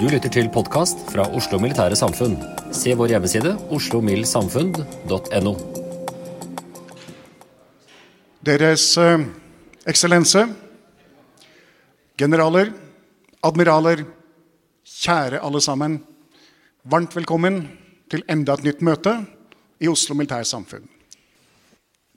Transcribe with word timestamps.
Du 0.00 0.06
lytter 0.08 0.32
til 0.32 0.46
podkast 0.48 1.02
fra 1.12 1.26
Oslo 1.36 1.58
Militære 1.60 1.92
Samfunn. 1.98 2.38
Se 2.72 2.94
vår 2.96 3.10
hjemmeside 3.12 3.50
oslomildsamfunn.no. 3.76 5.52
Deres 8.48 8.86
eh, 8.96 9.26
eksellense, 9.92 10.46
generaler, 12.16 12.72
admiraler, 13.44 14.06
kjære 14.88 15.44
alle 15.44 15.60
sammen. 15.60 15.98
Varmt 16.88 17.20
velkommen 17.20 17.66
til 18.08 18.24
enda 18.24 18.56
et 18.56 18.64
nytt 18.70 18.80
møte 18.80 19.18
i 19.84 19.92
Oslo 19.92 20.16
Militære 20.16 20.48
Samfunn. 20.48 20.88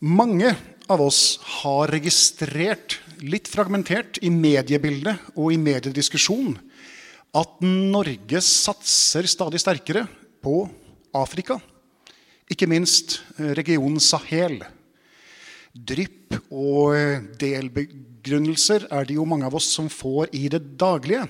Mange 0.08 0.56
av 0.88 1.03
oss 1.03 1.36
har 1.59 1.92
registrert, 1.92 3.02
litt 3.20 3.52
fragmentert 3.52 4.23
i 4.23 4.31
mediebildet 4.31 5.36
og 5.36 5.52
i 5.52 5.59
mediediskusjon, 5.59 6.56
at 7.34 7.64
Norge 7.66 8.42
satser 8.46 9.26
stadig 9.30 9.62
sterkere 9.62 10.06
på 10.44 10.68
Afrika. 11.18 11.58
Ikke 12.52 12.70
minst 12.70 13.22
eh, 13.40 13.54
regionen 13.58 14.02
Sahel. 14.04 14.60
Drypp 15.74 16.38
og 16.54 16.94
eh, 16.94 17.24
delbegrunnelser 17.42 18.86
er 18.94 19.10
det 19.10 19.18
jo 19.18 19.26
mange 19.26 19.48
av 19.50 19.58
oss 19.58 19.72
som 19.74 19.90
får 19.90 20.30
i 20.38 20.46
det 20.54 20.62
daglige. 20.78 21.26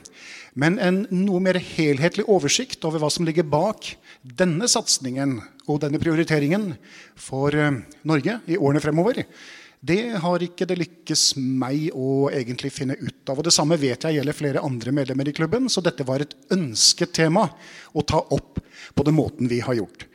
Men 0.59 0.75
en 0.84 1.03
noe 1.14 1.40
mer 1.44 1.58
helhetlig 1.58 2.28
oversikt 2.28 2.84
over 2.88 3.00
hva 3.02 3.12
som 3.14 3.25
ligger 3.28 3.47
bak 3.47 3.94
denne 4.24 4.68
satsingen 4.70 5.40
og 5.68 5.80
denne 5.85 6.02
prioriteringen 6.03 6.74
for 7.16 7.56
eh, 7.56 7.80
Norge 8.03 8.41
i 8.52 8.59
årene 8.59 8.84
fremover, 8.84 9.24
det 9.83 10.16
har 10.23 10.44
ikke 10.45 10.66
det 10.69 10.77
lykkes 10.79 11.33
meg 11.35 11.89
å 11.91 12.29
egentlig 12.31 12.71
finne 12.71 12.95
ut 12.95 13.27
av. 13.27 13.39
Og 13.39 13.44
det 13.44 13.51
samme 13.51 13.75
vet 13.79 14.05
jeg 14.07 14.16
gjelder 14.16 14.38
flere 14.38 14.63
andre 14.63 14.94
medlemmer 14.95 15.27
i 15.27 15.35
klubben, 15.35 15.67
så 15.67 15.83
dette 15.83 16.05
var 16.07 16.23
et 16.23 16.35
ønsket 16.55 17.11
tema 17.17 17.49
å 17.91 18.05
ta 18.07 18.22
opp 18.31 18.61
på 18.95 19.03
den 19.03 19.17
måten 19.17 19.51
vi 19.51 19.59
har 19.66 19.75
gjort. 19.81 20.07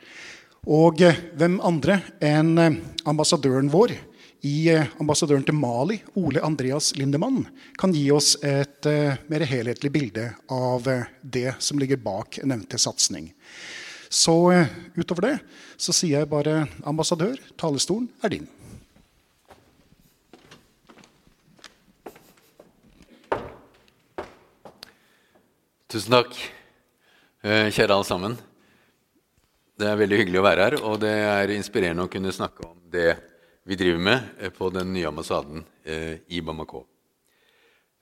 Og 0.69 1.01
eh, 1.05 1.21
hvem 1.37 1.59
andre 1.65 1.99
enn 2.25 2.51
eh, 2.57 2.79
ambassadøren 3.09 3.69
vår 3.71 3.93
i 4.49 4.55
eh, 4.73 4.89
ambassadøren 4.99 5.45
til 5.45 5.59
Mali, 5.61 5.99
Ole 6.17 6.41
Andreas 6.43 6.91
Lindemann, 6.97 7.43
kan 7.77 7.93
gi 7.93 8.07
oss 8.11 8.35
et 8.41 8.89
mer 9.29 9.45
helhetlig 9.45 9.93
bilde 9.93 10.31
av 10.49 10.89
det 11.21 11.59
som 11.61 11.77
ligger 11.77 12.01
bak 12.01 12.41
nevnte 12.41 12.81
satsing. 12.81 13.29
Så 14.09 14.33
utover 14.97 15.27
det 15.27 15.35
så 15.77 15.93
sier 15.93 16.23
jeg 16.23 16.31
bare 16.31 16.63
ambassadør, 16.89 17.37
talerstolen 17.59 18.09
er 18.25 18.33
din. 18.33 18.49
Tusen 25.89 26.13
takk, 26.13 26.35
eh, 27.41 27.71
kjære 27.73 27.95
alle 27.95 28.05
sammen. 28.05 28.33
Det 29.73 29.87
er 29.89 29.95
veldig 29.97 30.17
hyggelig 30.19 30.37
å 30.37 30.43
være 30.45 30.65
her, 30.67 30.73
og 30.85 30.99
det 31.01 31.09
er 31.09 31.49
inspirerende 31.49 32.03
å 32.05 32.11
kunne 32.13 32.29
snakke 32.29 32.61
om 32.61 32.75
det 32.93 33.15
vi 33.65 33.73
driver 33.73 34.03
med 34.05 34.27
eh, 34.37 34.51
på 34.53 34.67
den 34.69 34.91
nye 34.93 35.07
ambassaden 35.09 35.63
eh, 35.81 36.19
i 36.29 36.43
Bamako. 36.45 36.83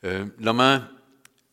La 0.03 0.51
meg 0.53 0.83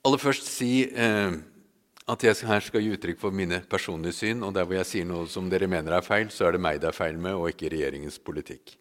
aller 0.03 0.21
først 0.21 0.49
si 0.51 0.85
at 0.93 2.25
jeg 2.27 2.49
her 2.49 2.67
skal 2.67 2.83
gi 2.83 2.91
uttrykk 2.93 3.21
for 3.23 3.31
mine 3.33 3.61
personlige 3.71 4.19
syn, 4.19 4.43
og 4.43 4.57
der 4.57 4.67
hvor 4.67 4.77
jeg 4.77 4.89
sier 4.91 5.07
noe 5.07 5.29
som 5.31 5.47
dere 5.49 5.71
mener 5.71 5.95
er 5.95 6.05
feil, 6.05 6.35
så 6.35 6.49
er 6.49 6.59
det 6.59 6.63
meg 6.67 6.81
det 6.83 6.91
er 6.91 6.99
feil 6.99 7.15
med, 7.15 7.39
og 7.39 7.47
ikke 7.53 7.71
regjeringens 7.73 8.19
politikk. 8.19 8.75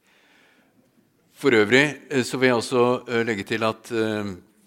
For 1.37 1.53
øvrig 1.53 1.85
så 2.25 2.41
vil 2.41 2.49
jeg 2.49 2.59
også 2.63 2.83
legge 3.29 3.45
til 3.53 3.63
at 3.69 3.93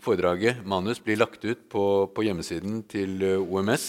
foredraget, 0.07 0.63
manus, 0.65 1.03
blir 1.03 1.19
lagt 1.19 1.45
ut 1.45 1.67
på, 1.73 1.85
på 2.15 2.25
hjemmesiden 2.27 2.81
til 2.91 3.19
eh, 3.27 3.43
OMS 3.43 3.87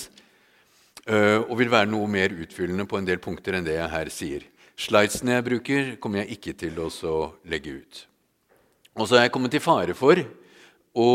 uh, 1.07 1.45
og 1.45 1.55
vil 1.61 1.72
være 1.72 1.89
noe 1.91 2.09
mer 2.11 2.33
utfyllende 2.33 2.88
på 2.89 3.00
en 3.00 3.07
del 3.07 3.22
punkter 3.23 3.57
enn 3.57 3.67
det 3.67 3.78
jeg 3.78 3.94
her 3.94 4.11
sier. 4.13 4.47
Slidesene 4.78 5.38
jeg 5.38 5.45
bruker, 5.47 5.95
kommer 6.01 6.23
jeg 6.23 6.38
ikke 6.38 6.53
til 6.57 6.78
å 6.81 7.22
legge 7.50 7.79
ut. 7.79 8.03
Og 8.97 9.07
så 9.09 9.17
er 9.17 9.28
jeg 9.28 9.33
kommet 9.33 9.57
i 9.57 9.61
fare 9.61 9.94
for 9.97 10.22
å 10.97 11.09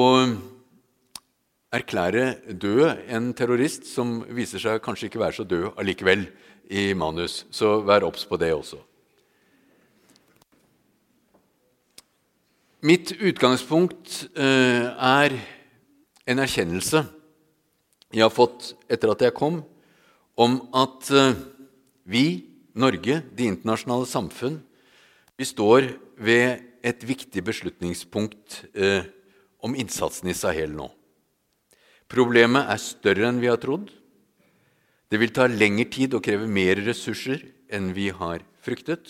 erklære 1.73 2.55
død 2.63 3.09
en 3.17 3.31
terrorist 3.35 3.87
som 3.89 4.21
viser 4.35 4.63
seg 4.63 4.83
kanskje 4.85 5.09
ikke 5.09 5.23
være 5.23 5.39
så 5.41 5.47
død 5.49 5.69
allikevel 5.81 6.27
i 6.71 6.93
manus. 6.95 7.43
Så 7.51 7.81
vær 7.87 8.07
obs 8.07 8.27
på 8.29 8.39
det 8.41 8.53
også. 8.55 8.79
Mitt 12.83 13.13
utgangspunkt 13.15 14.25
eh, 14.35 14.89
er 14.91 15.37
en 16.27 16.41
erkjennelse 16.43 17.05
jeg 18.11 18.25
har 18.25 18.33
fått 18.35 18.73
etter 18.91 19.13
at 19.13 19.23
jeg 19.23 19.37
kom, 19.39 19.61
om 20.35 20.57
at 20.75 21.13
eh, 21.15 21.39
vi, 22.11 22.25
Norge, 22.75 23.21
det 23.23 23.47
internasjonale 23.47 24.11
samfunn, 24.11 24.59
vi 25.39 25.47
står 25.47 25.93
ved 26.19 26.67
et 26.83 27.07
viktig 27.07 27.47
beslutningspunkt 27.47 28.65
eh, 28.75 29.07
om 29.63 29.79
innsatsen 29.79 30.35
i 30.35 30.35
Sahel 30.35 30.75
nå. 30.75 30.91
Problemet 32.11 32.67
er 32.67 32.83
større 32.83 33.31
enn 33.31 33.39
vi 33.39 33.53
har 33.55 33.63
trodd. 33.63 33.95
Det 35.07 35.23
vil 35.23 35.31
ta 35.31 35.47
lengre 35.47 35.87
tid 35.87 36.19
og 36.19 36.27
kreve 36.27 36.51
mer 36.51 36.83
ressurser 36.83 37.47
enn 37.71 37.93
vi 37.95 38.11
har 38.11 38.43
fryktet. 38.59 39.07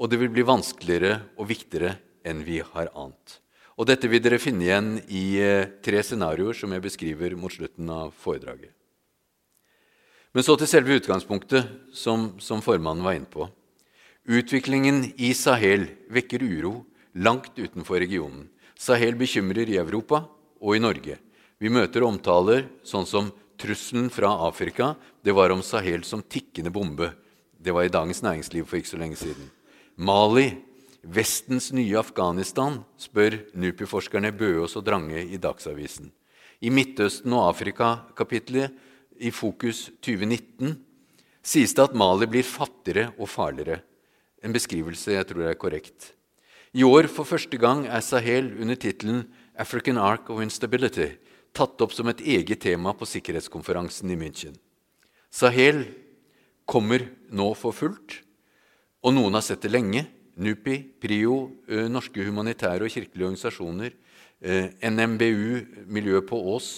Og 0.00 0.08
det 0.08 0.24
vil 0.24 0.32
bli 0.32 0.48
vanskeligere 0.48 1.26
og 1.36 1.52
viktigere 1.52 1.98
enn 2.24 2.42
vi 2.46 2.60
har 2.64 2.90
ant. 2.94 3.38
Og 3.80 3.88
dette 3.88 4.08
vil 4.12 4.20
dere 4.20 4.40
finne 4.42 4.66
igjen 4.66 4.90
i 5.08 5.40
eh, 5.40 5.70
tre 5.80 6.02
scenarioer 6.04 6.56
som 6.56 6.72
jeg 6.74 6.84
beskriver 6.84 7.36
mot 7.38 7.52
slutten 7.52 7.88
av 7.92 8.12
foredraget. 8.20 8.74
Men 10.36 10.46
så 10.46 10.54
til 10.60 10.68
selve 10.70 10.98
utgangspunktet, 11.00 11.66
som, 11.96 12.34
som 12.38 12.60
formannen 12.62 13.02
var 13.02 13.16
inne 13.16 13.30
på. 13.30 13.48
Utviklingen 14.30 15.08
i 15.18 15.32
Sahel 15.34 15.88
vekker 16.12 16.44
uro 16.44 16.74
langt 17.18 17.56
utenfor 17.58 17.98
regionen. 17.98 18.46
Sahel 18.78 19.16
bekymrer 19.18 19.68
i 19.72 19.80
Europa 19.80 20.22
og 20.60 20.76
i 20.76 20.82
Norge. 20.82 21.16
Vi 21.60 21.72
møter 21.72 22.06
omtaler 22.06 22.68
sånn 22.86 23.08
som 23.08 23.32
trusselen 23.60 24.06
fra 24.12 24.30
Afrika. 24.46 24.94
Det 25.24 25.34
var 25.36 25.52
om 25.52 25.64
Sahel 25.64 26.04
som 26.04 26.22
tikkende 26.22 26.72
bombe 26.72 27.10
Det 27.60 27.74
var 27.76 27.84
i 27.84 27.92
Dagens 27.92 28.22
Næringsliv 28.24 28.64
for 28.64 28.78
ikke 28.78 28.88
så 28.88 28.96
lenge 28.96 29.18
siden. 29.20 29.50
Mali, 30.00 30.46
Vestens 31.00 31.70
nye 31.72 31.96
Afghanistan, 31.96 32.82
spør 33.00 33.38
NUPI-forskerne 33.56 34.34
Bøås 34.36 34.76
og 34.76 34.84
Drange 34.84 35.22
i 35.24 35.38
Dagsavisen. 35.40 36.10
I 36.60 36.68
Midtøsten 36.68 37.32
og 37.32 37.46
Afrika-kapitlet 37.48 38.74
i 39.16 39.32
Fokus 39.32 39.86
2019 40.04 40.76
sies 41.40 41.72
det 41.72 41.86
at 41.86 41.96
Mali 41.96 42.28
blir 42.28 42.44
fattigere 42.44 43.14
og 43.16 43.30
farligere. 43.32 43.80
En 44.44 44.52
beskrivelse 44.52 45.16
jeg 45.16 45.28
tror 45.28 45.48
er 45.48 45.56
korrekt. 45.56 46.12
I 46.76 46.84
år 46.84 47.08
for 47.08 47.24
første 47.24 47.56
gang 47.58 47.86
er 47.88 48.04
Sahel 48.04 48.52
under 48.60 48.76
tittelen 48.76 49.24
'African 49.56 49.98
Ark 49.98 50.28
of 50.30 50.44
Instability' 50.44 51.16
tatt 51.52 51.80
opp 51.80 51.92
som 51.92 52.08
et 52.08 52.20
eget 52.20 52.60
tema 52.60 52.92
på 52.92 53.08
sikkerhetskonferansen 53.08 54.10
i 54.10 54.16
München. 54.16 54.54
Sahel 55.30 55.86
kommer 56.66 57.08
nå 57.30 57.54
for 57.56 57.72
fullt, 57.72 58.20
og 59.02 59.14
noen 59.14 59.34
har 59.34 59.42
sett 59.42 59.62
det 59.62 59.72
lenge. 59.72 60.06
NUPI, 60.40 60.76
PRIO, 61.00 61.36
norske 61.92 62.24
humanitære 62.24 62.86
og 62.86 62.92
kirkelige 62.92 63.26
organisasjoner, 63.28 63.92
NMBU, 64.40 65.84
miljøet 65.86 66.26
på 66.28 66.38
Ås 66.54 66.70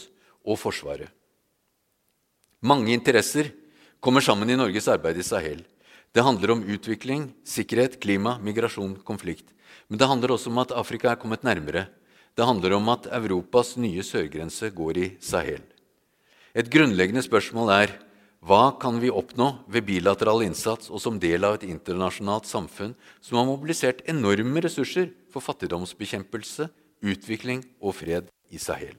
og 0.42 0.58
Forsvaret. 0.58 1.10
Mange 2.62 2.92
interesser 2.94 3.52
kommer 4.02 4.22
sammen 4.22 4.50
i 4.50 4.58
Norges 4.58 4.88
arbeid 4.90 5.18
i 5.18 5.26
Sahel. 5.26 5.62
Det 6.12 6.22
handler 6.26 6.52
om 6.56 6.62
utvikling, 6.68 7.30
sikkerhet, 7.46 8.00
klima, 8.02 8.36
migrasjon, 8.42 8.98
konflikt. 9.06 9.46
Men 9.88 9.98
det 9.98 10.08
handler 10.10 10.34
også 10.34 10.50
om 10.50 10.58
at 10.62 10.74
Afrika 10.74 11.12
er 11.12 11.20
kommet 11.20 11.46
nærmere. 11.46 11.86
Det 12.36 12.46
handler 12.46 12.76
om 12.76 12.88
at 12.92 13.06
Europas 13.12 13.76
nye 13.76 14.02
sørgrense 14.02 14.70
går 14.70 14.98
i 14.98 15.08
Sahel. 15.20 15.62
Et 16.54 16.68
grunnleggende 16.68 17.22
spørsmål 17.24 17.70
er 17.74 17.94
hva 18.42 18.72
kan 18.82 18.96
vi 18.98 19.10
oppnå 19.10 19.52
ved 19.70 19.86
bilateral 19.86 20.42
innsats 20.42 20.90
og 20.90 20.98
som 20.98 21.18
del 21.22 21.44
av 21.46 21.60
et 21.60 21.68
internasjonalt 21.68 22.48
samfunn 22.50 22.96
som 23.22 23.38
har 23.38 23.46
mobilisert 23.46 24.02
enorme 24.10 24.64
ressurser 24.64 25.12
for 25.30 25.44
fattigdomsbekjempelse, 25.46 26.66
utvikling 27.06 27.62
og 27.78 27.94
fred 28.00 28.32
i 28.50 28.58
Sahel? 28.58 28.96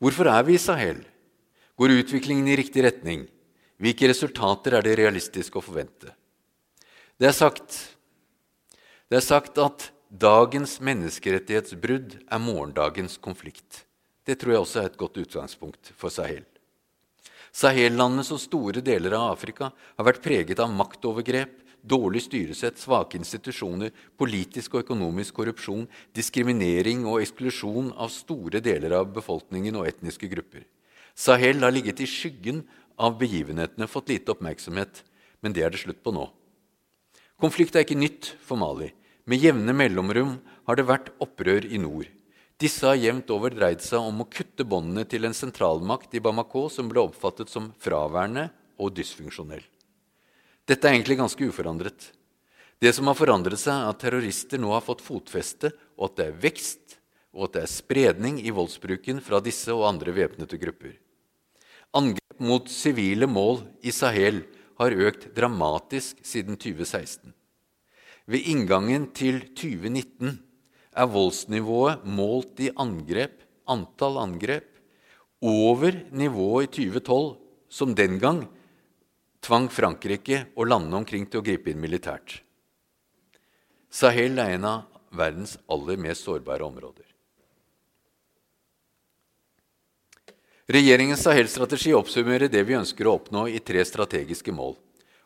Hvorfor 0.00 0.28
er 0.28 0.44
vi 0.44 0.58
i 0.58 0.60
Sahel? 0.60 1.00
Går 1.80 1.96
utviklingen 2.02 2.52
i 2.52 2.58
riktig 2.60 2.84
retning? 2.84 3.24
Hvilke 3.80 4.12
resultater 4.12 4.76
er 4.76 4.84
det 4.84 4.98
realistisk 5.00 5.56
å 5.56 5.64
forvente? 5.64 6.12
Det 7.16 7.32
er 7.32 7.36
sagt, 7.36 7.80
det 9.08 9.22
er 9.22 9.24
sagt 9.24 9.56
at 9.60 9.88
dagens 10.12 10.76
menneskerettighetsbrudd 10.84 12.20
er 12.28 12.44
morgendagens 12.44 13.16
konflikt. 13.16 13.86
Det 14.28 14.36
tror 14.36 14.52
jeg 14.52 14.64
også 14.68 14.84
er 14.84 14.92
et 14.92 15.00
godt 15.00 15.20
utgangspunkt 15.24 15.96
for 15.96 16.12
Sahel. 16.12 16.44
Sahel-landene 17.50 18.22
og 18.22 18.40
store 18.40 18.82
deler 18.84 19.16
av 19.18 19.32
Afrika 19.34 19.70
har 19.74 20.06
vært 20.06 20.22
preget 20.22 20.60
av 20.62 20.70
maktovergrep, 20.72 21.56
dårlig 21.82 22.22
styresett, 22.26 22.78
svake 22.78 23.18
institusjoner, 23.18 23.90
politisk 24.20 24.76
og 24.76 24.84
økonomisk 24.84 25.38
korrupsjon, 25.40 25.86
diskriminering 26.16 27.06
og 27.08 27.22
eksklusjon 27.24 27.90
av 27.96 28.12
store 28.14 28.60
deler 28.62 28.94
av 29.00 29.08
befolkningen 29.14 29.80
og 29.80 29.88
etniske 29.88 30.28
grupper. 30.30 30.66
Sahel 31.16 31.64
har 31.64 31.74
ligget 31.74 32.04
i 32.04 32.08
skyggen 32.08 32.62
av 33.00 33.18
begivenhetene, 33.20 33.88
fått 33.88 34.12
lite 34.12 34.34
oppmerksomhet, 34.34 35.02
men 35.40 35.56
det 35.56 35.64
er 35.64 35.72
det 35.72 35.82
slutt 35.82 36.04
på 36.04 36.14
nå. 36.14 36.28
Konflikt 37.40 37.76
er 37.76 37.86
ikke 37.86 37.98
nytt 37.98 38.34
for 38.44 38.60
Mali. 38.60 38.92
Med 39.24 39.40
jevne 39.40 39.72
mellomrom 39.76 40.36
har 40.68 40.76
det 40.76 40.88
vært 40.88 41.12
opprør 41.24 41.64
i 41.64 41.80
nord. 41.80 42.08
Disse 42.60 42.84
har 42.84 42.98
jevnt 43.00 43.30
over 43.32 43.54
dreid 43.56 43.80
seg 43.80 44.04
om 44.04 44.20
å 44.20 44.28
kutte 44.28 44.66
båndene 44.68 45.06
til 45.08 45.24
en 45.24 45.36
sentralmakt 45.36 46.12
i 46.12 46.20
Bamako 46.20 46.66
som 46.68 46.90
ble 46.90 47.00
oppfattet 47.06 47.48
som 47.48 47.70
fraværende 47.80 48.50
og 48.80 48.92
dysfunksjonell. 48.98 49.62
Dette 50.68 50.86
er 50.86 50.98
egentlig 50.98 51.16
ganske 51.22 51.48
uforandret. 51.48 52.10
Det 52.80 52.92
som 52.96 53.08
har 53.08 53.16
forandret 53.16 53.60
seg, 53.60 53.72
er 53.72 53.88
at 53.92 54.00
terrorister 54.04 54.60
nå 54.60 54.74
har 54.74 54.84
fått 54.84 55.04
fotfeste, 55.04 55.72
og 55.96 56.10
at 56.10 56.18
det 56.20 56.26
er 56.28 56.38
vekst 56.44 57.00
og 57.36 57.46
at 57.46 57.56
det 57.56 57.62
er 57.64 57.70
spredning 57.70 58.40
i 58.42 58.52
voldsbruken 58.54 59.20
fra 59.22 59.40
disse 59.44 59.72
og 59.74 59.86
andre 59.88 60.14
væpnede 60.14 60.58
grupper. 60.60 60.96
Angrep 61.96 62.42
mot 62.42 62.68
sivile 62.70 63.28
mål 63.30 63.62
i 63.86 63.92
Sahel 63.94 64.42
har 64.80 64.96
økt 65.08 65.28
dramatisk 65.36 66.20
siden 66.26 66.58
2016. 66.58 67.32
Ved 68.30 68.46
inngangen 68.50 69.08
til 69.16 69.42
2019 69.54 70.38
er 71.00 71.08
voldsnivået 71.08 72.04
målt 72.04 72.60
i 72.60 72.70
angrep, 72.76 73.40
antall 73.70 74.18
angrep, 74.20 74.66
over 75.40 75.96
nivået 76.12 76.76
i 76.76 76.90
2012, 77.00 77.36
som 77.70 77.94
den 77.96 78.18
gang 78.20 78.44
tvang 79.40 79.70
Frankrike 79.72 80.44
og 80.56 80.68
landene 80.68 81.00
omkring 81.00 81.24
til 81.30 81.40
å 81.40 81.46
gripe 81.46 81.72
inn 81.72 81.80
militært. 81.80 82.40
Sahel 83.90 84.36
er 84.38 84.56
en 84.58 84.66
av 84.68 85.00
verdens 85.16 85.56
aller 85.70 85.98
mest 85.98 86.26
sårbare 86.26 86.66
områder. 86.66 87.06
Regjeringens 90.70 91.24
Sahel-strategi 91.26 91.90
oppsummerer 91.96 92.50
det 92.52 92.62
vi 92.68 92.76
ønsker 92.78 93.08
å 93.08 93.16
oppnå 93.18 93.48
i 93.50 93.58
tre 93.58 93.82
strategiske 93.82 94.52
mål. 94.54 94.76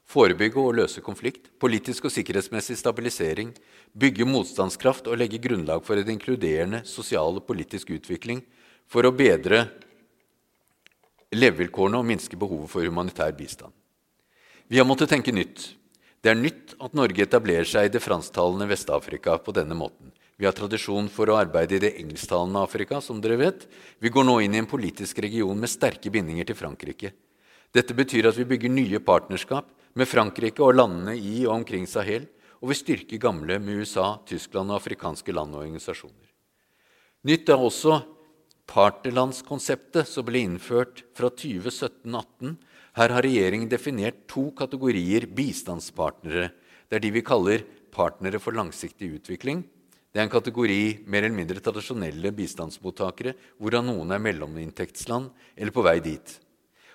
Forebygge 0.04 0.60
og 0.60 0.76
løse 0.76 1.00
konflikt, 1.04 1.48
politisk 1.58 2.06
og 2.06 2.12
sikkerhetsmessig 2.12 2.76
stabilisering, 2.78 3.54
bygge 3.96 4.26
motstandskraft 4.28 5.08
og 5.08 5.18
legge 5.18 5.40
grunnlag 5.42 5.84
for 5.86 5.98
en 5.98 6.10
inkluderende 6.14 6.82
sosial 6.88 7.40
og 7.40 7.46
politisk 7.48 7.94
utvikling 7.96 8.42
for 8.90 9.06
å 9.06 9.14
bedre 9.14 9.64
levevilkårene 11.34 11.98
og 11.98 12.06
minske 12.06 12.38
behovet 12.38 12.70
for 12.70 12.86
humanitær 12.86 13.32
bistand. 13.36 13.72
Vi 14.68 14.78
har 14.78 14.86
måttet 14.88 15.10
tenke 15.12 15.32
nytt. 15.34 15.72
Det 16.24 16.32
er 16.32 16.40
nytt 16.40 16.76
at 16.80 16.94
Norge 16.96 17.24
etablerer 17.24 17.68
seg 17.68 17.88
i 17.88 17.92
det 17.92 18.00
fransktalende 18.00 18.68
Vest-Afrika 18.70 19.36
på 19.44 19.52
denne 19.56 19.76
måten. 19.76 20.12
Vi 20.40 20.46
har 20.48 20.54
tradisjon 20.56 21.10
for 21.12 21.30
å 21.30 21.36
arbeide 21.38 21.76
i 21.76 21.82
det 21.82 21.92
engelsktalende 22.00 22.62
Afrika, 22.64 22.98
som 23.04 23.20
dere 23.22 23.36
vet. 23.38 23.66
Vi 24.02 24.10
går 24.10 24.24
nå 24.26 24.38
inn 24.42 24.56
i 24.56 24.60
en 24.62 24.70
politisk 24.70 25.20
region 25.22 25.58
med 25.60 25.70
sterke 25.70 26.10
bindinger 26.10 26.48
til 26.48 26.58
Frankrike. 26.58 27.12
Dette 27.74 27.94
betyr 27.94 28.30
at 28.30 28.38
vi 28.38 28.48
bygger 28.54 28.72
nye 28.72 29.02
partnerskap 29.04 29.68
med 29.94 30.10
Frankrike 30.10 30.62
og 30.64 30.76
landene 30.76 31.14
i 31.16 31.44
og 31.46 31.60
omkring 31.60 31.86
Sahel, 31.90 32.26
og 32.62 32.70
vi 32.70 32.78
styrker 32.78 33.20
gamle 33.22 33.58
med 33.62 33.82
USA, 33.82 34.14
Tyskland 34.26 34.72
og 34.72 34.80
afrikanske 34.80 35.34
land 35.34 35.54
og 35.54 35.64
organisasjoner. 35.64 36.30
Nytt 37.24 37.50
er 37.52 37.60
også 37.60 38.00
partnerlandskonseptet 38.70 40.08
som 40.08 40.26
ble 40.26 40.44
innført 40.46 41.04
fra 41.16 41.28
2017-18. 41.30 42.56
Her 42.96 43.14
har 43.16 43.26
regjeringen 43.26 43.68
definert 43.68 44.24
to 44.30 44.48
kategorier 44.56 45.28
bistandspartnere. 45.28 46.50
Det 46.88 46.98
er 46.98 47.04
de 47.04 47.14
vi 47.14 47.24
kaller 47.24 47.64
partnere 47.94 48.40
for 48.42 48.56
langsiktig 48.56 49.12
utvikling, 49.20 49.62
det 50.14 50.20
er 50.22 50.28
en 50.28 50.30
kategori 50.30 50.82
mer 51.10 51.24
eller 51.26 51.34
mindre 51.34 51.58
tradisjonelle 51.58 52.30
bistandsmottakere, 52.38 53.32
hvorav 53.58 53.82
noen 53.82 54.14
er 54.14 54.20
mellominntektsland 54.22 55.32
eller 55.58 55.74
på 55.74 55.82
vei 55.82 55.96
dit. 56.04 56.36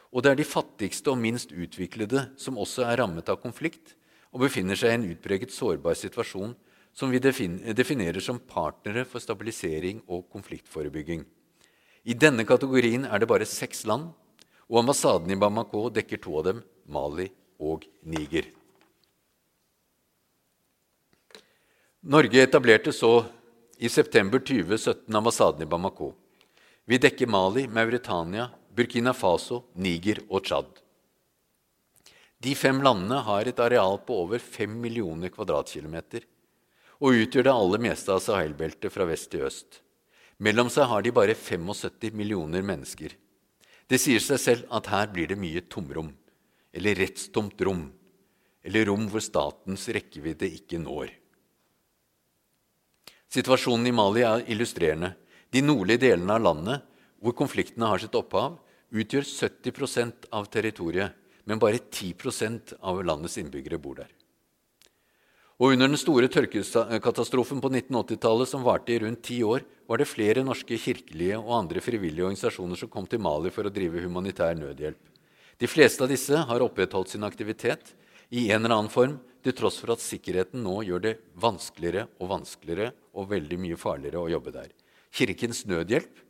Og 0.10 0.24
det 0.26 0.32
er 0.32 0.40
de 0.40 0.48
fattigste 0.48 1.12
og 1.12 1.20
minst 1.22 1.52
utviklede 1.54 2.30
som 2.40 2.58
også 2.58 2.88
er 2.88 2.98
rammet 3.02 3.30
av 3.30 3.42
konflikt 3.44 3.94
og 4.34 4.44
befinner 4.46 4.78
seg 4.78 4.94
i 4.94 4.98
en 4.98 5.08
utpreget 5.12 5.54
sårbar 5.54 5.98
situasjon 5.98 6.56
som 6.94 7.12
vi 7.14 7.22
definerer 7.22 8.20
som 8.24 8.42
partnere 8.42 9.06
for 9.08 9.22
stabilisering 9.22 10.02
og 10.08 10.26
konfliktforebygging. 10.34 11.24
I 12.10 12.16
denne 12.18 12.46
kategorien 12.48 13.06
er 13.06 13.22
det 13.22 13.30
bare 13.30 13.46
seks 13.48 13.86
land, 13.86 14.10
og 14.70 14.82
ambassaden 14.82 15.32
i 15.34 15.38
Bamako 15.40 15.88
dekker 15.94 16.22
to 16.22 16.38
av 16.40 16.46
dem, 16.50 16.62
Mali 16.90 17.28
og 17.60 17.86
Niger. 18.06 18.50
Norge 22.10 22.42
etablerte 22.42 22.94
så 22.96 23.26
i 23.80 23.90
september 23.92 24.40
2017 24.40 25.16
ambassaden 25.16 25.66
i 25.66 25.70
Bamako. 25.70 26.14
Vi 26.90 26.98
dekker 27.02 27.30
Mali, 27.30 27.68
Mauritania, 27.68 28.50
Burkina 28.80 29.12
Faso, 29.12 29.66
Niger 29.76 30.22
og 30.30 30.46
Tsjad. 30.48 30.68
De 32.40 32.54
fem 32.56 32.78
landene 32.80 33.18
har 33.26 33.50
et 33.50 33.58
areal 33.60 33.98
på 34.08 34.22
over 34.24 34.40
fem 34.40 34.78
millioner 34.80 35.34
kvadratkilometer 35.34 36.24
og 37.04 37.18
utgjør 37.26 37.50
det 37.50 37.56
aller 37.60 37.84
meste 37.84 38.14
av 38.14 38.22
Sahel-beltet 38.24 38.94
fra 38.94 39.08
vest 39.10 39.28
til 39.34 39.44
øst. 39.50 39.82
Mellom 40.40 40.72
seg 40.72 40.88
har 40.88 41.04
de 41.04 41.12
bare 41.12 41.36
75 41.36 42.16
millioner 42.16 42.64
mennesker. 42.64 43.18
Det 43.92 44.00
sier 44.00 44.24
seg 44.24 44.40
selv 44.40 44.72
at 44.72 44.88
her 44.94 45.12
blir 45.12 45.28
det 45.28 45.40
mye 45.42 45.66
tomrom, 45.68 46.14
eller 46.72 46.96
rettstomt 47.04 47.60
rom, 47.68 47.84
eller 48.64 48.88
rom 48.88 49.10
hvor 49.12 49.26
statens 49.26 49.90
rekkevidde 49.92 50.48
ikke 50.56 50.80
når. 50.80 51.12
Situasjonen 53.28 53.92
i 53.92 53.96
Mali 54.00 54.24
er 54.24 54.48
illustrerende. 54.48 55.18
De 55.52 55.68
nordlige 55.68 56.06
delene 56.08 56.40
av 56.40 56.48
landet, 56.48 56.90
hvor 57.20 57.36
konfliktene 57.36 57.92
har 57.92 58.00
sitt 58.00 58.16
opphav, 58.16 58.56
utgjør 58.92 59.26
70% 59.26 60.30
av 60.34 60.48
territoriet, 60.54 61.14
men 61.46 61.62
bare 61.62 61.82
10% 61.82 62.76
av 62.80 63.04
landets 63.06 63.38
innbyggere 63.42 63.80
bor 63.82 64.02
der. 64.02 64.10
Og 65.60 65.74
Under 65.74 65.90
den 65.92 66.00
store 66.00 66.30
tørkekatastrofen 66.32 67.60
på 67.60 67.68
1980-tallet, 67.74 68.48
som 68.48 68.64
varte 68.64 68.94
i 68.94 69.00
rundt 69.04 69.26
ti 69.28 69.42
år, 69.44 69.66
var 69.90 70.00
det 70.00 70.08
flere 70.08 70.44
norske 70.46 70.78
kirkelige 70.80 71.36
og 71.36 71.52
andre 71.58 71.84
frivillige 71.84 72.24
organisasjoner 72.30 72.80
som 72.80 72.92
kom 72.94 73.10
til 73.10 73.20
Mali 73.20 73.52
for 73.52 73.68
å 73.68 73.74
drive 73.74 74.06
humanitær 74.06 74.56
nødhjelp. 74.56 75.02
De 75.60 75.68
fleste 75.68 76.06
av 76.06 76.14
disse 76.14 76.46
har 76.48 76.64
opprettholdt 76.64 77.12
sin 77.12 77.28
aktivitet 77.28 77.92
i 78.32 78.48
en 78.54 78.64
eller 78.64 78.78
annen 78.78 78.94
form, 78.94 79.20
til 79.44 79.56
tross 79.56 79.82
for 79.82 79.92
at 79.92 80.04
sikkerheten 80.04 80.64
nå 80.64 80.80
gjør 80.88 81.04
det 81.04 81.14
vanskeligere 81.40 82.08
og 82.20 82.32
vanskeligere 82.32 82.94
og 83.20 83.30
veldig 83.32 83.60
mye 83.60 83.80
farligere 83.80 84.24
å 84.24 84.32
jobbe 84.32 84.56
der. 84.56 84.72
Kirkens 85.12 85.66
Nødhjelp 85.68 86.24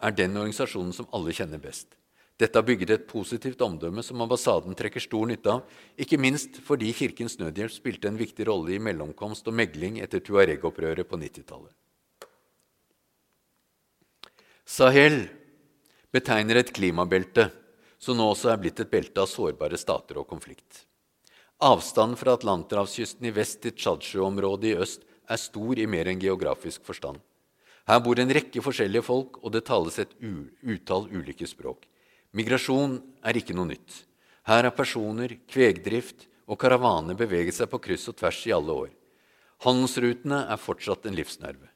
er 0.00 0.16
den 0.16 0.36
organisasjonen 0.40 0.96
som 0.96 1.08
alle 1.12 1.36
kjenner 1.36 1.60
best. 1.60 1.99
Dette 2.40 2.56
har 2.56 2.64
bygget 2.64 2.90
et 2.94 3.06
positivt 3.08 3.60
omdømme 3.60 4.00
som 4.04 4.20
ambassaden 4.24 4.76
trekker 4.76 5.02
stor 5.04 5.26
nytte 5.28 5.52
av, 5.52 5.64
ikke 6.00 6.16
minst 6.16 6.56
fordi 6.64 6.88
Kirkens 6.96 7.36
Nødhjelp 7.36 7.74
spilte 7.74 8.08
en 8.08 8.16
viktig 8.16 8.46
rolle 8.48 8.72
i 8.78 8.80
mellomkomst 8.80 9.50
og 9.50 9.56
megling 9.58 9.98
etter 10.00 10.24
Tuareg-opprøret 10.24 11.04
på 11.08 11.20
90-tallet. 11.20 11.74
Sahel 14.64 15.26
betegner 16.14 16.62
et 16.62 16.72
klimabelte 16.72 17.50
som 18.00 18.16
nå 18.16 18.30
også 18.32 18.54
er 18.54 18.62
blitt 18.62 18.80
et 18.80 18.88
belte 18.88 19.20
av 19.20 19.28
sårbare 19.28 19.76
stater 19.76 20.22
og 20.22 20.28
konflikt. 20.30 20.86
Avstanden 21.60 22.16
fra 22.16 22.38
Atlanterhavskysten 22.38 23.28
i 23.28 23.34
vest 23.36 23.60
til 23.60 23.76
Tsjadsjøområdet 23.76 24.70
i 24.70 24.78
øst 24.80 25.04
er 25.28 25.42
stor 25.42 25.76
i 25.76 25.84
mer 25.90 26.08
enn 26.08 26.22
geografisk 26.22 26.86
forstand. 26.88 27.20
Her 27.84 28.00
bor 28.00 28.16
en 28.22 28.32
rekke 28.32 28.62
forskjellige 28.64 29.04
folk, 29.04 29.42
og 29.44 29.52
det 29.52 29.66
tales 29.68 29.98
et 30.00 30.16
utall 30.22 31.10
ulike 31.12 31.44
språk. 31.50 31.89
Migrasjon 32.36 33.00
er 33.26 33.38
ikke 33.40 33.56
noe 33.56 33.72
nytt. 33.72 34.04
Her 34.46 34.64
har 34.66 34.74
personer, 34.76 35.36
kvegdrift 35.50 36.28
og 36.50 36.58
karavaner 36.60 37.18
beveget 37.18 37.56
seg 37.56 37.70
på 37.70 37.80
kryss 37.82 38.08
og 38.10 38.18
tvers 38.20 38.40
i 38.46 38.54
alle 38.54 38.76
år. 38.86 38.90
Handelsrutene 39.66 40.44
er 40.50 40.60
fortsatt 40.60 41.06
en 41.06 41.18
livsnerve. 41.18 41.68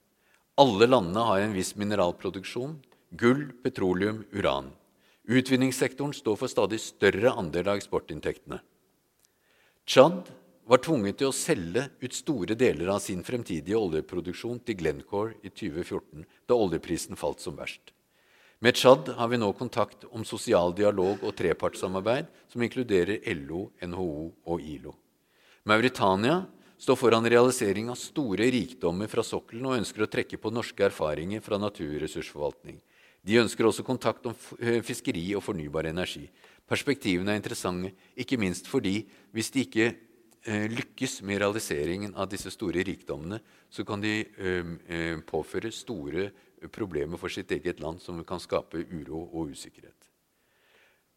Alle 0.58 0.86
landene 0.86 1.24
har 1.26 1.42
en 1.42 1.54
viss 1.56 1.74
mineralproduksjon 1.76 2.78
gull, 3.16 3.52
petroleum, 3.62 4.24
uran. 4.32 4.70
Utvinningssektoren 5.24 6.14
står 6.14 6.38
for 6.40 6.50
stadig 6.50 6.80
større 6.82 7.32
andel 7.38 7.70
av 7.70 7.78
eksportinntektene. 7.78 8.60
Tsjad 9.86 10.30
var 10.68 10.80
tvunget 10.84 11.20
til 11.20 11.30
å 11.30 11.36
selge 11.36 11.86
ut 12.00 12.16
store 12.16 12.56
deler 12.58 12.90
av 12.94 13.02
sin 13.04 13.22
fremtidige 13.24 13.78
oljeproduksjon 13.78 14.62
til 14.64 14.78
Glencore 14.80 15.36
i 15.44 15.52
2014, 15.52 16.24
da 16.48 16.56
oljeprisen 16.56 17.20
falt 17.20 17.44
som 17.44 17.56
verst. 17.58 17.92
Med 18.64 18.74
Tsjad 18.74 19.08
har 19.08 19.28
vi 19.28 19.36
nå 19.36 19.50
kontakt 19.52 20.06
om 20.16 20.22
sosial 20.24 20.70
dialog 20.72 21.20
og 21.20 21.34
trepartssamarbeid 21.36 22.30
som 22.48 22.62
inkluderer 22.64 23.26
LO, 23.36 23.66
NHO 23.84 24.22
og 24.48 24.62
ILO. 24.64 24.94
Mauritania 25.68 26.38
står 26.80 26.96
foran 26.96 27.28
realisering 27.28 27.90
av 27.92 27.98
store 28.00 28.46
rikdommer 28.54 29.10
fra 29.12 29.20
sokkelen 29.20 29.68
og 29.68 29.76
ønsker 29.82 30.06
å 30.06 30.08
trekke 30.08 30.40
på 30.40 30.52
norske 30.54 30.86
erfaringer 30.86 31.44
fra 31.44 31.58
naturressursforvaltning. 31.60 32.78
De 33.20 33.36
ønsker 33.42 33.68
også 33.68 33.84
kontakt 33.84 34.24
om 34.30 34.38
eh, 34.56 34.80
fiskeri 34.80 35.26
og 35.36 35.44
fornybar 35.44 35.90
energi. 35.90 36.24
Perspektivene 36.64 37.34
er 37.34 37.42
interessante, 37.42 37.92
ikke 38.16 38.40
minst 38.40 38.72
fordi 38.72 39.02
hvis 39.36 39.52
de 39.52 39.66
ikke 39.68 39.90
eh, 39.90 40.66
lykkes 40.72 41.18
med 41.20 41.44
realiseringen 41.44 42.16
av 42.16 42.32
disse 42.32 42.48
store 42.56 42.80
rikdommene, 42.88 43.42
så 43.68 43.84
kan 43.84 44.00
de 44.00 44.22
eh, 44.24 45.20
påføre 45.28 45.68
store 45.68 46.30
problemer 46.72 47.20
for 47.20 47.32
sitt 47.32 47.50
eget 47.52 47.80
land 47.80 48.00
som 48.02 48.22
kan 48.24 48.40
skape 48.42 48.84
uro 48.90 49.24
og 49.32 49.54
usikkerhet. 49.54 49.96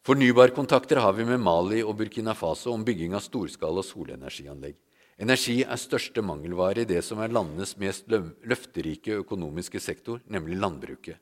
Fornybarkontakter 0.07 1.01
har 1.03 1.13
vi 1.17 1.25
med 1.27 1.41
Mali 1.43 1.81
og 1.83 1.97
Burkina 1.99 2.31
Faso 2.37 2.71
om 2.71 2.85
bygging 2.87 3.15
av 3.17 3.25
storskala 3.25 3.83
solenergianlegg. 3.83 4.77
Energi 5.19 5.63
er 5.65 5.79
største 5.81 6.21
mangelvare 6.21 6.85
i 6.85 6.87
det 6.87 7.01
som 7.03 7.19
er 7.19 7.33
landenes 7.33 7.73
mest 7.81 8.07
løfterike 8.07 9.17
økonomiske 9.23 9.81
sektor, 9.81 10.21
nemlig 10.29 10.59
landbruket. 10.61 11.17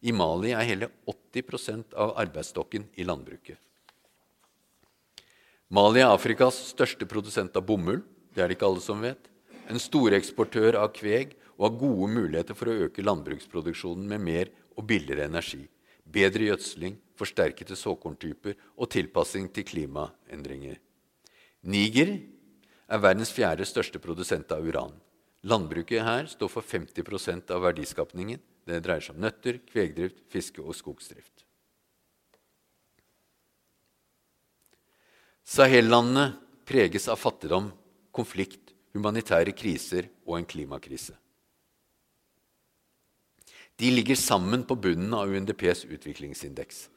I 0.00 0.12
Mali 0.12 0.52
er 0.54 0.68
hele 0.68 0.90
80% 1.08 1.96
av 1.98 2.14
arbeidsstokken 2.20 2.86
i 3.00 3.08
landbruket. 3.08 3.58
Mali 5.70 6.04
er 6.04 6.12
Afrikas 6.12 6.56
største 6.70 7.06
produsent 7.10 7.56
av 7.58 7.66
bomull. 7.66 8.00
Det 8.34 8.44
er 8.44 8.50
det 8.50 8.60
ikke 8.60 8.68
alle 8.70 8.84
som 8.84 9.02
vet. 9.02 9.26
En 9.70 9.78
storeksportør 9.78 10.78
av 10.80 10.92
kveg 10.96 11.36
og 11.60 11.66
har 11.66 11.80
gode 11.82 12.08
muligheter 12.14 12.56
for 12.56 12.72
å 12.72 12.86
øke 12.86 13.04
landbruksproduksjonen 13.04 14.06
med 14.08 14.24
mer 14.24 14.50
og 14.80 14.86
billigere 14.88 15.26
energi. 15.28 15.66
Bedre 16.08 16.48
gjødsling, 16.48 16.96
forsterkede 17.20 17.76
såkorntyper 17.76 18.56
og 18.80 18.88
tilpassing 18.90 19.50
til 19.52 19.66
klimaendringer. 19.68 20.80
Niger 21.68 22.16
er 22.88 23.04
verdens 23.04 23.34
fjerde 23.36 23.68
største 23.68 24.00
produsent 24.00 24.48
av 24.56 24.64
uran. 24.64 24.96
Landbruket 25.44 26.00
her 26.04 26.26
står 26.32 26.48
for 26.48 26.64
50% 26.64 27.52
av 27.52 27.62
verdiskapningen. 27.68 28.40
Det 28.64 28.80
dreier 28.80 29.04
seg 29.04 29.16
om 29.16 29.22
nøtter, 29.28 29.60
kvegdrift, 29.68 30.24
fiske 30.32 30.64
og 30.64 30.72
skogsdrift. 30.76 31.44
Sahel-landene 35.44 36.30
preges 36.68 37.08
av 37.10 37.20
fattigdom, 37.20 37.68
konflikt, 38.14 38.72
humanitære 38.94 39.52
kriser 39.56 40.08
og 40.24 40.38
en 40.38 40.48
klimakrise. 40.48 41.16
De 43.80 43.90
ligger 43.90 44.14
sammen 44.14 44.64
på 44.68 44.74
bunnen 44.76 45.14
av 45.16 45.30
UNDPs 45.32 45.86
utviklingsindeks. 45.88 46.90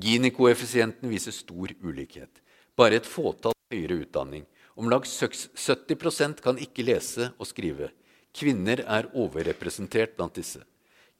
Gini-koeffisienten 0.00 1.10
viser 1.12 1.34
stor 1.36 1.74
ulikhet. 1.84 2.40
Bare 2.72 2.96
et 2.96 3.08
fåtall 3.08 3.52
høyere 3.68 3.98
utdanning. 4.06 4.46
Om 4.72 4.88
lag 4.88 5.04
70% 5.04 6.40
kan 6.40 6.56
ikke 6.56 6.86
lese 6.88 7.28
og 7.36 7.50
skrive. 7.50 7.90
Kvinner 8.32 8.80
er 8.80 9.10
overrepresentert 9.12 10.16
blant 10.16 10.40
disse. 10.40 10.62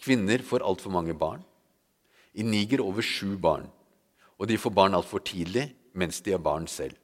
Kvinner 0.01 0.41
får 0.41 0.65
altfor 0.65 0.95
mange 0.97 1.13
barn. 1.13 1.45
I 2.33 2.41
Niger 2.49 2.81
over 2.81 3.05
sju 3.05 3.37
barn. 3.37 3.69
Og 4.41 4.49
de 4.49 4.57
får 4.57 4.73
barn 4.73 4.97
altfor 4.97 5.21
tidlig 5.21 5.69
mens 5.93 6.25
de 6.25 6.33
er 6.33 6.41
barn 6.41 6.65
selv. 6.65 6.97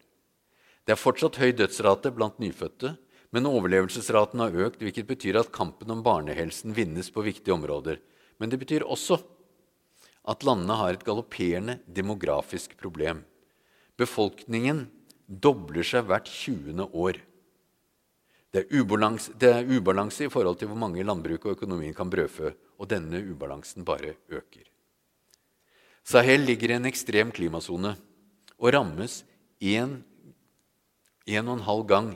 Det 0.89 0.97
er 0.97 1.03
fortsatt 1.05 1.37
høy 1.37 1.53
dødsrate 1.53 2.15
blant 2.17 2.41
nyfødte, 2.41 2.95
men 3.35 3.49
overlevelsesraten 3.49 4.41
har 4.41 4.55
økt, 4.67 4.81
hvilket 4.81 5.09
betyr 5.09 5.41
at 5.41 5.53
kampen 5.53 5.91
om 5.93 6.05
barnehelsen 6.05 6.73
vinnes 6.77 7.11
på 7.13 7.25
viktige 7.27 7.55
områder. 7.55 7.99
Men 8.41 8.53
det 8.53 8.61
betyr 8.63 8.87
også 8.87 9.19
at 10.29 10.45
landene 10.45 10.77
har 10.81 10.95
et 10.95 11.05
galopperende 11.05 11.79
demografisk 11.85 12.77
problem. 12.81 13.23
Befolkningen 13.99 14.87
dobler 15.29 15.85
seg 15.85 16.07
hvert 16.09 16.29
20. 16.31 16.89
år. 16.89 17.21
Det 18.49 18.63
er, 18.63 18.81
ubalanse, 18.81 19.35
det 19.37 19.51
er 19.53 19.69
ubalanse 19.69 20.25
i 20.25 20.33
forhold 20.33 20.57
til 20.61 20.71
hvor 20.71 20.81
mange 20.81 21.05
landbruket 21.05 21.51
og 21.51 21.59
økonomien 21.59 21.97
kan 21.97 22.09
brødfø 22.09 22.55
og 22.79 22.89
denne 22.89 23.21
ubalansen 23.29 23.85
bare 23.85 24.15
øker. 24.33 24.65
Sahel 26.09 26.47
ligger 26.49 26.73
i 26.73 26.79
en 26.79 26.89
ekstrem 26.89 27.33
klimasone 27.35 27.93
og 28.57 28.73
rammes 28.73 29.21
en, 29.61 29.99
en 31.29 31.51
og 31.51 31.59
en 31.59 31.67
halv 31.67 31.85
gang 31.91 32.09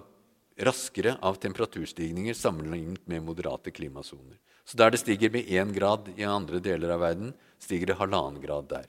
raskere 0.65 1.17
av 1.21 1.39
temperaturstigninger 1.43 2.35
sammenlignet 2.39 3.07
med 3.11 3.25
moderate 3.27 3.71
klimasoner. 3.75 4.39
Så 4.65 4.79
der 4.79 4.95
det 4.95 5.03
stiger 5.03 5.31
med 5.35 5.47
én 5.51 5.73
grad 5.75 6.09
i 6.17 6.25
andre 6.25 6.61
deler 6.63 6.95
av 6.95 7.03
verden, 7.03 7.33
stiger 7.59 7.93
det 7.93 7.99
halvannen 7.99 8.43
grad 8.43 8.69
der. 8.71 8.87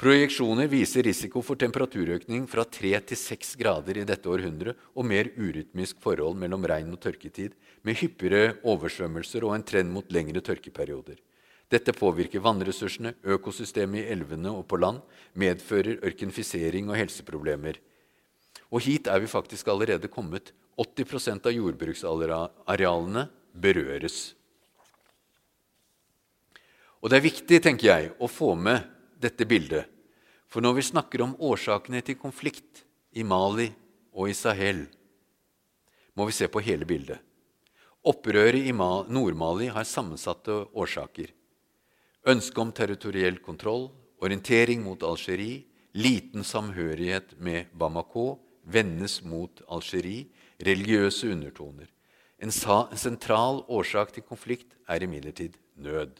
Projeksjoner 0.00 0.64
viser 0.72 1.04
risiko 1.04 1.42
for 1.44 1.60
temperaturøkning 1.60 2.46
fra 2.48 2.62
3 2.64 2.94
til 3.10 3.18
6 3.20 3.50
grader 3.60 3.98
i 4.00 4.04
dette 4.08 4.30
århundret 4.32 4.78
og 4.94 5.04
mer 5.04 5.28
urytmisk 5.36 5.98
forhold 6.00 6.38
mellom 6.40 6.64
regn 6.64 6.94
og 6.94 7.02
tørketid, 7.04 7.52
med 7.84 7.98
hyppigere 8.00 8.54
oversvømmelser 8.64 9.44
og 9.44 9.58
en 9.58 9.66
trend 9.66 9.92
mot 9.92 10.08
lengre 10.08 10.40
tørkeperioder. 10.40 11.18
Dette 11.70 11.92
påvirker 11.92 12.40
vannressursene, 12.40 13.12
økosystemet 13.22 14.00
i 14.00 14.08
elvene 14.14 14.54
og 14.56 14.64
på 14.72 14.80
land, 14.80 15.02
medfører 15.36 16.00
ørkenfisering 16.00 16.88
og 16.88 16.96
helseproblemer. 16.96 17.76
Og 18.70 18.84
hit 18.86 19.08
er 19.10 19.22
vi 19.22 19.30
faktisk 19.30 19.68
allerede 19.68 20.10
kommet. 20.10 20.52
80% 20.80 21.46
av 21.46 21.52
jordbruksarealene 21.52 23.24
berøres. 23.52 24.18
Og 27.00 27.10
det 27.10 27.18
er 27.18 27.26
viktig, 27.26 27.58
tenker 27.64 27.88
jeg, 27.88 28.12
å 28.20 28.28
få 28.28 28.54
med 28.54 28.86
dette 29.20 29.46
bildet. 29.48 29.88
For 30.50 30.62
når 30.64 30.78
vi 30.78 30.86
snakker 30.90 31.22
om 31.24 31.36
årsakene 31.38 32.02
til 32.04 32.18
konflikt 32.20 32.84
i 33.16 33.24
Mali 33.26 33.68
og 34.12 34.30
i 34.30 34.36
Sahel, 34.36 34.84
må 36.14 36.26
vi 36.28 36.34
se 36.36 36.48
på 36.50 36.62
hele 36.64 36.86
bildet. 36.88 37.18
Opprøret 38.10 38.64
i 38.64 38.72
Nord-Mali 38.72 39.68
har 39.72 39.84
sammensatte 39.88 40.54
årsaker. 40.72 41.32
Ønske 42.28 42.60
om 42.60 42.72
territoriell 42.72 43.38
kontroll, 43.44 43.90
orientering 44.20 44.82
mot 44.84 45.02
Algerie, 45.04 45.64
liten 45.96 46.44
samhørighet 46.44 47.36
med 47.40 47.72
Bamako, 47.72 48.38
vendes 48.64 49.20
mot 49.24 49.62
Algerie, 49.68 50.28
religiøse 50.60 51.30
undertoner. 51.32 51.88
En 52.40 52.52
sentral 52.52 53.62
årsak 53.68 54.14
til 54.14 54.24
konflikt 54.24 54.74
er 54.88 55.04
imidlertid 55.04 55.56
nød. 55.76 56.16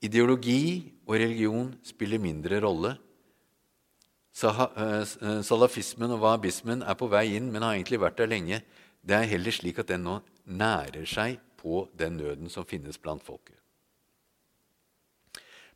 Ideologi 0.00 0.92
og 1.06 1.18
religion 1.20 1.74
spiller 1.84 2.20
mindre 2.20 2.60
rolle. 2.64 2.94
Eh, 4.40 5.04
salafismen 5.44 6.14
og 6.14 6.22
wahhabismen 6.22 6.84
er 6.86 6.96
på 6.96 7.10
vei 7.12 7.34
inn, 7.36 7.50
men 7.52 7.66
har 7.66 7.76
egentlig 7.76 8.00
vært 8.00 8.20
der 8.22 8.30
lenge. 8.30 8.62
Det 9.04 9.16
er 9.16 9.28
heller 9.28 9.52
slik 9.52 9.80
at 9.82 9.90
den 9.92 10.06
nå 10.06 10.20
nærer 10.48 11.04
seg 11.08 11.40
på 11.60 11.84
den 11.98 12.16
nøden 12.16 12.48
som 12.52 12.64
finnes 12.64 12.96
blant 12.96 13.24
folket. 13.24 13.56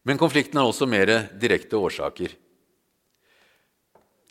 Men 0.04 0.20
konflikten 0.20 0.60
har 0.60 0.68
også 0.68 0.88
mer 0.88 1.10
direkte 1.40 1.76
årsaker. 1.80 2.32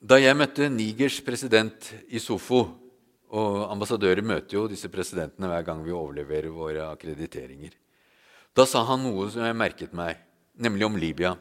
Da 0.03 0.17
jeg 0.19 0.35
møtte 0.35 0.65
Nigers 0.67 1.21
president 1.23 1.85
Isofo 2.11 2.57
og 3.39 3.53
ambassadører 3.71 4.19
møter 4.19 4.57
jo 4.57 4.65
disse 4.67 4.89
presidentene 4.91 5.47
hver 5.47 5.63
gang 5.63 5.79
vi 5.85 5.95
overleverer 5.95 6.51
våre 6.51 6.89
akkrediteringer. 6.89 7.71
Da 8.51 8.65
sa 8.67 8.81
han 8.89 9.05
noe 9.05 9.29
som 9.31 9.47
jeg 9.47 9.55
merket 9.55 9.95
meg, 9.95 10.19
nemlig 10.59 10.89
om 10.89 10.99
Libya. 10.99 11.31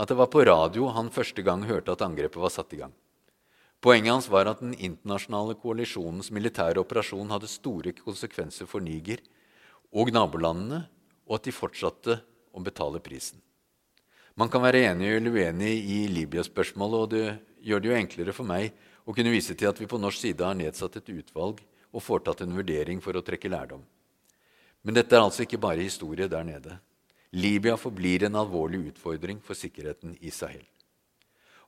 At 0.00 0.08
det 0.08 0.16
var 0.16 0.32
på 0.32 0.46
radio 0.48 0.88
han 0.96 1.12
første 1.12 1.44
gang 1.44 1.68
hørte 1.68 1.92
at 1.92 2.06
angrepet 2.08 2.40
var 2.40 2.56
satt 2.56 2.72
i 2.72 2.80
gang. 2.80 2.96
Poenget 3.84 4.14
hans 4.14 4.32
var 4.32 4.48
at 4.48 4.64
den 4.64 4.72
internasjonale 4.72 5.60
koalisjonens 5.60 6.32
militære 6.32 6.80
operasjon 6.80 7.36
hadde 7.36 7.52
store 7.52 7.92
konsekvenser 8.00 8.64
for 8.64 8.80
Niger 8.80 9.20
og 9.92 10.08
nabolandene, 10.08 10.86
og 11.28 11.36
at 11.36 11.52
de 11.52 11.60
fortsatte 11.60 12.22
å 12.48 12.64
betale 12.64 13.04
prisen. 13.04 13.44
Man 14.40 14.48
kan 14.48 14.64
være 14.64 14.86
enig 14.88 15.18
eller 15.18 15.36
uenig 15.36 15.74
i 15.84 16.06
Libya-spørsmålet, 16.08 17.02
og 17.04 17.12
det 17.12 17.26
gjør 17.64 17.80
det 17.80 17.90
jo 17.90 17.96
enklere 17.98 18.34
for 18.36 18.48
meg 18.48 18.74
å 19.04 19.14
kunne 19.16 19.32
vise 19.32 19.56
til 19.56 19.70
at 19.70 19.80
vi 19.80 19.88
på 19.90 20.00
norsk 20.00 20.20
side 20.26 20.44
har 20.44 20.56
nedsatt 20.58 21.00
et 21.00 21.10
utvalg 21.14 21.62
og 21.94 22.02
foretatt 22.02 22.44
en 22.44 22.56
vurdering 22.56 23.00
for 23.04 23.16
å 23.16 23.24
trekke 23.24 23.50
lærdom. 23.52 23.82
Men 24.84 24.98
dette 24.98 25.16
er 25.16 25.24
altså 25.24 25.44
ikke 25.46 25.60
bare 25.60 25.84
historie 25.84 26.28
der 26.28 26.44
nede. 26.44 26.76
Libya 27.34 27.78
forblir 27.80 28.26
en 28.26 28.36
alvorlig 28.38 28.92
utfordring 28.92 29.40
for 29.42 29.58
sikkerheten 29.58 30.14
i 30.20 30.30
Sahel. 30.30 30.62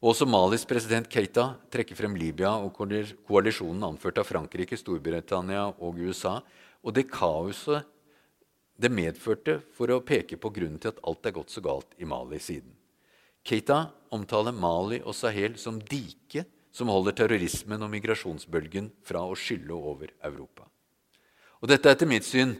Også 0.04 0.26
Malis 0.28 0.66
president 0.68 1.08
Keita 1.08 1.54
trekker 1.72 1.96
frem 1.96 2.14
Libya 2.20 2.52
og 2.60 2.76
koalisjonen 2.76 3.86
anført 3.88 4.20
av 4.20 4.28
Frankrike, 4.28 4.76
Storbritannia 4.76 5.70
og 5.80 5.98
USA, 6.04 6.36
og 6.84 6.94
det 6.94 7.08
kaoset 7.10 7.88
det 8.76 8.92
medførte 8.92 9.62
for 9.72 9.88
å 9.88 10.02
peke 10.04 10.36
på 10.36 10.52
grunnen 10.52 10.78
til 10.78 10.92
at 10.92 11.00
alt 11.08 11.26
er 11.26 11.34
gått 11.38 11.54
så 11.54 11.62
galt 11.64 11.96
i 11.96 12.08
Mali 12.08 12.38
siden. 12.42 12.74
Keita 13.46 13.86
omtaler 14.14 14.54
Mali 14.54 15.00
og 15.02 15.14
Sahel 15.16 15.56
som 15.60 15.80
diket 15.80 16.48
som 16.76 16.90
holder 16.92 17.16
terrorismen 17.16 17.80
og 17.82 17.92
migrasjonsbølgen 17.94 18.90
fra 19.06 19.22
å 19.24 19.36
skylle 19.38 19.72
over 19.72 20.10
Europa. 20.28 20.66
Og 21.62 21.70
Dette 21.70 21.88
er 21.88 21.96
etter 21.96 22.10
mitt 22.10 22.26
syn 22.26 22.52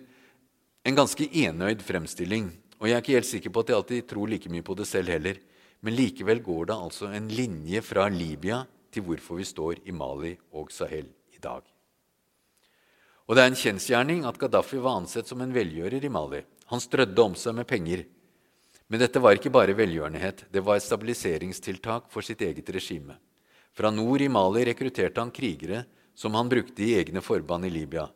en 0.87 0.97
ganske 0.97 1.27
enøyd 1.27 1.83
fremstilling. 1.85 2.49
Og 2.81 2.89
jeg 2.89 2.97
er 2.97 3.05
ikke 3.05 3.17
helt 3.19 3.29
sikker 3.29 3.53
på 3.53 3.63
at 3.63 3.71
jeg 3.71 3.81
alltid 3.81 4.09
tror 4.09 4.31
like 4.31 4.51
mye 4.53 4.65
på 4.65 4.77
det 4.79 4.87
selv 4.89 5.13
heller. 5.13 5.39
Men 5.85 5.97
likevel 5.99 6.41
går 6.45 6.71
det 6.71 6.77
altså 6.77 7.11
en 7.13 7.29
linje 7.29 7.83
fra 7.85 8.09
Libya 8.09 8.63
til 8.93 9.05
hvorfor 9.05 9.41
vi 9.41 9.49
står 9.49 9.83
i 9.85 9.93
Mali 9.93 10.33
og 10.57 10.73
Sahel 10.73 11.09
i 11.35 11.41
dag. 11.43 11.61
Og 13.27 13.35
det 13.35 13.43
er 13.43 13.51
en 13.51 13.59
kjensgjerning 13.59 14.25
at 14.29 14.39
Gaddafi 14.39 14.79
var 14.81 15.01
ansett 15.01 15.29
som 15.29 15.43
en 15.43 15.53
velgjører 15.53 16.05
i 16.07 16.13
Mali. 16.13 16.41
Han 16.71 16.83
strødde 16.83 17.23
om 17.23 17.35
seg 17.39 17.57
med 17.59 17.69
penger. 17.69 18.05
Men 18.87 19.03
dette 19.03 19.19
var 19.23 19.35
ikke 19.35 19.51
bare 19.51 19.75
velgjørenhet, 19.75 20.45
det 20.53 20.63
var 20.63 20.79
et 20.79 20.87
stabiliseringstiltak 20.87 22.07
for 22.13 22.23
sitt 22.23 22.43
eget 22.47 22.69
regime. 22.71 23.17
Fra 23.75 23.91
nord 23.91 24.23
i 24.23 24.29
Mali 24.31 24.63
rekrutterte 24.69 25.21
han 25.21 25.33
krigere 25.35 25.83
som 26.17 26.37
han 26.39 26.49
brukte 26.49 26.85
i 26.85 26.95
egne 27.01 27.21
forband 27.21 27.67
i 27.67 27.73
Libya. 27.75 28.07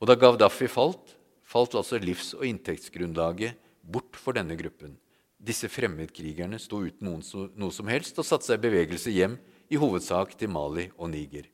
Og 0.00 0.08
da 0.08 0.16
Gaddafi 0.18 0.68
falt, 0.72 1.14
falt 1.46 1.76
altså 1.78 2.00
livs- 2.02 2.34
og 2.34 2.46
inntektsgrunnlaget 2.48 3.60
bort 3.86 4.16
for 4.18 4.34
denne 4.36 4.56
gruppen. 4.58 4.96
Disse 5.36 5.68
fremmedkrigerne 5.70 6.58
sto 6.58 6.80
uten 6.82 7.12
noe 7.12 7.74
som 7.74 7.92
helst 7.92 8.16
og 8.18 8.26
satte 8.26 8.48
seg 8.48 8.58
i 8.58 8.66
bevegelse 8.66 9.12
hjem, 9.12 9.36
i 9.68 9.78
hovedsak 9.78 10.36
til 10.38 10.50
Mali 10.50 10.88
og 10.96 11.10
Niger. 11.10 11.46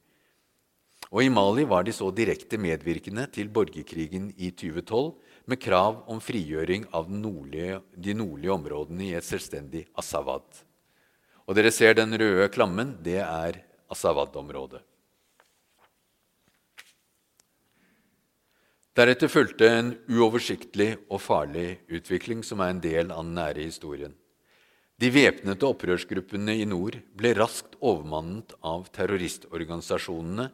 Og 1.12 1.24
i 1.24 1.30
Mali 1.32 1.64
var 1.68 1.84
de 1.84 1.92
så 1.92 2.10
direkte 2.14 2.58
medvirkende 2.60 3.26
til 3.32 3.50
borgerkrigen 3.52 4.30
i 4.36 4.50
2012 4.52 5.12
med 5.46 5.60
krav 5.62 6.02
om 6.10 6.20
frigjøring 6.22 6.86
av 6.94 7.10
nordlige, 7.10 7.80
de 7.94 8.14
nordlige 8.14 8.54
områdene 8.54 9.08
i 9.08 9.14
et 9.18 9.26
selvstendig 9.26 9.86
Asawad. 9.98 10.46
Og 11.46 11.58
dere 11.58 11.72
ser 11.74 11.96
den 11.98 12.14
røde 12.14 12.48
klammen. 12.54 12.96
Det 13.02 13.18
er 13.24 13.62
Asawad-området. 13.92 14.82
Deretter 18.92 19.30
fulgte 19.32 19.68
en 19.72 19.94
uoversiktlig 20.12 20.90
og 21.08 21.22
farlig 21.24 21.80
utvikling 21.88 22.42
som 22.44 22.60
er 22.60 22.74
en 22.74 22.82
del 22.84 23.12
av 23.14 23.24
den 23.24 23.38
nære 23.38 23.64
historien. 23.64 24.12
De 25.00 25.08
væpnede 25.10 25.64
opprørsgruppene 25.64 26.58
i 26.60 26.66
nord 26.68 26.98
ble 27.16 27.32
raskt 27.38 27.78
overmannet 27.80 28.52
av 28.60 28.84
terroristorganisasjonene 28.92 30.50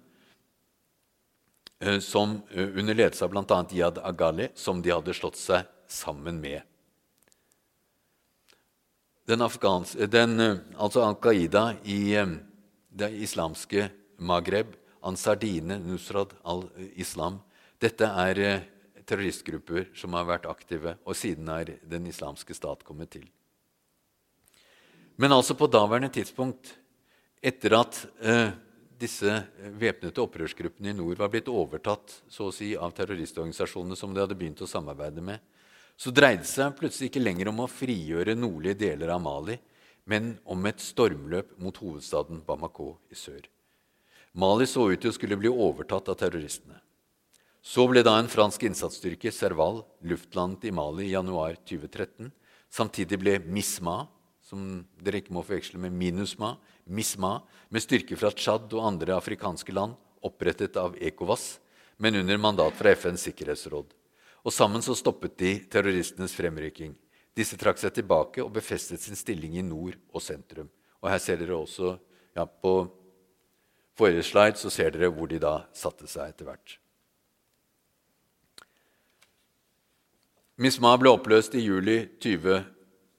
som 2.00 2.40
eh, 2.50 2.68
under 2.78 2.94
ledelse 2.94 3.24
av 3.24 3.30
bl.a. 3.30 3.66
Yad 3.70 3.98
Agali, 4.02 4.48
som 4.54 4.82
de 4.82 4.90
hadde 4.90 5.14
slått 5.14 5.38
seg 5.38 5.68
sammen 5.88 6.40
med. 6.40 6.62
Den, 9.28 9.42
afghans, 9.44 9.94
eh, 9.94 10.08
den 10.08 10.40
altså 10.76 11.04
Al 11.06 11.18
Qaida 11.22 11.70
i 11.84 12.16
det 12.88 13.12
islamske 13.22 13.90
Maghreb, 14.18 14.74
Ansardine, 15.06 15.78
Nusrad 15.78 16.32
al-Islam 16.42 17.38
Dette 17.78 18.08
er 18.18 18.64
terroristgrupper 19.06 19.92
som 19.96 20.16
har 20.18 20.26
vært 20.26 20.48
aktive, 20.50 20.96
og 21.06 21.14
siden 21.16 21.48
er 21.54 21.76
Den 21.86 22.08
islamske 22.10 22.56
stat 22.56 22.82
kommet 22.84 23.12
til. 23.14 23.28
Men 25.18 25.32
altså 25.32 25.54
på 25.54 25.66
daværende 25.70 26.10
tidspunkt, 26.14 26.74
etter 27.42 27.74
at 27.78 28.00
eh, 28.22 28.50
disse 28.98 29.30
væpnede 29.78 30.22
opprørsgruppene 30.22 30.90
i 30.90 30.96
nord 30.96 31.20
var 31.20 31.30
blitt 31.32 31.50
overtatt 31.52 32.16
så 32.30 32.48
å 32.48 32.54
si, 32.54 32.72
av 32.76 32.94
terroristorganisasjonene 32.96 33.98
som 33.98 34.14
de 34.14 34.22
hadde 34.24 34.36
begynt 34.38 34.62
å 34.64 34.70
samarbeide 34.70 35.22
med, 35.24 35.38
så 35.98 36.12
dreide 36.14 36.44
det 36.44 36.50
seg 36.50 36.74
plutselig 36.78 37.10
ikke 37.10 37.22
lenger 37.22 37.50
om 37.50 37.64
å 37.64 37.70
frigjøre 37.70 38.36
nordlige 38.38 38.78
deler 38.84 39.14
av 39.14 39.22
Mali, 39.22 39.58
men 40.08 40.36
om 40.48 40.66
et 40.70 40.82
stormløp 40.82 41.56
mot 41.62 41.78
hovedstaden 41.82 42.42
Bamako 42.46 42.94
i 43.10 43.18
sør. 43.18 43.42
Mali 44.38 44.68
så 44.70 44.86
ut 44.90 45.00
til 45.02 45.10
å 45.10 45.16
skulle 45.16 45.38
bli 45.40 45.50
overtatt 45.50 46.10
av 46.12 46.18
terroristene. 46.20 46.78
Så 47.62 47.84
ble 47.90 48.04
da 48.06 48.14
en 48.16 48.30
fransk 48.30 48.62
innsatsstyrke, 48.68 49.32
Serval, 49.34 49.82
luftlandet 50.06 50.68
i 50.70 50.72
Mali 50.72 51.08
i 51.08 51.12
januar 51.12 51.58
2013. 51.66 52.30
Samtidig 52.70 53.18
ble 53.20 53.34
MISMA, 53.44 54.04
som 54.48 54.62
dere 55.02 55.20
ikke 55.20 55.34
må 55.36 55.42
forveksle 55.44 55.80
med 55.82 55.92
MINUSMA, 55.92 56.54
MISMA, 56.88 57.38
med 57.68 57.84
styrker 57.84 58.18
fra 58.18 58.30
Tsjad 58.32 58.72
og 58.72 58.84
andre 58.86 59.16
afrikanske 59.16 59.72
land, 59.76 59.96
opprettet 60.24 60.76
av 60.80 60.96
ECOWAS, 60.96 61.58
men 61.98 62.16
under 62.20 62.38
mandat 62.40 62.76
fra 62.78 62.94
FNs 62.96 63.26
sikkerhetsråd. 63.28 63.92
Og 64.46 64.54
Sammen 64.54 64.82
så 64.82 64.94
stoppet 64.96 65.36
de 65.38 65.52
terroristenes 65.70 66.34
fremrykking. 66.34 66.94
Disse 67.36 67.58
trakk 67.58 67.78
seg 67.78 67.92
tilbake 67.94 68.42
og 68.42 68.54
befestet 68.54 69.02
sin 69.02 69.18
stilling 69.18 69.58
i 69.58 69.66
nord 69.66 69.98
og 70.14 70.22
sentrum. 70.24 70.70
Og 71.02 71.10
Her 71.12 71.20
ser 71.22 71.38
dere 71.40 71.58
også 71.58 71.96
ja, 72.34 72.46
På 72.46 72.88
forrige 73.98 74.22
slide 74.22 74.58
så 74.58 74.70
ser 74.70 74.94
dere 74.94 75.10
hvor 75.10 75.26
de 75.30 75.40
da 75.42 75.64
satte 75.74 76.06
seg 76.06 76.30
etter 76.30 76.46
hvert. 76.46 76.78
MISMA 80.58 80.96
ble 80.98 81.12
oppløst 81.14 81.54
i 81.54 81.62
juli 81.62 82.00
2020 82.22 82.77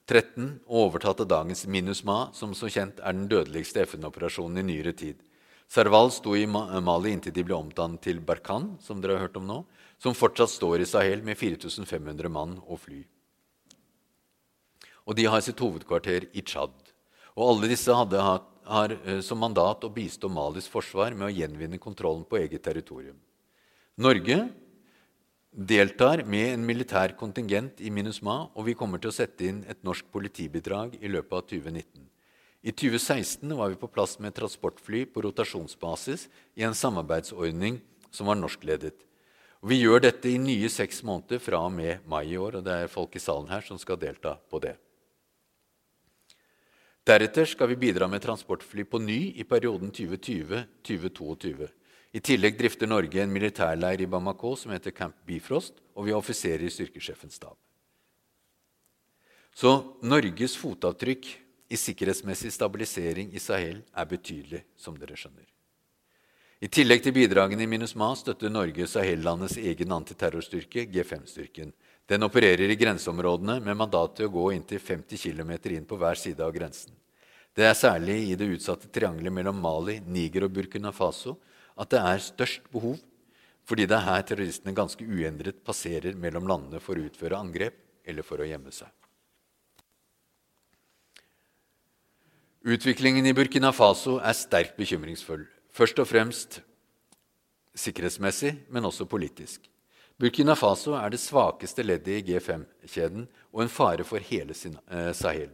13 0.10 0.60
overtatte 0.66 1.26
dagens 1.30 1.68
MINUSMA, 1.70 2.32
som 2.34 2.56
som 2.58 2.70
kjent 2.70 2.98
er 2.98 3.14
den 3.14 3.28
dødeligste 3.30 3.84
FN-operasjonen 3.86 4.58
i 4.58 4.64
nyere 4.72 4.94
tid. 4.98 5.20
Serval 5.70 6.10
sto 6.10 6.34
i 6.34 6.48
Mali 6.50 7.12
inntil 7.14 7.36
de 7.36 7.44
ble 7.46 7.54
omdannet 7.54 8.02
til 8.02 8.18
Barkan, 8.26 8.72
som 8.82 9.04
dere 9.04 9.20
har 9.20 9.28
hørt 9.28 9.38
om 9.38 9.46
nå, 9.46 9.60
som 10.02 10.18
fortsatt 10.18 10.50
står 10.50 10.82
i 10.82 10.88
Sahel 10.90 11.22
med 11.22 11.38
4500 11.38 12.32
mann 12.34 12.56
og 12.66 12.82
fly. 12.88 13.04
Og 15.06 15.14
De 15.14 15.28
har 15.30 15.46
sitt 15.46 15.62
hovedkvarter 15.62 16.26
i 16.34 16.42
Tsjad. 16.42 16.74
Og 17.38 17.44
alle 17.46 17.70
disse 17.70 17.94
hadde, 17.94 18.18
har 18.66 18.96
eh, 19.06 19.22
som 19.22 19.38
mandat 19.38 19.86
å 19.86 19.94
bistå 19.94 20.30
Malis 20.30 20.70
forsvar 20.70 21.14
med 21.14 21.30
å 21.30 21.36
gjenvinne 21.36 21.78
kontrollen 21.78 22.26
på 22.26 22.42
eget 22.42 22.66
territorium. 22.66 23.18
Norge 24.02 24.40
deltar 25.52 26.24
med 26.26 26.54
en 26.54 26.66
militær 26.66 27.16
kontingent 27.18 27.82
i 27.82 27.90
MINUSMA, 27.90 28.52
og 28.54 28.66
vi 28.68 28.76
kommer 28.78 29.02
til 29.02 29.10
å 29.10 29.16
sette 29.16 29.48
inn 29.50 29.64
et 29.68 29.82
norsk 29.84 30.06
politibidrag 30.14 30.96
i 31.02 31.10
løpet 31.10 31.34
av 31.34 31.46
2019. 31.50 32.06
I 32.60 32.72
2016 32.76 33.56
var 33.56 33.72
vi 33.72 33.80
på 33.80 33.88
plass 33.88 34.18
med 34.20 34.36
transportfly 34.36 35.06
på 35.08 35.24
rotasjonsbasis 35.24 36.28
i 36.60 36.66
en 36.68 36.76
samarbeidsordning 36.76 37.80
som 38.12 38.28
var 38.28 38.36
norskledet. 38.36 38.98
Vi 39.64 39.80
gjør 39.80 40.04
dette 40.04 40.30
i 40.30 40.38
nye 40.40 40.70
seks 40.72 41.02
måneder 41.04 41.42
fra 41.44 41.64
og 41.66 41.74
med 41.76 42.06
mai 42.08 42.26
i 42.30 42.38
år, 42.40 42.60
og 42.60 42.68
det 42.68 42.76
er 42.76 42.92
folk 42.92 43.16
i 43.16 43.24
salen 43.24 43.50
her 43.52 43.66
som 43.66 43.80
skal 43.80 44.00
delta 44.00 44.38
på 44.52 44.62
det. 44.64 44.76
Deretter 47.08 47.48
skal 47.48 47.72
vi 47.72 47.80
bidra 47.80 48.08
med 48.12 48.22
transportfly 48.22 48.86
på 48.86 49.00
ny 49.02 49.20
i 49.40 49.44
perioden 49.48 49.92
2020-2022. 49.96 51.68
I 52.10 52.20
tillegg 52.26 52.56
drifter 52.58 52.90
Norge 52.90 53.22
en 53.22 53.30
militærleir 53.30 54.02
i 54.02 54.08
Bamako 54.10 54.56
som 54.58 54.72
heter 54.74 54.96
Camp 54.98 55.18
Bifrost, 55.30 55.76
og 55.94 56.08
vi 56.08 56.14
har 56.14 56.18
offiserer 56.18 56.64
i 56.66 56.72
styrkesjefens 56.74 57.38
stab. 57.38 57.58
Så 59.54 59.74
Norges 60.02 60.56
fotavtrykk 60.58 61.28
i 61.70 61.78
sikkerhetsmessig 61.78 62.50
stabilisering 62.56 63.30
i 63.36 63.42
Sahel 63.44 63.84
er 63.94 64.08
betydelig, 64.10 64.64
som 64.78 64.98
dere 64.98 65.18
skjønner. 65.20 65.46
I 66.60 66.68
tillegg 66.68 67.04
til 67.06 67.14
bidragene 67.16 67.64
i 67.64 67.70
MINUSMA 67.70 68.10
støtter 68.20 68.50
Norge 68.52 68.88
Sahel-landets 68.90 69.60
egen 69.62 69.94
antiterrorstyrke, 69.96 70.88
G5-styrken. 70.92 71.70
Den 72.10 72.26
opererer 72.26 72.74
i 72.74 72.80
grenseområdene 72.80 73.60
med 73.64 73.78
mandat 73.80 74.18
til 74.18 74.28
å 74.28 74.34
gå 74.34 74.48
inntil 74.56 74.82
50 74.82 75.22
km 75.22 75.54
inn 75.76 75.86
på 75.88 76.00
hver 76.02 76.20
side 76.20 76.44
av 76.44 76.52
grensen. 76.56 76.98
Det 77.56 77.70
er 77.70 77.78
særlig 77.78 78.18
i 78.32 78.36
det 78.40 78.50
utsatte 78.58 78.90
triangelet 78.92 79.34
mellom 79.34 79.62
Mali, 79.62 80.00
Niger 80.04 80.48
og 80.50 80.58
Burkina 80.58 80.92
Faso 80.96 81.38
at 81.80 81.92
det 81.94 82.02
er 82.04 82.24
størst 82.24 82.70
behov, 82.74 82.98
fordi 83.68 83.86
det 83.88 83.96
er 83.96 84.08
her 84.08 84.24
terroristene 84.26 84.76
ganske 84.76 85.06
uendret 85.06 85.62
passerer 85.66 86.18
mellom 86.18 86.48
landene 86.50 86.82
for 86.84 86.98
å 86.98 87.06
utføre 87.06 87.38
angrep 87.38 87.78
eller 88.10 88.26
for 88.26 88.42
å 88.42 88.48
gjemme 88.50 88.74
seg. 88.74 88.90
Utviklingen 92.70 93.26
i 93.30 93.34
Burkina 93.34 93.72
Faso 93.72 94.18
er 94.20 94.36
sterkt 94.36 94.76
bekymringsfull. 94.76 95.46
Først 95.72 96.02
og 96.02 96.10
fremst 96.10 96.60
sikkerhetsmessig, 97.80 98.56
men 98.68 98.88
også 98.90 99.08
politisk. 99.08 99.70
Burkina 100.20 100.58
Faso 100.60 100.98
er 101.00 101.14
det 101.14 101.22
svakeste 101.24 101.86
leddet 101.86 102.18
i 102.18 102.34
G5-kjeden 102.34 103.30
og 103.54 103.62
en 103.64 103.72
fare 103.72 104.04
for 104.04 104.20
hele 104.20 104.52
eh, 104.52 105.14
Sahel. 105.16 105.54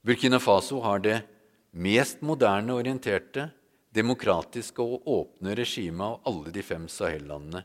Burkina 0.00 0.40
Faso 0.40 0.80
har 0.80 1.02
det 1.04 1.18
mest 1.76 2.22
moderne 2.24 2.78
orienterte, 2.78 3.50
demokratiske 3.98 4.84
og 4.84 5.06
åpne 5.10 5.56
regimet 5.58 6.06
av 6.06 6.30
alle 6.30 6.54
de 6.54 6.62
fem 6.62 6.86
Sahel-landene, 6.90 7.64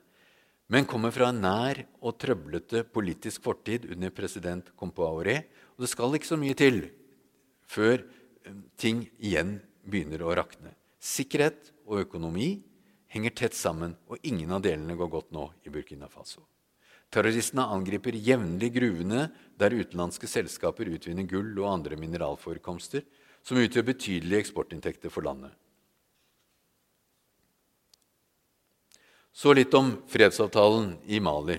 men 0.73 0.87
kommer 0.89 1.13
fra 1.13 1.29
en 1.29 1.41
nær 1.43 1.83
og 2.01 2.17
trøblete 2.21 2.81
politisk 2.89 3.43
fortid 3.45 3.85
under 3.93 4.13
president 4.15 4.71
Compaoré. 4.79 5.43
Og 5.75 5.83
det 5.85 5.89
skal 5.91 6.15
ikke 6.17 6.31
så 6.31 6.39
mye 6.39 6.57
til 6.57 6.79
før 7.69 7.99
eh, 7.99 8.55
ting 8.79 9.03
igjen 9.19 9.57
begynner 9.83 10.23
å 10.23 10.33
rakne. 10.39 10.73
Sikkerhet 11.03 11.69
og 11.85 12.05
økonomi 12.05 12.55
henger 13.13 13.35
tett 13.37 13.57
sammen, 13.57 13.93
og 14.09 14.23
ingen 14.25 14.55
av 14.55 14.63
delene 14.65 14.97
går 14.97 15.11
godt 15.11 15.33
nå 15.35 15.49
i 15.67 15.73
Burkina 15.73 16.09
Faso. 16.09 16.45
Terroristene 17.13 17.67
angriper 17.69 18.15
jevnlig 18.17 18.71
gruvene 18.73 19.27
der 19.61 19.75
utenlandske 19.75 20.25
selskaper 20.29 20.89
utvinner 20.89 21.27
gull 21.29 21.51
og 21.59 21.69
andre 21.69 21.99
mineralforekomster, 22.01 23.03
som 23.45 23.59
utgjør 23.59 23.91
betydelige 23.91 24.47
eksportinntekter 24.47 25.13
for 25.13 25.27
landet. 25.27 25.51
Så 29.33 29.53
litt 29.53 29.73
om 29.73 29.95
fredsavtalen 30.07 30.91
i 31.09 31.17
Mali. 31.19 31.57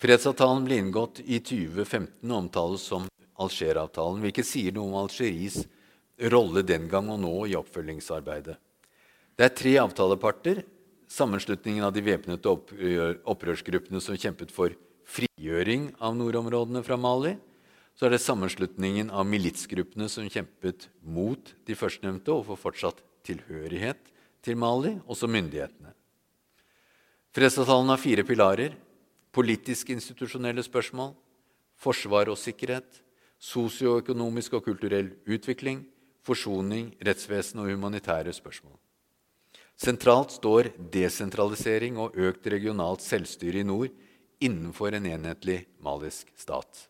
Fredsavtalen 0.00 0.66
ble 0.66 0.76
inngått 0.82 1.22
i 1.24 1.38
2015 1.40 2.28
og 2.28 2.36
omtales 2.36 2.82
som 2.84 3.06
Alger-avtalen, 3.40 4.20
hvilket 4.20 4.44
sier 4.44 4.74
noe 4.76 4.90
om 4.90 4.98
Algeries 5.00 5.62
rolle 6.28 6.60
den 6.66 6.90
gang 6.92 7.08
og 7.08 7.22
nå 7.22 7.32
i 7.48 7.56
oppfølgingsarbeidet. 7.56 8.58
Det 9.32 9.46
er 9.46 9.56
tre 9.56 9.72
avtaleparter. 9.80 10.60
Sammenslutningen 11.10 11.86
av 11.86 11.94
de 11.96 12.02
væpnede 12.04 12.52
opprørsgruppene 13.32 14.02
som 14.04 14.18
kjempet 14.20 14.52
for 14.52 14.76
frigjøring 15.08 15.94
av 16.04 16.18
nordområdene 16.18 16.84
fra 16.84 17.00
Mali. 17.00 17.32
Så 17.96 18.06
er 18.06 18.14
det 18.14 18.20
sammenslutningen 18.22 19.08
av 19.08 19.24
militsgruppene 19.28 20.08
som 20.12 20.28
kjempet 20.28 20.90
mot 21.00 21.54
de 21.64 21.78
førstnevnte 21.80 22.36
og 22.36 22.44
for 22.50 22.60
fortsatt 22.60 23.00
tilhørighet 23.26 24.12
til 24.44 24.60
Mali, 24.60 24.98
også 25.08 25.28
myndighetene. 25.32 25.96
Fredsavtalen 27.36 27.92
har 27.92 28.00
fire 28.02 28.24
pilarer. 28.26 28.74
Politisk-institusjonelle 29.30 30.64
spørsmål, 30.66 31.12
forsvar 31.78 32.32
og 32.32 32.38
sikkerhet, 32.40 32.88
sosioøkonomisk 33.38 34.56
og 34.58 34.64
kulturell 34.66 35.12
utvikling, 35.30 35.84
forsoning, 36.26 36.90
rettsvesen 36.98 37.62
og 37.62 37.70
humanitære 37.70 38.34
spørsmål. 38.34 38.74
Sentralt 39.80 40.34
står 40.34 40.72
desentralisering 40.92 41.96
og 42.02 42.18
økt 42.18 42.50
regionalt 42.52 43.00
selvstyre 43.06 43.62
i 43.62 43.64
nord 43.64 43.94
innenfor 44.42 44.92
en 44.96 45.06
enhetlig 45.08 45.62
malisk 45.80 46.28
stat. 46.36 46.88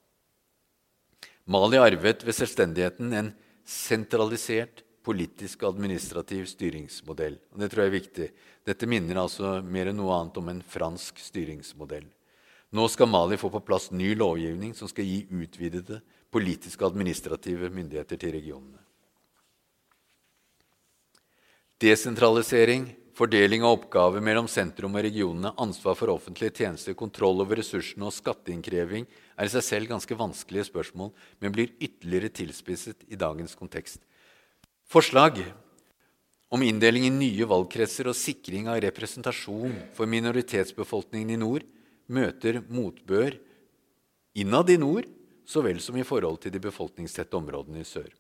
Mali 1.51 1.79
arvet 1.79 2.25
ved 2.27 2.35
selvstendigheten 2.35 3.13
en 3.15 3.31
sentralisert 3.67 4.83
politisk 5.07 5.63
administrativ 5.65 6.47
styringsmodell. 6.51 7.39
Og 7.53 7.63
det 7.63 7.71
tror 7.73 7.85
jeg 7.85 7.91
er 7.91 7.97
viktig. 7.97 8.29
Dette 8.69 8.89
minner 8.91 9.23
altså 9.23 9.59
mer 9.65 9.91
enn 9.91 9.99
noe 10.01 10.17
annet 10.19 10.41
om 10.41 10.51
en 10.53 10.63
fransk 10.63 11.23
styringsmodell. 11.25 12.07
Nå 12.71 12.87
skal 12.93 13.11
Mali 13.11 13.39
få 13.41 13.51
på 13.51 13.65
plass 13.67 13.89
ny 13.91 14.13
lovgivning 14.15 14.77
som 14.79 14.91
skal 14.91 15.09
gi 15.09 15.25
utvidede 15.31 15.99
politiske 16.31 16.87
administrative 16.87 17.71
myndigheter 17.75 18.21
til 18.21 18.37
regionene. 18.37 18.79
Desentralisering, 21.81 22.91
fordeling 23.17 23.65
av 23.65 23.79
oppgaver 23.79 24.23
mellom 24.23 24.47
sentrum 24.53 24.95
og 24.95 25.03
regionene, 25.07 25.55
ansvar 25.59 25.97
for 25.97 26.13
offentlige 26.13 26.61
tjenester, 26.61 26.95
kontroll 26.95 27.41
over 27.41 27.59
ressursene 27.59 28.05
og 28.07 28.15
skatteinnkreving 28.15 29.09
er 29.35 29.49
i 29.49 29.53
seg 29.53 29.65
selv 29.65 29.91
ganske 29.91 30.19
vanskelige 30.19 30.69
spørsmål, 30.69 31.11
men 31.41 31.57
blir 31.57 31.73
ytterligere 31.81 32.31
tilspisset 32.37 33.09
i 33.09 33.19
dagens 33.19 33.57
kontekst. 33.59 34.05
Forslag 34.91 35.39
om 36.49 36.63
inndeling 36.67 37.05
i 37.07 37.13
nye 37.15 37.47
valgkretser 37.47 38.09
og 38.11 38.17
sikring 38.19 38.67
av 38.67 38.81
representasjon 38.83 39.77
for 39.95 40.11
minoritetsbefolkningen 40.11 41.31
i 41.31 41.39
nord 41.39 41.67
møter 42.11 42.59
motbør 42.67 43.37
innad 44.43 44.73
i 44.75 44.79
nord 44.83 45.07
så 45.47 45.63
vel 45.63 45.79
som 45.83 45.95
i 45.95 46.07
forhold 46.07 46.41
til 46.43 46.51
de 46.51 46.63
befolkningstette 46.63 47.39
områdene 47.39 47.85
i 47.85 47.87
sør. 47.87 48.11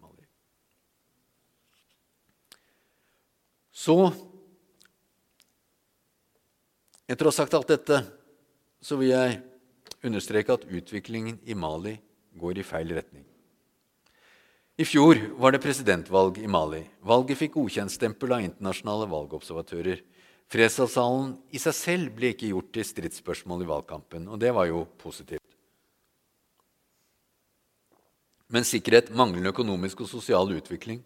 Så 3.74 3.96
Etter 7.10 7.26
å 7.26 7.32
ha 7.32 7.34
sagt 7.34 7.56
alt 7.58 7.72
dette 7.72 7.96
så 8.78 8.94
vil 9.00 9.10
jeg 9.10 9.40
understreke 10.06 10.54
at 10.54 10.68
utviklingen 10.70 11.40
i 11.42 11.56
Mali 11.58 11.96
går 12.38 12.62
i 12.62 12.66
feil 12.66 12.94
retning. 12.94 13.24
I 14.80 14.84
fjor 14.88 15.18
var 15.36 15.52
det 15.52 15.60
presidentvalg 15.60 16.38
i 16.40 16.48
Mali. 16.48 16.78
Valget 17.04 17.36
fikk 17.36 17.58
godkjentstempel 17.58 18.30
av 18.32 18.44
internasjonale 18.46 19.10
valgobservatører. 19.10 20.00
Fredsavtalen 20.48 21.34
i 21.52 21.60
seg 21.60 21.76
selv 21.76 22.14
ble 22.16 22.30
ikke 22.32 22.48
gjort 22.48 22.70
til 22.72 22.86
stridsspørsmål 22.88 23.66
i 23.66 23.68
valgkampen, 23.68 24.24
og 24.32 24.40
det 24.40 24.54
var 24.56 24.70
jo 24.70 24.86
positivt. 25.02 25.44
Men 28.48 28.64
sikkerhet, 28.64 29.12
manglende 29.12 29.52
økonomisk 29.52 30.00
og 30.06 30.12
sosial 30.16 30.56
utvikling 30.56 31.04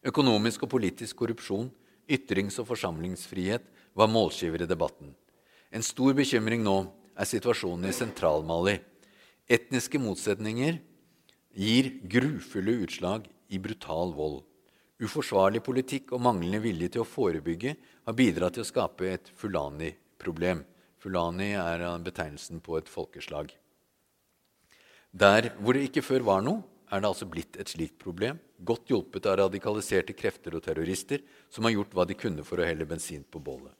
Økonomisk 0.00 0.62
og 0.64 0.70
politisk 0.72 1.18
korrupsjon, 1.20 1.68
ytrings- 2.08 2.56
og 2.62 2.70
forsamlingsfrihet 2.70 3.66
var 3.92 4.08
målskiver 4.08 4.64
i 4.64 4.70
debatten. 4.70 5.12
En 5.68 5.84
stor 5.84 6.16
bekymring 6.16 6.64
nå 6.64 6.78
er 7.12 7.28
situasjonen 7.28 7.90
i 7.90 7.92
Sentral-Mali. 7.92 8.78
Etniske 9.44 10.00
motsetninger 10.00 10.80
gir 11.56 11.90
grufulle 12.02 12.76
utslag 12.84 13.28
i 13.48 13.58
brutal 13.58 14.14
vold. 14.14 14.42
Uforsvarlig 15.00 15.62
politikk 15.64 16.12
og 16.12 16.22
manglende 16.22 16.60
vilje 16.62 16.92
til 16.94 17.02
å 17.04 17.08
forebygge 17.08 17.74
har 18.06 18.16
bidratt 18.16 18.58
til 18.58 18.66
å 18.66 18.68
skape 18.68 19.08
et 19.08 19.30
fulani-problem. 19.40 20.62
Fulani 21.00 21.54
er 21.56 21.86
betegnelsen 22.04 22.60
på 22.60 22.76
et 22.76 22.90
folkeslag. 22.90 23.54
Der 25.10 25.50
hvor 25.58 25.74
det 25.74 25.88
ikke 25.88 26.04
før 26.04 26.26
var 26.28 26.44
noe, 26.44 26.62
er 26.90 27.00
det 27.00 27.08
altså 27.08 27.26
blitt 27.30 27.56
et 27.62 27.70
slikt 27.70 27.98
problem, 28.02 28.38
godt 28.66 28.90
hjulpet 28.90 29.26
av 29.30 29.38
radikaliserte 29.44 30.14
krefter 30.18 30.56
og 30.58 30.64
terrorister 30.64 31.22
som 31.50 31.66
har 31.66 31.76
gjort 31.76 31.94
hva 31.94 32.06
de 32.06 32.16
kunne 32.18 32.44
for 32.46 32.60
å 32.60 32.66
helle 32.66 32.86
bensin 32.86 33.22
på 33.22 33.42
bålet. 33.42 33.79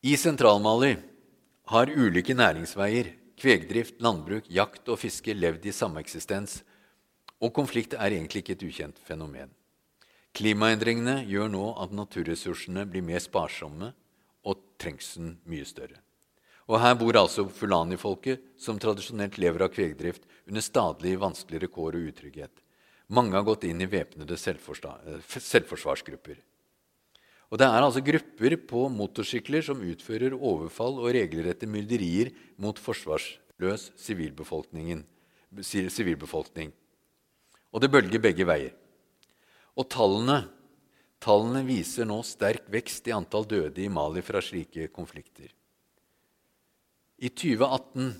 I 0.00 0.14
Sentral-Mali 0.16 0.94
har 1.68 1.90
ulike 1.92 2.32
næringsveier, 2.32 3.10
kvegdrift, 3.36 3.98
landbruk, 4.00 4.46
jakt 4.48 4.88
og 4.88 4.96
fiske 5.02 5.34
levd 5.36 5.66
i 5.68 5.74
sameksistens, 5.76 6.64
og 7.36 7.52
konflikt 7.52 7.92
er 7.92 8.08
egentlig 8.08 8.40
ikke 8.40 8.56
et 8.56 8.64
ukjent 8.64 8.96
fenomen. 9.04 9.52
Klimaendringene 10.32 11.28
gjør 11.28 11.52
nå 11.52 11.76
at 11.84 11.92
naturressursene 11.92 12.88
blir 12.88 13.04
mer 13.04 13.20
sparsomme 13.20 13.92
og 14.48 14.56
trengselen 14.80 15.36
mye 15.44 15.68
større. 15.68 16.00
Og 16.72 16.80
her 16.80 16.96
bor 16.96 17.20
altså 17.20 17.44
fulani-folket, 17.52 18.40
som 18.56 18.80
tradisjonelt 18.80 19.36
lever 19.36 19.68
av 19.68 19.76
kvegdrift, 19.76 20.24
under 20.48 20.64
stadig 20.64 21.20
vanskeligere 21.20 21.68
kår 21.76 22.00
og 22.00 22.08
utrygghet. 22.14 22.64
Mange 23.12 23.36
har 23.36 23.44
gått 23.44 23.68
inn 23.68 23.84
i 23.84 23.90
væpnede 23.90 24.40
selvforsvarsgrupper. 24.40 26.40
Og 27.50 27.58
Det 27.58 27.66
er 27.66 27.82
altså 27.82 28.00
grupper 28.06 28.54
på 28.70 28.88
motorsykler 28.94 29.64
som 29.66 29.82
utfører 29.82 30.36
overfall 30.38 31.00
og 31.02 31.10
regelrette 31.16 31.66
myrderier 31.66 32.30
mot 32.62 32.78
forsvarsløs 32.78 33.90
sivilbefolkning. 33.98 35.02
Og 37.70 37.82
det 37.82 37.90
bølger 37.90 38.22
begge 38.22 38.46
veier. 38.46 38.70
Og 39.74 39.88
tallene, 39.90 40.44
tallene 41.18 41.64
viser 41.66 42.06
nå 42.06 42.22
sterk 42.26 42.70
vekst 42.70 43.10
i 43.10 43.14
antall 43.16 43.46
døde 43.50 43.82
i 43.82 43.90
Mali 43.90 44.22
fra 44.22 44.42
slike 44.44 44.86
konflikter. 44.94 45.50
I 47.18 47.28
2018 47.34 48.14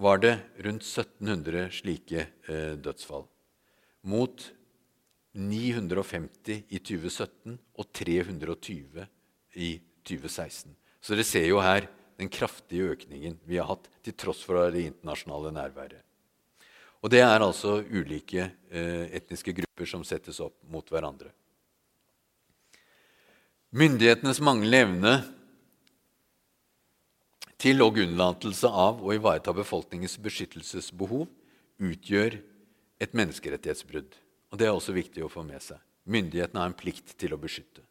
var 0.00 0.18
det 0.24 0.38
rundt 0.64 0.82
1700 0.88 1.68
slike 1.76 2.24
eh, 2.48 2.74
dødsfall. 2.80 3.28
Mot 4.08 4.48
950 5.36 6.64
i 6.68 6.78
2017 6.78 7.56
og 7.78 7.88
320 7.94 9.06
i 9.54 9.70
2016. 10.06 10.74
Så 11.00 11.14
dere 11.14 11.26
ser 11.26 11.46
jo 11.48 11.60
her 11.62 11.86
den 12.20 12.28
kraftige 12.32 12.92
økningen 12.92 13.38
vi 13.48 13.60
har 13.60 13.70
hatt 13.70 13.86
til 14.04 14.16
tross 14.18 14.42
for 14.44 14.70
det 14.74 14.84
internasjonale 14.90 15.52
nærværet. 15.56 16.02
Og 17.00 17.12
det 17.12 17.22
er 17.24 17.40
altså 17.40 17.78
ulike 17.80 18.50
eh, 18.68 19.06
etniske 19.16 19.54
grupper 19.56 19.88
som 19.88 20.02
settes 20.04 20.40
opp 20.44 20.58
mot 20.68 20.84
hverandre. 20.92 21.30
Myndighetenes 23.70 24.42
manglende 24.42 24.82
evne 24.84 25.14
til 27.60 27.80
og 27.84 28.00
unnlatelse 28.02 28.68
av 28.68 29.00
å 29.04 29.14
ivareta 29.14 29.52
befolkningens 29.56 30.18
beskyttelsesbehov 30.20 31.28
utgjør 31.80 32.40
et 33.00 33.16
menneskerettighetsbrudd. 33.16 34.10
Og 34.50 34.58
Det 34.58 34.66
er 34.66 34.74
også 34.74 34.92
viktig 34.92 35.22
å 35.24 35.30
få 35.30 35.44
med 35.46 35.62
seg. 35.62 35.78
Myndighetene 36.10 36.62
har 36.62 36.70
en 36.70 36.76
plikt 36.76 37.14
til 37.18 37.34
å 37.34 37.38
beskytte. 37.40 37.84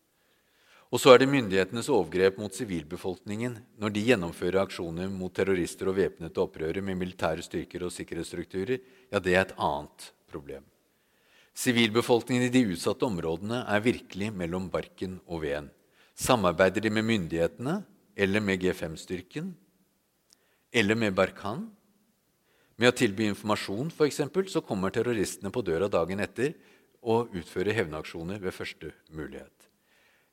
Og 0.90 0.98
så 0.98 1.14
er 1.14 1.22
det 1.22 1.30
myndighetenes 1.30 1.88
overgrep 1.94 2.40
mot 2.42 2.56
sivilbefolkningen 2.56 3.60
når 3.78 3.94
de 3.94 4.06
gjennomfører 4.08 4.64
aksjoner 4.64 5.12
mot 5.14 5.34
terrorister 5.34 5.92
og 5.92 6.00
væpnede 6.00 6.42
opprørere 6.42 6.82
med 6.82 6.98
militære 6.98 7.46
styrker 7.46 7.86
og 7.86 7.94
sikkerhetsstrukturer. 7.94 8.82
Ja, 9.14 9.22
det 9.22 9.36
er 9.36 9.44
et 9.44 9.54
annet 9.56 10.10
problem. 10.32 10.66
Sivilbefolkningen 11.54 12.48
i 12.48 12.54
de 12.54 12.66
utsatte 12.74 13.06
områdene 13.06 13.62
er 13.70 13.86
virkelig 13.86 14.32
mellom 14.34 14.70
barken 14.74 15.20
og 15.28 15.44
veden. 15.46 15.70
Samarbeider 16.18 16.82
de 16.84 16.92
med 16.92 17.06
myndighetene 17.06 17.80
eller 18.18 18.44
med 18.44 18.64
G5-styrken 18.64 19.54
eller 20.74 20.98
med 20.98 21.16
Barkan? 21.18 21.70
Med 22.80 22.94
å 22.94 22.96
tilby 22.96 23.28
informasjon, 23.28 23.92
f.eks., 23.92 24.22
så 24.54 24.62
kommer 24.64 24.94
terroristene 24.96 25.52
på 25.52 25.64
døra 25.68 25.90
dagen 25.92 26.24
etter 26.24 26.54
og 27.04 27.34
utfører 27.36 27.76
hevnaksjoner 27.76 28.40
ved 28.40 28.56
første 28.56 28.94
mulighet. 29.12 29.68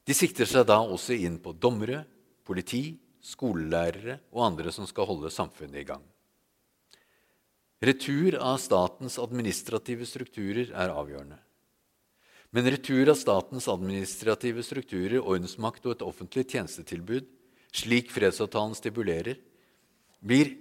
De 0.06 0.14
sikter 0.14 0.46
seg 0.46 0.68
da 0.68 0.78
også 0.78 1.16
inn 1.18 1.40
på 1.42 1.56
dommere, 1.58 2.04
politi, 2.46 2.94
skolelærere 3.26 4.20
og 4.30 4.44
andre 4.46 4.70
som 4.70 4.86
skal 4.86 5.08
holde 5.08 5.32
samfunnet 5.34 5.82
i 5.82 5.88
gang. 5.88 6.04
Retur 7.82 8.38
av 8.38 8.60
statens 8.62 9.18
administrative 9.20 10.06
strukturer 10.08 10.70
er 10.70 10.94
avgjørende. 10.94 11.40
Men 12.54 12.70
retur 12.70 13.10
av 13.10 13.18
statens 13.18 13.66
administrative 13.68 14.62
strukturer, 14.64 15.18
ordensmakt 15.18 15.84
og 15.84 15.96
et 15.96 16.04
offentlig 16.06 16.46
tjenestetilbud, 16.54 17.26
slik 17.74 18.14
fredsavtalen 18.14 18.78
stipulerer, 18.78 19.36
blir 20.22 20.54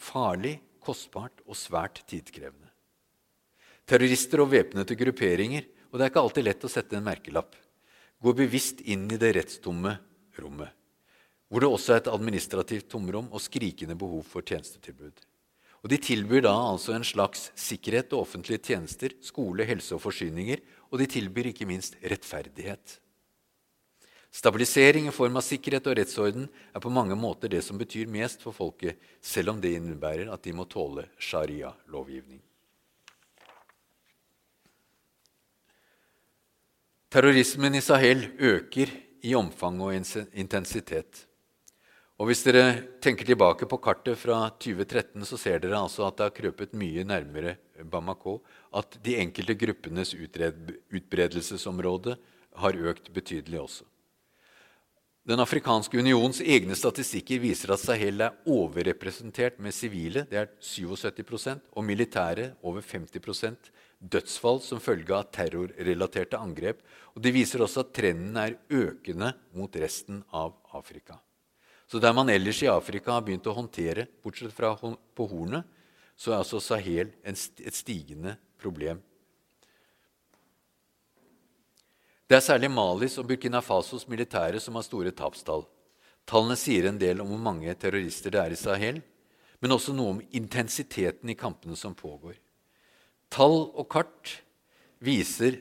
farlig, 0.00 0.60
kostbart 0.84 1.42
og 1.46 1.58
svært 1.58 2.02
tidkrevende. 2.10 2.70
Terrorister 3.88 4.42
og 4.44 4.52
væpnede 4.52 4.96
grupperinger, 4.98 5.66
og 5.90 5.98
det 5.98 6.04
er 6.04 6.12
ikke 6.12 6.22
alltid 6.22 6.46
lett 6.46 6.64
å 6.64 6.70
sette 6.70 6.96
en 6.98 7.06
merkelapp, 7.06 7.56
går 8.22 8.38
bevisst 8.38 8.80
inn 8.86 9.08
i 9.10 9.18
det 9.18 9.32
rettstomme 9.36 9.96
rommet, 10.38 10.70
hvor 11.50 11.64
det 11.64 11.68
også 11.68 11.96
er 11.96 12.02
et 12.02 12.12
administrativt 12.12 12.88
tomrom 12.92 13.28
og 13.34 13.42
skrikende 13.42 13.98
behov 13.98 14.22
for 14.28 14.46
tjenestetilbud. 14.46 15.26
Og 15.82 15.90
De 15.90 15.98
tilbyr 15.98 16.44
da 16.46 16.54
altså 16.54 16.94
en 16.94 17.04
slags 17.04 17.48
sikkerhet 17.58 18.12
og 18.14 18.22
offentlige 18.22 18.62
tjenester, 18.70 19.16
skole, 19.20 19.66
helse 19.66 19.96
og 19.96 20.04
forsyninger, 20.04 20.62
og 20.94 21.02
de 21.02 21.08
tilbyr 21.10 21.50
ikke 21.50 21.66
minst 21.66 21.98
rettferdighet. 21.98 23.00
Stabilisering 24.32 25.08
i 25.08 25.12
form 25.12 25.36
av 25.36 25.42
sikkerhet 25.44 25.84
og 25.90 25.98
rettsorden 25.98 26.46
er 26.72 26.80
på 26.80 26.90
mange 26.92 27.16
måter 27.20 27.50
det 27.52 27.60
som 27.66 27.76
betyr 27.76 28.08
mest 28.08 28.40
for 28.40 28.56
folket, 28.56 28.96
selv 29.20 29.52
om 29.52 29.60
det 29.60 29.74
innebærer 29.76 30.30
at 30.32 30.40
de 30.46 30.54
må 30.56 30.64
tåle 30.64 31.04
sharia-lovgivning. 31.20 32.40
Terrorismen 37.12 37.76
i 37.76 37.84
Sahel 37.84 38.24
øker 38.40 38.88
i 39.20 39.36
omfang 39.36 39.76
og 39.84 39.92
intensitet. 39.92 41.28
Og 42.16 42.24
Hvis 42.30 42.44
dere 42.46 42.80
tenker 43.04 43.28
tilbake 43.28 43.68
på 43.68 43.76
kartet 43.84 44.16
fra 44.16 44.48
2013, 44.56 45.20
så 45.28 45.36
ser 45.36 45.60
dere 45.60 45.76
altså 45.76 46.06
at 46.06 46.16
det 46.16 46.24
har 46.24 46.38
krøpet 46.38 46.72
mye 46.72 47.04
nærmere 47.04 47.58
Bamako. 47.84 48.40
At 48.72 48.96
de 49.04 49.20
enkelte 49.20 49.52
gruppenes 49.60 50.16
utbredelsesområde 50.16 52.16
har 52.62 52.72
økt 52.92 53.12
betydelig 53.12 53.60
også. 53.60 53.91
Den 55.22 55.38
afrikanske 55.38 56.00
unions 56.02 56.40
egne 56.42 56.74
statistikker 56.74 57.38
viser 57.38 57.70
at 57.70 57.78
Sahel 57.78 58.24
er 58.24 58.38
overrepresentert 58.50 59.60
med 59.62 59.70
sivile, 59.70 60.24
det 60.26 60.40
er 60.40 60.48
77% 60.58 61.60
og 61.78 61.84
militære 61.86 62.48
over 62.66 62.82
50% 62.82 63.70
dødsfall 64.02 64.58
som 64.66 64.82
følge 64.82 65.14
av 65.14 65.28
terrorrelaterte 65.30 66.40
angrep. 66.42 66.82
Og 67.14 67.22
Det 67.22 67.34
viser 67.36 67.62
også 67.62 67.84
at 67.84 67.92
trenden 67.94 68.34
er 68.34 68.58
økende 68.66 69.30
mot 69.54 69.78
resten 69.78 70.24
av 70.34 70.56
Afrika. 70.74 71.20
Så 71.86 72.02
der 72.02 72.12
man 72.12 72.28
ellers 72.28 72.58
i 72.64 72.72
Afrika 72.72 73.14
har 73.14 73.22
begynt 73.22 73.46
å 73.46 73.54
håndtere, 73.54 74.08
bortsett 74.24 74.50
fra 74.50 74.74
på 74.74 75.28
Hornet, 75.30 75.62
så 76.18 76.32
er 76.32 76.42
altså 76.42 76.58
Sahel 76.58 77.14
et 77.22 77.78
stigende 77.78 78.34
problem 78.58 78.98
Det 82.32 82.38
er 82.38 82.46
særlig 82.46 82.70
Malis 82.72 83.18
og 83.20 83.26
Burkina 83.28 83.60
Fasos 83.60 84.06
militære 84.08 84.56
som 84.56 84.78
har 84.78 84.84
store 84.86 85.10
tapstall. 85.12 85.66
Tallene 86.24 86.54
sier 86.56 86.86
en 86.88 86.96
del 86.96 87.18
om 87.20 87.28
hvor 87.28 87.40
mange 87.44 87.74
terrorister 87.76 88.32
det 88.32 88.38
er 88.40 88.54
i 88.54 88.56
Sahel, 88.56 89.02
men 89.60 89.74
også 89.76 89.92
noe 89.92 90.14
om 90.14 90.22
intensiteten 90.32 91.28
i 91.28 91.36
kampene 91.36 91.76
som 91.76 91.92
pågår. 91.92 92.38
Tall 93.28 93.58
og 93.76 93.84
kart 93.92 94.32
viser 95.04 95.58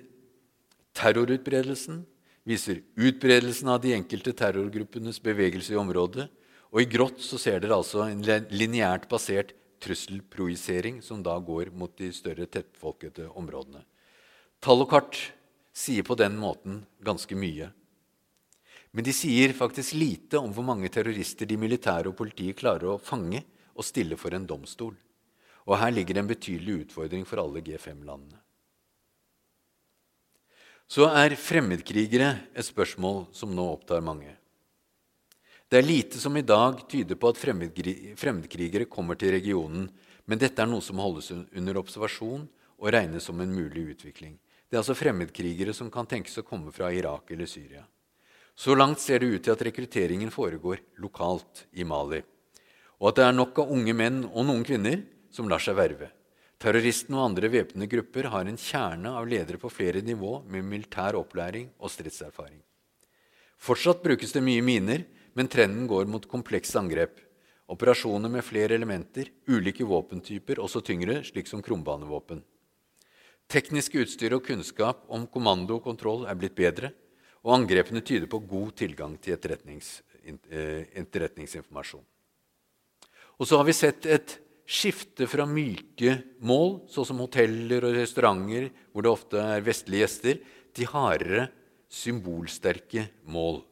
terrorutbredelsen, 0.95 2.05
viser 2.47 2.79
utbredelsen 2.95 3.73
av 3.75 3.83
de 3.83 3.91
enkelte 3.97 4.31
terrorgruppenes 4.31 5.19
bevegelse 5.27 5.75
i 5.75 5.81
området, 5.83 6.29
og 6.71 6.85
i 6.85 6.87
grått 6.87 7.19
så 7.19 7.41
ser 7.49 7.59
dere 7.59 7.81
altså 7.81 8.07
en 8.07 8.23
lineært 8.47 9.09
basert 9.11 9.51
trusselprojisering 9.83 11.03
som 11.03 11.19
da 11.19 11.35
går 11.35 11.75
mot 11.75 11.91
de 11.99 12.13
større 12.15 12.47
tettfolkete 12.47 13.27
områdene. 13.35 13.83
Tall 14.63 14.87
og 14.87 14.91
kart 14.95 15.19
sier 15.73 16.03
på 16.03 16.17
den 16.19 16.35
måten 16.39 16.81
ganske 17.03 17.35
mye. 17.35 17.71
Men 18.91 19.07
de 19.07 19.13
sier 19.15 19.53
faktisk 19.55 19.95
lite 19.95 20.39
om 20.39 20.51
hvor 20.51 20.67
mange 20.67 20.91
terrorister 20.91 21.47
de 21.47 21.57
militære 21.59 22.11
og 22.11 22.17
politiet 22.19 22.59
klarer 22.59 22.91
å 22.91 22.99
fange 22.99 23.43
og 23.71 23.87
stille 23.87 24.17
for 24.19 24.35
en 24.35 24.47
domstol. 24.47 24.93
Og 25.69 25.77
her 25.79 25.93
ligger 25.95 26.19
en 26.19 26.29
betydelig 26.29 26.85
utfordring 26.85 27.23
for 27.27 27.39
alle 27.43 27.63
G5-landene. 27.63 28.39
Så 30.91 31.07
er 31.07 31.37
fremmedkrigere 31.39 32.33
et 32.51 32.67
spørsmål 32.67 33.29
som 33.31 33.53
nå 33.55 33.63
opptar 33.77 34.03
mange. 34.03 34.33
Det 35.71 35.79
er 35.79 35.87
lite 35.87 36.19
som 36.19 36.35
i 36.35 36.43
dag 36.43 36.81
tyder 36.91 37.15
på 37.15 37.29
at 37.31 37.39
fremmedkrigere 37.39 38.89
kommer 38.91 39.15
til 39.15 39.31
regionen, 39.31 39.85
men 40.27 40.41
dette 40.41 40.59
er 40.59 40.67
noe 40.67 40.83
som 40.83 40.99
holdes 40.99 41.31
under 41.31 41.79
observasjon 41.79 42.43
og 42.75 42.91
regnes 42.91 43.23
som 43.23 43.39
en 43.39 43.53
mulig 43.55 43.93
utvikling. 43.93 44.35
Det 44.71 44.77
er 44.77 44.85
altså 44.85 44.95
fremmedkrigere 44.95 45.73
som 45.75 45.89
kan 45.91 46.07
tenkes 46.07 46.39
å 46.39 46.45
komme 46.47 46.71
fra 46.71 46.87
Irak 46.95 47.33
eller 47.35 47.49
Syria. 47.51 47.81
Så 48.55 48.71
langt 48.71 49.01
ser 49.03 49.19
det 49.19 49.27
ut 49.27 49.43
til 49.43 49.51
at 49.51 49.63
rekrutteringen 49.67 50.31
foregår 50.31 50.79
lokalt 51.03 51.65
i 51.75 51.83
Mali, 51.83 52.21
og 53.03 53.09
at 53.09 53.17
det 53.19 53.25
er 53.25 53.35
nok 53.35 53.59
av 53.59 53.73
unge 53.75 53.95
menn 53.99 54.21
og 54.29 54.45
noen 54.47 54.63
kvinner 54.63 55.01
som 55.27 55.51
lar 55.51 55.59
seg 55.59 55.75
verve. 55.75 56.07
Terroristene 56.61 57.19
og 57.19 57.25
andre 57.25 57.49
væpnede 57.51 57.89
grupper 57.91 58.29
har 58.31 58.47
en 58.47 58.59
kjerne 58.63 59.11
av 59.17 59.27
ledere 59.27 59.59
på 59.59 59.71
flere 59.73 59.99
nivå 60.07 60.37
med 60.47 60.63
militær 60.63 61.19
opplæring 61.19 61.67
og 61.81 61.91
stridserfaring. 61.91 62.61
Fortsatt 63.59 63.99
brukes 64.05 64.31
det 64.31 64.45
mye 64.45 64.63
miner, 64.63 65.03
men 65.35 65.51
trenden 65.51 65.83
går 65.89 66.07
mot 66.07 66.29
komplekse 66.31 66.79
angrep. 66.79 67.19
Operasjoner 67.67 68.31
med 68.31 68.47
flere 68.47 68.79
elementer, 68.79 69.33
ulike 69.51 69.83
våpentyper, 69.83 70.63
også 70.63 70.79
tyngre, 70.79 71.19
slik 71.27 71.51
som 71.51 71.59
krumbanevåpen. 71.65 72.39
Teknisk 73.51 73.97
utstyr 73.99 74.37
og 74.37 74.45
kunnskap 74.47 75.03
om 75.11 75.25
kommando 75.27 75.75
og 75.79 75.83
kontroll 75.83 76.23
er 76.29 76.37
blitt 76.39 76.55
bedre, 76.55 76.93
og 77.43 77.57
angrepene 77.57 77.99
tyder 78.05 78.29
på 78.31 78.39
god 78.47 78.71
tilgang 78.79 79.17
til 79.19 79.35
etterretnings, 79.35 80.01
eh, 80.23 80.87
etterretningsinformasjon. 81.01 82.05
Og 83.39 83.47
så 83.47 83.57
har 83.57 83.65
vi 83.65 83.73
sett 83.73 84.05
et 84.05 84.37
skifte 84.65 85.27
fra 85.27 85.45
myke 85.45 86.23
mål, 86.39 86.87
sånn 86.87 87.05
som 87.09 87.19
hoteller 87.19 87.83
og 87.83 87.95
restauranter, 87.97 88.69
hvor 88.93 89.03
det 89.03 89.11
ofte 89.11 89.35
er 89.41 89.65
vestlige 89.65 90.05
gjester, 90.05 90.39
til 90.71 90.85
hardere, 90.87 91.49
symbolsterke 91.91 93.09
mål. 93.25 93.65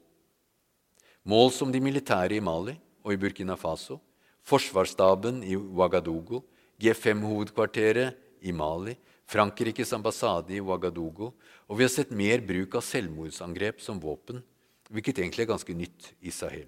Mål 1.23 1.51
som 1.55 1.71
de 1.71 1.79
militære 1.79 2.35
i 2.35 2.43
Mali 2.43 2.75
og 3.05 3.13
i 3.13 3.17
Burkina 3.21 3.55
Faso, 3.55 4.01
forsvarsstaben 4.43 5.43
i 5.43 5.55
Ouagadougou, 5.55 6.43
G5-hovedkvarteret 6.81 8.15
i 8.41 8.51
Mali, 8.51 8.97
Frankrikes 9.29 9.93
ambassade 9.93 10.55
i 10.55 10.61
Ouagadougou, 10.63 11.33
og 11.69 11.77
vi 11.77 11.85
har 11.85 11.93
sett 11.93 12.11
mer 12.15 12.41
bruk 12.41 12.79
av 12.79 12.85
selvmordsangrep 12.85 13.81
som 13.83 14.01
våpen, 14.01 14.41
hvilket 14.89 15.21
egentlig 15.21 15.45
er 15.45 15.51
ganske 15.51 15.75
nytt 15.77 16.13
i 16.25 16.33
Sahel. 16.33 16.65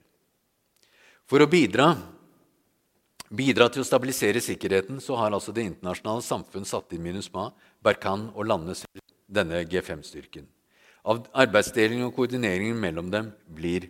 For 1.26 1.41
å 1.41 1.50
bidra 1.50 1.95
bidra 3.32 3.69
til 3.71 3.84
å 3.84 3.88
stabilisere 3.88 4.41
sikkerheten, 4.43 5.00
så 5.00 5.15
har 5.19 5.32
altså 5.32 5.54
det 5.56 5.63
internasjonale 5.63 6.24
samfunn 6.26 6.67
satt 6.67 6.91
inn 6.95 7.04
MINUSMA, 7.06 7.50
Berkan 7.84 8.28
og 8.36 8.47
landene 8.50 8.76
denne 9.32 9.63
G5-styrken. 9.71 10.47
Arbeidsdelingen 11.08 12.10
og 12.10 12.15
koordineringen 12.17 12.78
mellom 12.78 13.10
dem 13.13 13.32
blir, 13.47 13.88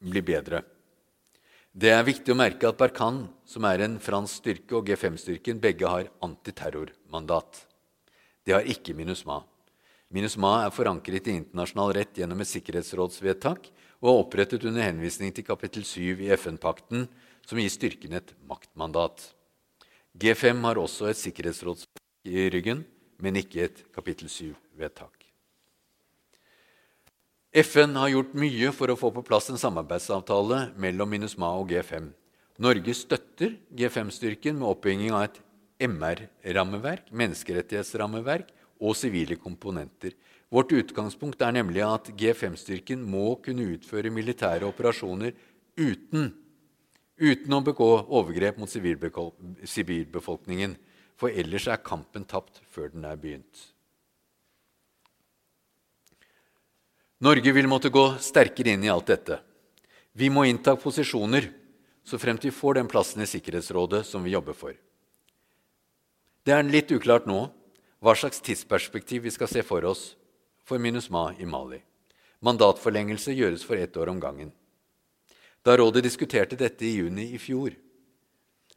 blir, 0.00 0.24
bedre. 0.24 0.62
Det 1.72 1.88
er 1.88 2.02
viktig 2.04 2.34
å 2.34 2.36
merke 2.36 2.68
at 2.68 2.76
Barkan, 2.76 3.22
som 3.48 3.64
er 3.64 3.80
en 3.86 3.94
fransk 3.96 4.42
styrke, 4.42 4.74
og 4.76 4.90
G5-styrken 4.90 5.60
begge 5.60 5.88
har 5.88 6.10
antiterrormandat. 6.20 7.62
Det 8.44 8.52
har 8.52 8.68
ikke 8.68 8.92
MINUSMA. 8.92 9.38
MINUSMA 10.12 10.50
er 10.66 10.74
forankret 10.76 11.30
i 11.30 11.38
internasjonal 11.38 11.94
rett 11.96 12.20
gjennom 12.20 12.44
et 12.44 12.50
sikkerhetsrådsvedtak 12.50 13.70
og 14.02 14.10
er 14.10 14.20
opprettet 14.20 14.68
under 14.68 14.84
henvisning 14.84 15.32
til 15.32 15.48
kapittel 15.48 15.86
7 15.88 16.20
i 16.26 16.28
FN-pakten, 16.36 17.06
som 17.48 17.62
gir 17.62 17.72
styrken 17.72 18.20
et 18.20 18.36
maktmandat. 18.44 19.30
G5 20.12 20.60
har 20.68 20.82
også 20.82 21.08
et 21.08 21.22
sikkerhetsrådsvedtak 21.22 22.28
i 22.28 22.50
ryggen, 22.52 22.84
men 23.16 23.40
ikke 23.40 23.64
et 23.64 23.84
kapittel 23.96 24.28
7-vedtak. 24.28 25.21
FN 27.52 27.92
har 28.00 28.08
gjort 28.08 28.30
mye 28.32 28.70
for 28.72 28.88
å 28.88 28.96
få 28.96 29.10
på 29.12 29.20
plass 29.28 29.50
en 29.52 29.60
samarbeidsavtale 29.60 30.72
mellom 30.80 31.10
MINUSMA 31.12 31.50
og 31.60 31.68
G5. 31.68 32.08
Norge 32.64 32.94
støtter 32.96 33.60
G5-styrken 33.76 34.56
med 34.56 34.70
oppbygging 34.70 35.12
av 35.12 35.26
et 35.26 35.36
MR-rammeverk, 35.84 37.10
menneskerettighetsrammeverk 37.12 38.48
og 38.80 38.96
sivile 38.96 39.36
komponenter. 39.36 40.16
Vårt 40.48 40.72
utgangspunkt 40.72 41.44
er 41.44 41.52
nemlig 41.58 41.84
at 41.84 42.08
G5-styrken 42.16 43.04
må 43.04 43.36
kunne 43.44 43.68
utføre 43.74 44.08
militære 44.08 44.64
operasjoner 44.72 45.36
uten 45.76 46.32
uten 47.20 47.52
å 47.52 47.60
begå 47.60 48.08
overgrep 48.08 48.56
mot 48.58 48.72
sivilbefolkningen, 48.72 50.80
for 51.20 51.28
ellers 51.28 51.68
er 51.68 51.84
kampen 51.84 52.24
tapt 52.24 52.64
før 52.72 52.88
den 52.96 53.04
er 53.04 53.20
begynt. 53.20 53.71
Norge 57.22 57.52
vil 57.54 57.68
måtte 57.70 57.86
gå 57.94 58.02
sterkere 58.18 58.72
inn 58.74 58.82
i 58.82 58.90
alt 58.90 59.06
dette. 59.06 59.36
Vi 60.12 60.26
må 60.26 60.42
innta 60.42 60.72
posisjoner 60.74 61.52
så 62.02 62.18
fremt 62.18 62.42
vi 62.42 62.50
får 62.50 62.80
den 62.80 62.88
plassen 62.90 63.22
i 63.22 63.28
Sikkerhetsrådet 63.30 64.00
som 64.08 64.24
vi 64.26 64.32
jobber 64.32 64.56
for. 64.58 64.72
Det 66.42 66.50
er 66.50 66.66
litt 66.66 66.90
uklart 66.90 67.28
nå 67.30 67.44
hva 68.02 68.14
slags 68.18 68.42
tidsperspektiv 68.42 69.22
vi 69.22 69.30
skal 69.30 69.46
se 69.52 69.62
for 69.62 69.86
oss 69.86 70.16
for 70.66 70.82
MINUSMA 70.82 71.36
i 71.38 71.46
Mali. 71.46 71.78
Mandatforlengelse 72.42 73.36
gjøres 73.38 73.62
for 73.62 73.78
ett 73.78 73.94
år 73.94 74.10
om 74.10 74.18
gangen. 74.18 74.50
Da 75.62 75.78
rådet 75.78 76.02
diskuterte 76.02 76.58
dette 76.58 76.82
i 76.82 76.96
juni 76.96 77.28
i 77.36 77.38
fjor, 77.38 77.70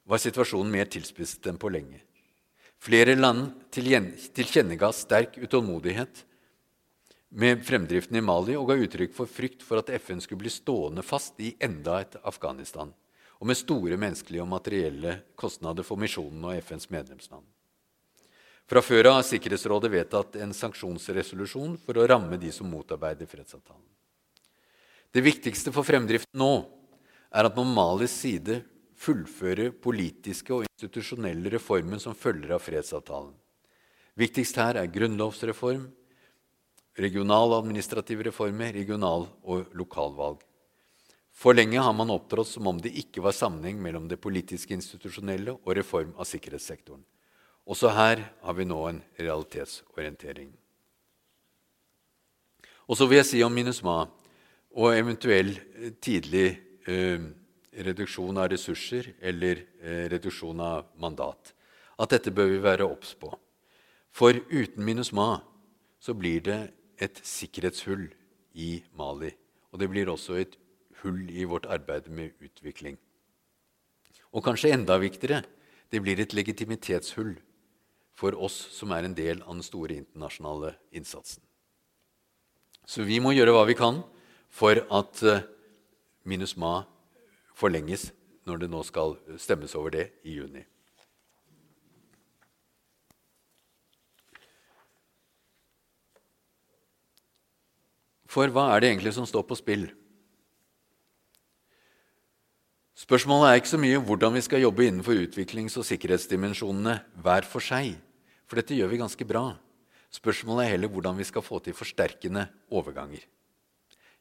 var 0.05 0.21
situasjonen 0.21 0.69
mer 0.69 0.85
tilspisset 0.85 1.49
enn 1.49 1.57
på 1.57 1.73
lenge. 1.73 2.03
Flere 2.77 3.17
land 3.17 3.55
tilkjennega 3.73 4.93
sterk 4.93 5.41
utålmodighet 5.41 6.21
med 7.29 7.65
fremdriften 7.65 8.17
i 8.17 8.23
Mali 8.23 8.55
og 8.59 8.69
ga 8.69 8.77
uttrykk 8.79 9.15
for 9.15 9.29
frykt 9.29 9.63
for 9.65 9.81
at 9.81 9.89
FN 10.01 10.21
skulle 10.23 10.43
bli 10.43 10.53
stående 10.53 11.03
fast 11.03 11.39
i 11.41 11.55
enda 11.59 11.99
et 12.03 12.15
Afghanistan, 12.23 12.93
og 13.39 13.47
med 13.49 13.59
store 13.59 13.97
menneskelige 13.99 14.43
og 14.43 14.51
materielle 14.51 15.17
kostnader 15.35 15.83
for 15.83 15.99
misjonen 15.99 16.45
og 16.47 16.61
FNs 16.63 16.89
medlemsland. 16.93 17.43
Fra 18.65 18.81
før 18.81 19.11
av 19.11 19.19
har 19.19 19.27
Sikkerhetsrådet 19.27 19.91
vedtatt 19.93 20.37
en 20.41 20.53
sanksjonsresolusjon 20.55 21.75
for 21.85 21.99
å 22.01 22.07
ramme 22.09 22.39
de 22.41 22.49
som 22.53 22.69
motarbeider 22.71 23.29
fredsavtalen. 23.29 23.83
Det 25.13 25.21
viktigste 25.21 25.71
for 25.71 25.85
fremdriften 25.85 26.39
nå 26.41 26.65
er 27.29 27.47
at 27.47 27.55
man 27.55 27.69
Malis 27.75 28.15
side 28.23 28.63
fullfører 28.99 29.69
politiske 29.83 30.53
og 30.55 30.65
institusjonelle 30.65 31.51
reformer 31.53 32.01
som 32.01 32.17
følger 32.17 32.55
av 32.55 32.63
fredsavtalen. 32.63 33.35
Viktigst 34.15 34.57
her 34.57 34.79
er 34.79 34.91
grunnlovsreform, 34.91 35.85
regional 36.95 37.53
administrative 37.59 38.23
reformer, 38.29 38.73
regional- 38.73 39.29
og 39.43 39.71
lokalvalg. 39.75 40.43
For 41.35 41.53
lenge 41.53 41.81
har 41.83 41.93
man 41.93 42.13
opptrådt 42.13 42.47
som 42.47 42.67
om 42.71 42.77
det 42.79 42.93
ikke 42.95 43.23
var 43.23 43.35
sammenheng 43.35 43.81
mellom 43.83 44.07
det 44.07 44.21
politiske 44.23 44.73
institusjonelle 44.73 45.57
og 45.57 45.73
reform 45.75 46.13
av 46.15 46.29
sikkerhetssektoren. 46.29 47.03
Også 47.67 47.89
her 47.91 48.21
har 48.45 48.53
vi 48.55 48.67
nå 48.69 48.77
en 48.87 49.01
realitetsorientering. 49.19 50.53
Og 52.85 52.97
så 52.97 53.07
vil 53.09 53.19
jeg 53.19 53.27
si 53.31 53.41
om 53.43 53.51
MINUSMA 53.51 53.95
og 54.77 54.93
eventuell 54.93 55.55
eh, 55.57 55.91
tidlig 55.99 56.47
eh, 56.87 57.25
reduksjon 57.85 58.37
av 58.37 58.51
ressurser 58.53 59.09
eller 59.19 59.63
eh, 59.81 60.05
reduksjon 60.13 60.61
av 60.61 60.91
mandat. 61.01 61.51
At 61.97 62.13
dette 62.13 62.31
bør 62.35 62.51
vi 62.53 62.61
være 62.63 62.87
obs 62.87 63.15
på. 63.17 63.31
For 64.15 64.37
uten 64.51 64.85
MINUSMA 64.85 65.41
så 65.99 66.13
blir 66.13 66.43
det 66.45 66.59
et 67.01 67.19
sikkerhetshull 67.23 68.07
i 68.55 68.83
Mali. 68.97 69.31
Og 69.71 69.81
det 69.81 69.89
blir 69.91 70.09
også 70.11 70.37
et 70.39 70.55
hull 71.01 71.27
i 71.29 71.43
vårt 71.47 71.67
arbeid 71.67 72.07
med 72.07 72.35
utvikling. 72.43 72.97
Og 74.35 74.43
kanskje 74.43 74.73
enda 74.75 74.97
viktigere 74.99 75.43
det 75.91 76.01
blir 76.03 76.19
et 76.19 76.33
legitimitetshull 76.33 77.35
for 78.15 78.35
oss 78.39 78.55
som 78.71 78.93
er 78.95 79.05
en 79.05 79.15
del 79.15 79.41
av 79.43 79.57
den 79.57 79.65
store 79.65 79.99
internasjonale 79.99 80.75
innsatsen. 80.95 81.43
Så 82.85 83.03
vi 83.03 83.19
må 83.19 83.33
gjøre 83.35 83.53
hva 83.55 83.65
vi 83.67 83.75
kan 83.77 84.01
for 84.53 84.79
at 84.79 85.21
minus 86.25 86.55
MINUSMA 86.55 86.85
forlenges 87.55 88.09
når 88.45 88.63
det 88.63 88.69
nå 88.71 88.81
skal 88.85 89.15
stemmes 89.41 89.75
over 89.77 89.93
det 89.93 90.05
i 90.23 90.37
juni. 90.37 90.63
For 98.35 98.51
hva 98.51 98.73
er 98.73 98.83
det 98.83 98.89
egentlig 98.91 99.13
som 99.15 99.27
står 99.27 99.45
på 99.47 99.55
spill? 99.55 99.85
Spørsmålet 102.99 103.47
er 103.47 103.59
ikke 103.61 103.71
så 103.71 103.79
mye 103.79 104.01
hvordan 104.07 104.35
vi 104.35 104.41
skal 104.43 104.63
jobbe 104.63 104.87
innenfor 104.87 105.19
utviklings- 105.19 105.75
og 105.79 105.85
sikkerhetsdimensjonene 105.87 106.97
hver 107.23 107.47
for 107.47 107.63
seg, 107.63 107.93
for 108.47 108.59
dette 108.59 108.75
gjør 108.75 108.91
vi 108.91 108.99
ganske 108.99 109.27
bra. 109.27 109.45
Spørsmålet 110.11 110.65
er 110.65 110.73
heller 110.75 110.91
hvordan 110.91 111.15
vi 111.19 111.27
skal 111.27 111.43
få 111.43 111.61
til 111.63 111.75
forsterkende 111.75 112.47
overganger. 112.71 113.23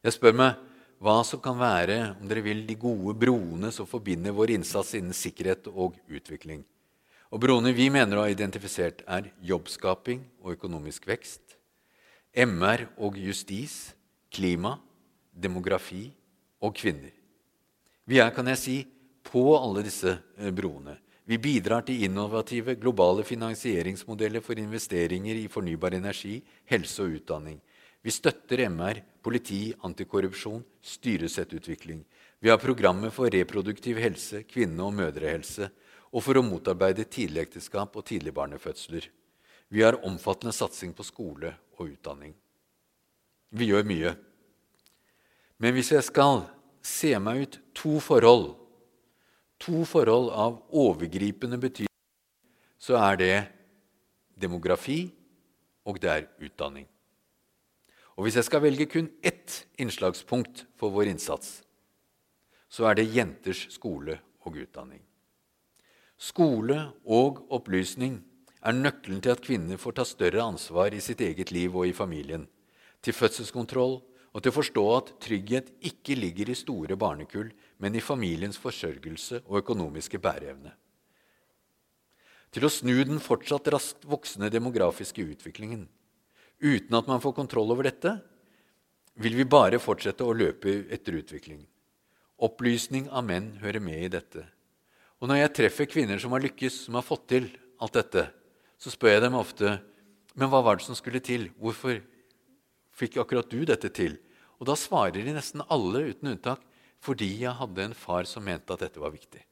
Jeg 0.05 0.15
spør 0.15 0.39
meg 0.39 0.63
hva 1.03 1.17
som 1.27 1.43
kan 1.43 1.59
være 1.59 1.99
om 2.21 2.31
dere 2.31 2.45
vil, 2.47 2.63
de 2.67 2.79
gode 2.79 3.17
broene 3.19 3.71
som 3.75 3.89
forbinder 3.89 4.35
vår 4.35 4.55
innsats 4.55 4.95
innen 4.99 5.17
sikkerhet 5.17 5.67
og 5.73 5.99
utvikling. 6.07 6.63
Og 7.35 7.43
Broene 7.43 7.75
vi 7.75 7.89
mener 7.91 8.19
å 8.19 8.27
ha 8.27 8.31
identifisert, 8.31 9.03
er 9.11 9.33
jobbskaping 9.43 10.23
og 10.45 10.55
økonomisk 10.55 11.09
vekst, 11.11 11.59
MR 12.35 12.87
og 12.99 13.19
justis, 13.19 13.95
klima, 14.35 14.75
demografi 15.31 16.09
og 16.65 16.75
kvinner. 16.77 17.13
Vi 18.05 18.21
er, 18.21 18.33
kan 18.35 18.51
jeg 18.53 18.61
si, 18.61 18.77
på 19.25 19.47
alle 19.57 19.85
disse 19.87 20.13
eh, 20.13 20.51
broene. 20.53 20.99
Vi 21.25 21.39
bidrar 21.41 21.87
til 21.87 22.03
innovative, 22.05 22.75
globale 22.77 23.25
finansieringsmodeller 23.25 24.45
for 24.45 24.61
investeringer 24.61 25.39
i 25.41 25.49
fornybar 25.49 25.97
energi, 25.97 26.37
helse 26.69 27.07
og 27.07 27.17
utdanning. 27.17 27.57
Vi 28.05 28.13
støtter 28.13 28.67
MR, 28.69 29.01
politi, 29.25 29.71
antikorrupsjon, 29.89 30.61
styresettutvikling. 30.85 32.03
Vi 32.45 32.53
har 32.53 32.61
programmer 32.61 33.09
for 33.09 33.33
reproduktiv 33.33 33.97
helse, 34.05 34.43
kvinne- 34.45 34.85
og 34.85 34.93
mødrehelse 34.93 35.71
og 36.13 36.23
for 36.23 36.37
å 36.37 36.45
motarbeide 36.45 37.09
tidligekteskap 37.09 37.97
og 37.97 38.05
tidligbarnefødsler. 38.11 39.09
Vi 39.73 39.83
har 39.83 40.03
omfattende 40.05 40.53
satsing 40.53 40.93
på 40.93 41.07
skole 41.09 41.55
og 41.79 41.89
utdanning. 41.89 42.37
Vi 43.51 43.69
gjør 43.71 43.87
mye. 43.89 44.15
Men 45.59 45.75
hvis 45.77 45.93
jeg 45.95 46.05
skal 46.07 46.45
se 46.85 47.13
meg 47.23 47.45
ut 47.45 47.59
to 47.77 47.99
forhold, 48.03 48.55
to 49.63 49.85
forhold 49.89 50.31
av 50.33 50.59
overgripende 50.73 51.59
betydning, 51.61 51.93
så 52.79 52.99
er 53.01 53.21
det 53.21 53.37
demografi 54.37 55.07
og 55.89 56.01
det 56.03 56.11
er 56.11 56.27
utdanning. 56.43 56.87
Og 58.15 58.27
hvis 58.27 58.37
jeg 58.39 58.47
skal 58.47 58.63
velge 58.63 58.87
kun 58.91 59.09
ett 59.27 59.65
innslagspunkt 59.81 60.67
for 60.79 60.95
vår 60.95 61.11
innsats, 61.11 61.63
så 62.71 62.91
er 62.91 62.99
det 62.99 63.11
jenters 63.15 63.67
skole 63.75 64.19
og 64.45 64.59
utdanning. 64.59 65.03
Skole 66.19 66.79
og 67.05 67.43
opplysning 67.55 68.21
er 68.65 68.77
nøkkelen 68.77 69.21
til 69.23 69.35
at 69.35 69.43
kvinner 69.45 69.81
får 69.81 69.99
ta 69.99 70.07
større 70.07 70.45
ansvar 70.45 70.95
i 70.95 71.03
sitt 71.03 71.21
eget 71.21 71.51
liv 71.55 71.75
og 71.75 71.89
i 71.89 71.97
familien, 71.97 72.47
til 73.05 73.17
fødselskontroll 73.17 73.99
og 74.35 74.43
til 74.43 74.51
å 74.51 74.57
forstå 74.57 74.85
at 74.97 75.13
trygghet 75.23 75.69
ikke 75.87 76.17
ligger 76.19 76.51
i 76.51 76.57
store 76.59 76.97
barnekull, 76.99 77.53
men 77.79 77.95
i 77.95 78.03
familiens 78.03 78.59
forsørgelse 78.59 79.45
og 79.45 79.61
økonomiske 79.61 80.19
bæreevne. 80.23 80.73
Til 82.55 82.67
å 82.67 82.71
snu 82.71 82.97
den 83.07 83.23
fortsatt 83.23 83.69
raskt 83.75 84.07
voksende 84.07 84.51
demografiske 84.51 85.23
utviklingen. 85.23 85.87
Uten 86.63 86.99
at 86.99 87.11
man 87.11 87.23
får 87.23 87.37
kontroll 87.37 87.71
over 87.75 87.87
dette, 87.87 88.17
vil 89.15 89.37
vi 89.39 89.47
bare 89.47 89.83
fortsette 89.83 90.27
å 90.27 90.35
løpe 90.35 90.83
etter 90.91 91.21
utviklingen. 91.21 91.67
Opplysning 92.43 93.07
av 93.15 93.27
menn 93.27 93.53
hører 93.63 93.83
med 93.83 94.07
i 94.07 94.11
dette. 94.11 94.43
Og 95.23 95.31
når 95.31 95.45
jeg 95.45 95.57
treffer 95.61 95.91
kvinner 95.91 96.19
som 96.23 96.35
har 96.35 96.43
lykkes, 96.43 96.87
som 96.87 96.99
har 96.99 97.07
fått 97.07 97.29
til 97.31 97.51
alt 97.83 97.95
dette, 97.95 98.27
så 98.79 98.91
spør 98.91 99.15
jeg 99.15 99.23
dem 99.23 99.39
ofte 99.39 99.77
men 100.35 100.51
hva 100.51 100.61
var 100.67 100.79
det 100.79 100.87
som 100.87 100.99
skulle 100.99 101.23
til? 101.23 101.49
Hvorfor 101.63 102.01
fikk 102.95 103.19
akkurat 103.23 103.51
du 103.51 103.65
dette 103.69 103.91
til? 103.95 104.17
Og 104.61 104.69
da 104.71 104.77
svarer 104.79 105.21
de 105.21 105.35
nesten 105.35 105.65
alle 105.69 106.07
uten 106.13 106.35
unntak 106.35 106.63
fordi 107.05 107.29
jeg 107.43 107.53
hadde 107.59 107.85
en 107.85 107.97
far 107.97 108.25
som 108.29 108.47
mente 108.47 108.73
at 108.73 108.81
dette 108.81 109.03
var 109.03 109.13
viktig. 109.13 109.43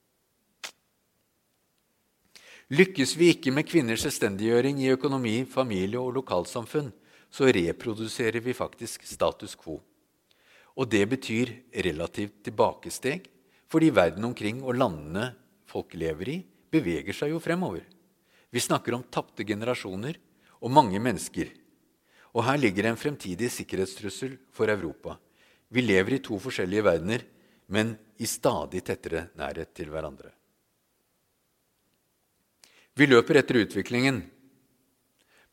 Lykkes 2.72 3.12
vi 3.20 3.28
ikke 3.34 3.52
med 3.52 3.66
kvinners 3.68 4.00
selvstendiggjøring 4.06 4.78
i 4.80 4.92
økonomi, 4.94 5.42
familie 5.44 6.00
og 6.00 6.14
lokalsamfunn, 6.16 6.88
så 7.28 7.50
reproduserer 7.52 8.40
vi 8.40 8.54
faktisk 8.56 9.04
status 9.04 9.52
quo. 9.60 9.76
Og 10.72 10.88
det 10.88 11.02
betyr 11.10 11.52
relativt 11.84 12.38
tilbakesteg, 12.46 13.26
fordi 13.68 13.90
verden 13.92 14.24
omkring 14.24 14.62
og 14.64 14.78
landene 14.80 15.34
folk 15.68 15.92
lever 15.96 16.32
i, 16.32 16.38
beveger 16.72 17.16
seg 17.16 17.34
jo 17.34 17.40
fremover. 17.44 17.84
Vi 18.52 18.60
snakker 18.60 18.96
om 18.96 19.04
tapte 19.04 19.44
generasjoner 19.48 20.16
og 20.60 20.72
mange 20.72 21.00
mennesker. 21.00 21.52
Og 22.32 22.46
her 22.46 22.60
ligger 22.60 22.88
en 22.88 22.98
fremtidig 22.98 23.50
sikkerhetstrussel 23.52 24.38
for 24.52 24.72
Europa. 24.72 25.18
Vi 25.72 25.84
lever 25.84 26.16
i 26.16 26.22
to 26.24 26.38
forskjellige 26.40 26.84
verdener, 26.84 27.24
men 27.68 27.94
i 28.20 28.28
stadig 28.28 28.82
tettere 28.84 29.26
nærhet 29.38 29.72
til 29.76 29.92
hverandre. 29.92 30.32
Vi 32.96 33.08
løper 33.08 33.38
etter 33.40 33.62
utviklingen, 33.62 34.20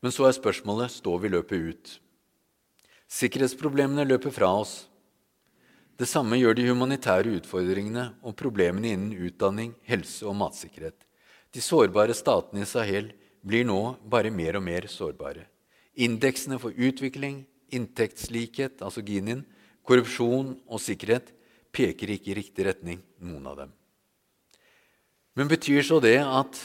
men 0.00 0.12
så 0.12 0.26
er 0.28 0.36
spørsmålet 0.36 0.92
står 0.92 1.20
vi 1.22 1.30
løpet 1.32 1.68
ut. 1.72 1.92
Sikkerhetsproblemene 3.10 4.04
løper 4.08 4.32
fra 4.32 4.50
oss. 4.60 4.74
Det 6.00 6.08
samme 6.08 6.38
gjør 6.40 6.56
de 6.56 6.68
humanitære 6.68 7.32
utfordringene 7.40 8.06
og 8.24 8.36
problemene 8.36 8.92
innen 8.94 9.26
utdanning, 9.28 9.74
helse 9.84 10.24
og 10.28 10.36
matsikkerhet. 10.40 10.96
De 11.52 11.64
sårbare 11.64 12.14
statene 12.16 12.64
i 12.64 12.68
Sahel 12.68 13.10
blir 13.44 13.66
nå 13.68 13.96
bare 14.04 14.30
mer 14.32 14.60
og 14.60 14.64
mer 14.64 14.86
sårbare. 14.88 15.48
Indeksene 16.00 16.56
for 16.60 16.72
utvikling, 16.72 17.42
inntektslikhet, 17.70 18.80
altså 18.82 19.02
Ginin, 19.04 19.44
korrupsjon 19.86 20.54
og 20.66 20.80
sikkerhet 20.82 21.32
peker 21.74 22.14
ikke 22.14 22.32
i 22.32 22.38
riktig 22.40 22.66
retning, 22.66 23.02
noen 23.22 23.46
av 23.50 23.58
dem. 23.62 23.74
Men 25.38 25.50
betyr 25.50 25.84
så 25.86 26.00
det 26.02 26.18
at 26.24 26.58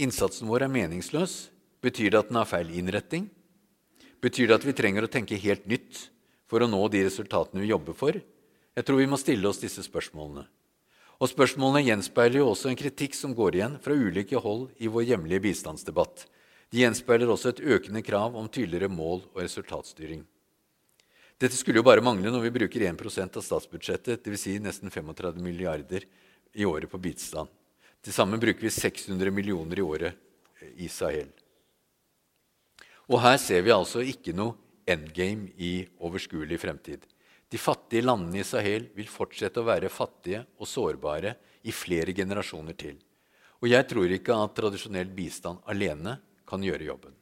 innsatsen 0.00 0.48
vår 0.48 0.66
er 0.66 0.72
meningsløs? 0.72 1.48
Betyr 1.84 2.12
det 2.12 2.22
at 2.22 2.30
den 2.30 2.38
har 2.40 2.48
feil 2.48 2.70
innretting? 2.74 3.28
Betyr 4.24 4.48
det 4.48 4.56
at 4.58 4.66
vi 4.66 4.74
trenger 4.74 5.06
å 5.06 5.10
tenke 5.10 5.38
helt 5.38 5.68
nytt 5.70 6.08
for 6.50 6.64
å 6.64 6.70
nå 6.70 6.80
de 6.90 7.04
resultatene 7.06 7.62
vi 7.62 7.70
jobber 7.70 7.94
for? 7.98 8.16
Jeg 8.18 8.86
tror 8.86 8.98
vi 9.02 9.10
må 9.10 9.18
stille 9.20 9.46
oss 9.50 9.60
disse 9.62 9.84
spørsmålene. 9.84 10.46
Og 11.18 11.30
Spørsmålene 11.30 11.82
gjenspeiler 11.82 12.40
jo 12.40 12.52
også 12.52 12.70
en 12.70 12.78
kritikk 12.78 13.16
som 13.18 13.34
går 13.34 13.58
igjen 13.58 13.78
fra 13.82 13.94
ulike 13.94 14.38
hold 14.38 14.68
i 14.78 14.90
vår 14.90 15.08
hjemlige 15.12 15.42
bistandsdebatt. 15.48 16.28
De 16.68 16.82
gjenspeiler 16.82 17.30
også 17.32 17.52
et 17.52 17.62
økende 17.64 18.02
krav 18.04 18.36
om 18.36 18.48
tydeligere 18.48 18.92
mål 18.92 19.22
og 19.32 19.40
resultatstyring. 19.40 20.24
Dette 21.38 21.56
skulle 21.56 21.80
jo 21.80 21.86
bare 21.86 22.02
mangle 22.04 22.32
når 22.34 22.44
vi 22.44 22.54
bruker 22.58 22.84
1% 22.90 23.38
av 23.38 23.44
statsbudsjettet, 23.46 24.24
dvs. 24.24 24.42
Si 24.42 24.56
nesten 24.60 24.90
35 24.90 25.38
milliarder 25.40 26.04
i 26.52 26.66
året 26.66 26.90
på 26.90 27.00
bistand. 27.00 27.48
Til 28.02 28.14
sammen 28.14 28.40
bruker 28.42 28.66
vi 28.66 28.72
600 28.74 29.32
millioner 29.34 29.78
i 29.78 29.84
året 29.86 30.66
i 30.76 30.88
Sahel. 30.90 31.30
Og 33.08 33.22
her 33.24 33.38
ser 33.40 33.62
vi 33.64 33.72
altså 33.72 34.02
ikke 34.04 34.34
noe 34.36 34.58
endgame 34.88 35.52
i 35.56 35.86
overskuelig 36.04 36.58
fremtid. 36.60 37.06
De 37.48 37.60
fattige 37.60 38.04
landene 38.04 38.42
i 38.42 38.46
Sahel 38.46 38.90
vil 38.96 39.08
fortsette 39.08 39.62
å 39.62 39.68
være 39.68 39.92
fattige 39.92 40.42
og 40.58 40.68
sårbare 40.68 41.36
i 41.64 41.72
flere 41.72 42.12
generasjoner 42.16 42.76
til. 42.76 42.98
Og 43.62 43.70
jeg 43.70 43.86
tror 43.90 44.12
ikke 44.12 44.36
at 44.36 44.54
tradisjonell 44.58 45.08
bistand 45.14 45.62
alene 45.70 46.18
kan 46.48 46.64
gjøre 46.64 46.88
jobben. 46.88 47.14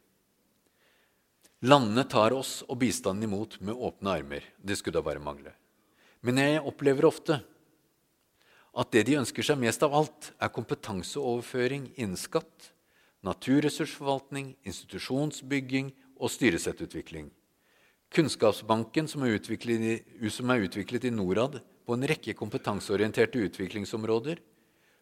Landene 1.66 2.04
tar 2.06 2.34
oss 2.36 2.60
og 2.68 2.78
bistanden 2.82 3.26
imot 3.26 3.58
med 3.64 3.74
åpne 3.74 4.12
armer. 4.20 4.44
Det 4.60 4.76
skulle 4.78 4.98
da 4.98 5.04
bare 5.04 5.22
mangle. 5.22 5.54
Men 6.22 6.38
jeg 6.38 6.62
opplever 6.62 7.08
ofte 7.08 7.40
at 8.76 8.92
det 8.92 9.06
de 9.08 9.16
ønsker 9.16 9.46
seg 9.46 9.56
mest 9.58 9.80
av 9.86 9.94
alt, 9.96 10.32
er 10.36 10.52
kompetanseoverføring 10.52 11.94
innen 11.96 12.18
skatt, 12.20 12.72
naturressursforvaltning, 13.24 14.52
institusjonsbygging 14.68 15.94
og 16.20 16.32
styresettutvikling. 16.34 17.30
Kunnskapsbanken, 18.12 19.08
som 19.08 19.24
er, 19.24 19.38
utviklet, 19.40 20.04
som 20.30 20.52
er 20.52 20.66
utviklet 20.68 21.08
i 21.08 21.14
Norad 21.14 21.58
på 21.88 21.96
en 21.96 22.06
rekke 22.06 22.36
kompetanseorienterte 22.36 23.40
utviklingsområder, 23.48 24.42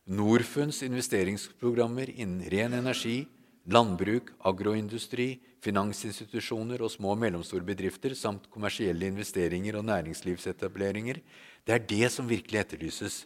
Norfunds 0.04 0.82
investeringsprogrammer 0.84 2.10
innen 2.12 2.44
ren 2.52 2.76
energi, 2.76 3.24
landbruk, 3.70 4.34
agroindustri, 4.44 5.38
finansinstitusjoner 5.64 6.82
og 6.84 6.92
små 6.92 7.14
og 7.14 7.22
mellomstore 7.22 7.64
bedrifter 7.64 8.12
samt 8.18 8.50
kommersielle 8.52 9.08
investeringer 9.08 9.78
og 9.78 9.86
næringslivsetableringer, 9.88 11.20
det 11.64 11.74
er 11.74 11.88
det 11.88 12.12
som 12.12 12.28
virkelig 12.28 12.60
etterlyses, 12.60 13.24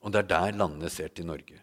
og 0.00 0.12
det 0.12 0.24
er 0.24 0.30
der 0.32 0.58
landene 0.58 0.90
ser 0.92 1.12
til 1.12 1.28
Norge. 1.28 1.60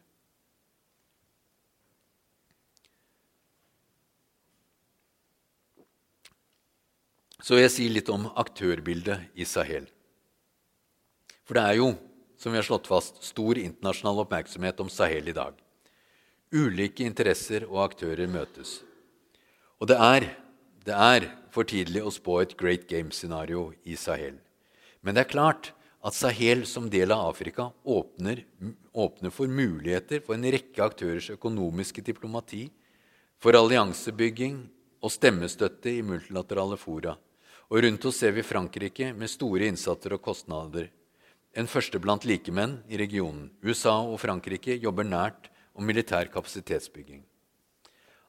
Så 7.42 7.58
vil 7.58 7.66
jeg 7.66 7.74
si 7.74 7.88
litt 7.90 8.10
om 8.14 8.28
aktørbildet 8.38 9.34
i 9.34 9.46
Sahel. 9.50 9.88
For 11.42 11.58
det 11.58 11.64
er 11.66 11.80
jo, 11.80 11.88
som 12.38 12.54
vi 12.54 12.60
har 12.62 12.68
slått 12.68 12.90
fast, 12.90 13.18
stor 13.26 13.58
internasjonal 13.58 14.22
oppmerksomhet 14.24 14.80
om 14.80 14.90
Sahel 14.94 15.34
i 15.34 15.36
dag. 15.36 15.58
Ulike 16.52 17.06
interesser 17.08 17.64
og 17.70 17.86
aktører 17.86 18.28
møtes. 18.28 18.82
Og 19.80 19.88
det 19.88 19.96
er, 19.96 20.26
det 20.84 20.96
er 20.96 21.28
for 21.54 21.64
tidlig 21.64 22.02
å 22.04 22.12
spå 22.12 22.42
et 22.42 22.58
great 22.60 22.90
game-scenario 22.90 23.70
i 23.88 23.96
Sahel. 23.96 24.36
Men 25.00 25.16
det 25.16 25.24
er 25.24 25.32
klart 25.32 25.72
at 26.04 26.18
Sahel 26.18 26.66
som 26.68 26.90
del 26.92 27.14
av 27.16 27.30
Afrika 27.30 27.70
åpner, 27.88 28.44
åpner 28.92 29.32
for 29.32 29.48
muligheter 29.48 30.20
for 30.26 30.36
en 30.36 30.48
rekke 30.52 30.84
aktørers 30.84 31.30
økonomiske 31.38 32.04
diplomati, 32.04 32.66
for 33.42 33.56
alliansebygging 33.58 34.60
og 35.02 35.14
stemmestøtte 35.14 35.94
i 35.96 36.04
multilaterale 36.06 36.76
fora. 36.78 37.16
Og 37.72 37.86
rundt 37.86 38.10
oss 38.10 38.20
ser 38.20 38.36
vi 38.36 38.44
Frankrike 38.44 39.14
med 39.16 39.32
store 39.32 39.72
innsatser 39.72 40.18
og 40.18 40.24
kostnader. 40.26 40.92
En 41.56 41.72
første 41.72 42.00
blant 42.04 42.28
likemenn 42.28 42.82
i 42.92 43.00
regionen. 43.00 43.48
USA 43.64 44.02
og 44.04 44.20
Frankrike 44.20 44.76
jobber 44.84 45.08
nært 45.08 45.48
om 45.74 45.86
militær 45.86 46.30
kapasitetsbygging. 46.34 47.24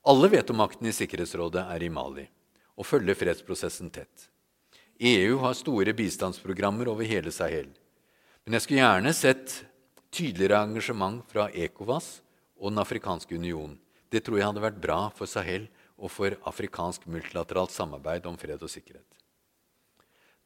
Alle 0.03 0.29
vet 0.33 0.51
om 0.51 0.59
makten 0.59 0.89
i 0.91 0.95
Sikkerhetsrådet 0.95 1.63
er 1.63 1.83
i 1.83 1.91
Mali 1.93 2.27
og 2.75 2.89
følger 2.89 3.19
fredsprosessen 3.19 3.91
tett. 3.93 4.29
EU 5.03 5.39
har 5.43 5.55
store 5.59 5.95
bistandsprogrammer 5.97 6.89
over 6.91 7.07
hele 7.07 7.33
Sahel. 7.35 7.69
Men 8.45 8.57
jeg 8.57 8.65
skulle 8.65 8.83
gjerne 8.83 9.13
sett 9.15 9.55
tydeligere 10.13 10.63
engasjement 10.67 11.23
fra 11.31 11.49
ECOWAS 11.51 12.21
og 12.59 12.71
Den 12.71 12.83
afrikanske 12.83 13.35
union. 13.35 13.79
Det 14.11 14.23
tror 14.25 14.39
jeg 14.39 14.47
hadde 14.47 14.63
vært 14.63 14.83
bra 14.83 15.01
for 15.15 15.31
Sahel 15.31 15.67
og 15.97 16.11
for 16.11 16.35
afrikansk 16.49 17.07
multilateralt 17.11 17.73
samarbeid 17.75 18.27
om 18.27 18.37
fred 18.39 18.63
og 18.63 18.71
sikkerhet. 18.71 19.07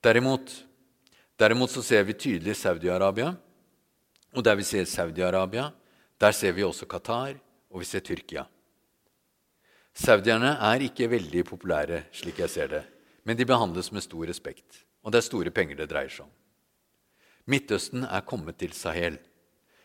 Derimot, 0.05 0.53
derimot 1.41 1.73
så 1.73 1.83
ser 1.83 2.05
vi 2.07 2.15
tydelig 2.15 2.57
Saudi-Arabia. 2.61 3.33
Og 4.37 4.45
der 4.45 4.57
vi 4.59 4.67
ser 4.69 4.85
Saudi-Arabia, 4.85 5.71
der 6.21 6.33
ser 6.33 6.53
vi 6.57 6.65
også 6.65 6.87
Qatar, 6.89 7.37
og 7.71 7.83
vi 7.83 7.89
ser 7.89 8.01
Tyrkia. 8.01 8.47
Saudierne 9.97 10.57
er 10.61 10.85
ikke 10.85 11.09
veldig 11.09 11.45
populære, 11.49 12.03
slik 12.13 12.41
jeg 12.43 12.53
ser 12.53 12.69
det, 12.73 12.83
men 13.25 13.37
de 13.37 13.47
behandles 13.49 13.91
med 13.93 14.05
stor 14.05 14.27
respekt. 14.29 14.85
Og 15.05 15.13
det 15.13 15.21
er 15.23 15.29
store 15.29 15.53
penger 15.55 15.79
det 15.79 15.89
dreier 15.89 16.13
seg 16.13 16.27
om. 16.27 16.33
Midtøsten 17.47 18.05
er 18.05 18.25
kommet 18.27 18.59
til 18.59 18.73
Sahel. 18.75 19.21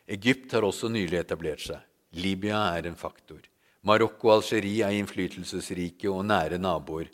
Egypt 0.09 0.51
har 0.55 0.65
også 0.65 0.89
nylig 0.89 1.19
etablert 1.19 1.61
seg. 1.61 1.79
Libya 2.17 2.57
er 2.75 2.87
en 2.89 2.97
faktor. 2.97 3.39
Marokko 3.87 4.31
og 4.31 4.39
Algerie 4.39 4.83
er 4.85 4.97
innflytelsesrike 4.97 6.09
og 6.09 6.25
nære 6.25 6.57
naboer. 6.61 7.07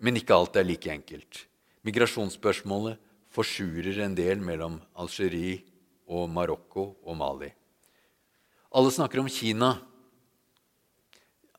Men 0.00 0.16
ikke 0.18 0.34
alt 0.34 0.56
er 0.56 0.66
like 0.66 0.90
enkelt. 0.92 1.44
Migrasjonsspørsmålet 1.86 2.98
forsurer 3.30 4.02
en 4.04 4.16
del 4.16 4.40
mellom 4.40 4.80
Algerie 4.96 5.60
og 6.08 6.28
Marokko 6.32 6.88
og 7.04 7.16
Mali. 7.20 7.52
Alle 8.76 8.90
snakker 8.90 9.18
om 9.18 9.28
Kina. 9.28 9.78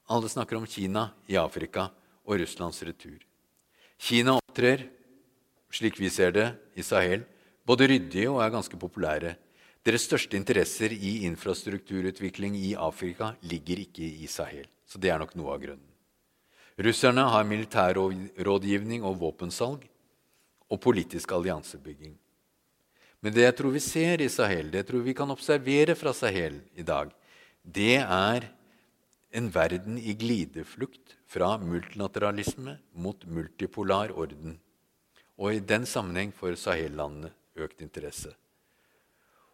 Alle 0.06 0.30
snakker 0.30 0.56
om 0.56 0.68
Kina 0.70 1.08
i 1.26 1.38
Afrika 1.38 1.88
og 2.22 2.38
Russlands 2.38 2.84
retur. 2.86 3.18
Kina 3.98 4.36
opptrer, 4.38 4.84
slik 5.74 5.98
vi 5.98 6.12
ser 6.14 6.36
det, 6.36 6.46
i 6.78 6.86
Sahel, 6.86 7.24
både 7.66 7.88
ryddige 7.90 8.30
og 8.30 8.44
er 8.46 8.54
ganske 8.54 8.78
populære. 8.78 9.34
Deres 9.82 10.06
største 10.06 10.38
interesser 10.38 10.94
i 10.94 11.24
infrastrukturutvikling 11.26 12.54
i 12.62 12.76
Afrika 12.78 13.32
ligger 13.42 13.82
ikke 13.88 14.06
i 14.06 14.30
Sahel. 14.30 14.70
Så 14.86 15.02
det 15.02 15.10
er 15.10 15.18
nok 15.18 15.34
noe 15.34 15.58
av 15.58 15.66
grunnen. 15.66 15.90
Russerne 16.78 17.26
har 17.34 17.50
militærrådgivning 17.50 19.02
og 19.02 19.18
våpensalg 19.26 19.90
og 20.70 20.84
politisk 20.86 21.34
alliansebygging. 21.34 22.14
Men 23.24 23.34
det 23.34 23.48
jeg 23.48 23.56
tror 23.58 23.74
vi 23.74 23.82
ser 23.82 24.22
i 24.22 24.30
Sahel, 24.30 24.70
det 24.72 24.84
jeg 24.84 24.90
tror 24.92 25.06
vi 25.06 25.16
kan 25.18 25.34
observere 25.34 25.96
fra 25.98 26.14
Sahel 26.14 26.62
i 26.78 26.86
dag, 26.86 27.10
det 27.64 27.98
er 28.04 28.46
en 29.38 29.50
verden 29.52 29.98
i 29.98 30.14
glideflukt 30.18 31.18
fra 31.28 31.56
multilateralisme 31.60 32.78
mot 32.94 33.26
multipolar 33.26 34.14
orden. 34.16 34.60
Og 35.38 35.58
i 35.58 35.62
den 35.62 35.86
sammenheng 35.90 36.32
får 36.34 36.58
Sahel-landene 36.62 37.34
økt 37.58 37.82
interesse. 37.82 38.32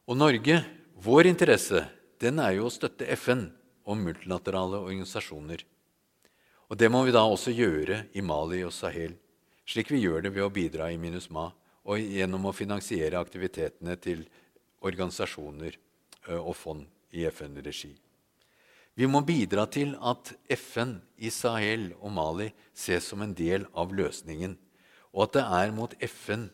Og 0.07 0.19
Norge, 0.19 0.59
vår 0.99 1.31
interesse, 1.31 1.85
den 2.19 2.39
er 2.43 2.57
jo 2.57 2.67
å 2.67 2.73
støtte 2.73 3.07
FN 3.15 3.47
og 3.87 3.99
multilaterale 3.99 4.79
organisasjoner. 4.83 5.63
Og 6.67 6.79
det 6.79 6.89
må 6.91 7.03
vi 7.07 7.15
da 7.15 7.23
også 7.27 7.51
gjøre 7.55 8.05
i 8.15 8.23
Mali 8.23 8.61
og 8.67 8.75
Sahel, 8.75 9.15
slik 9.67 9.91
vi 9.91 10.03
gjør 10.03 10.25
det 10.25 10.33
ved 10.35 10.45
å 10.45 10.51
bidra 10.51 10.89
i 10.91 10.99
MINUSMA 10.99 11.49
og 11.83 11.99
gjennom 11.99 12.47
å 12.47 12.55
finansiere 12.55 13.19
aktivitetene 13.19 13.97
til 14.01 14.23
organisasjoner 14.83 15.77
og 16.39 16.55
fond 16.55 16.87
i 17.13 17.25
FN-regi. 17.27 17.91
Vi 18.93 19.07
må 19.09 19.23
bidra 19.25 19.65
til 19.73 19.95
at 20.05 20.35
FN 20.53 20.99
i 21.17 21.31
Sahel 21.33 21.89
og 21.97 22.11
Mali 22.13 22.51
ses 22.77 23.07
som 23.09 23.23
en 23.25 23.33
del 23.33 23.65
av 23.73 23.93
løsningen, 23.95 24.53
og 25.13 25.27
at 25.27 25.39
det 25.39 25.45
er 25.59 25.73
mot 25.73 25.95
FN 26.05 26.45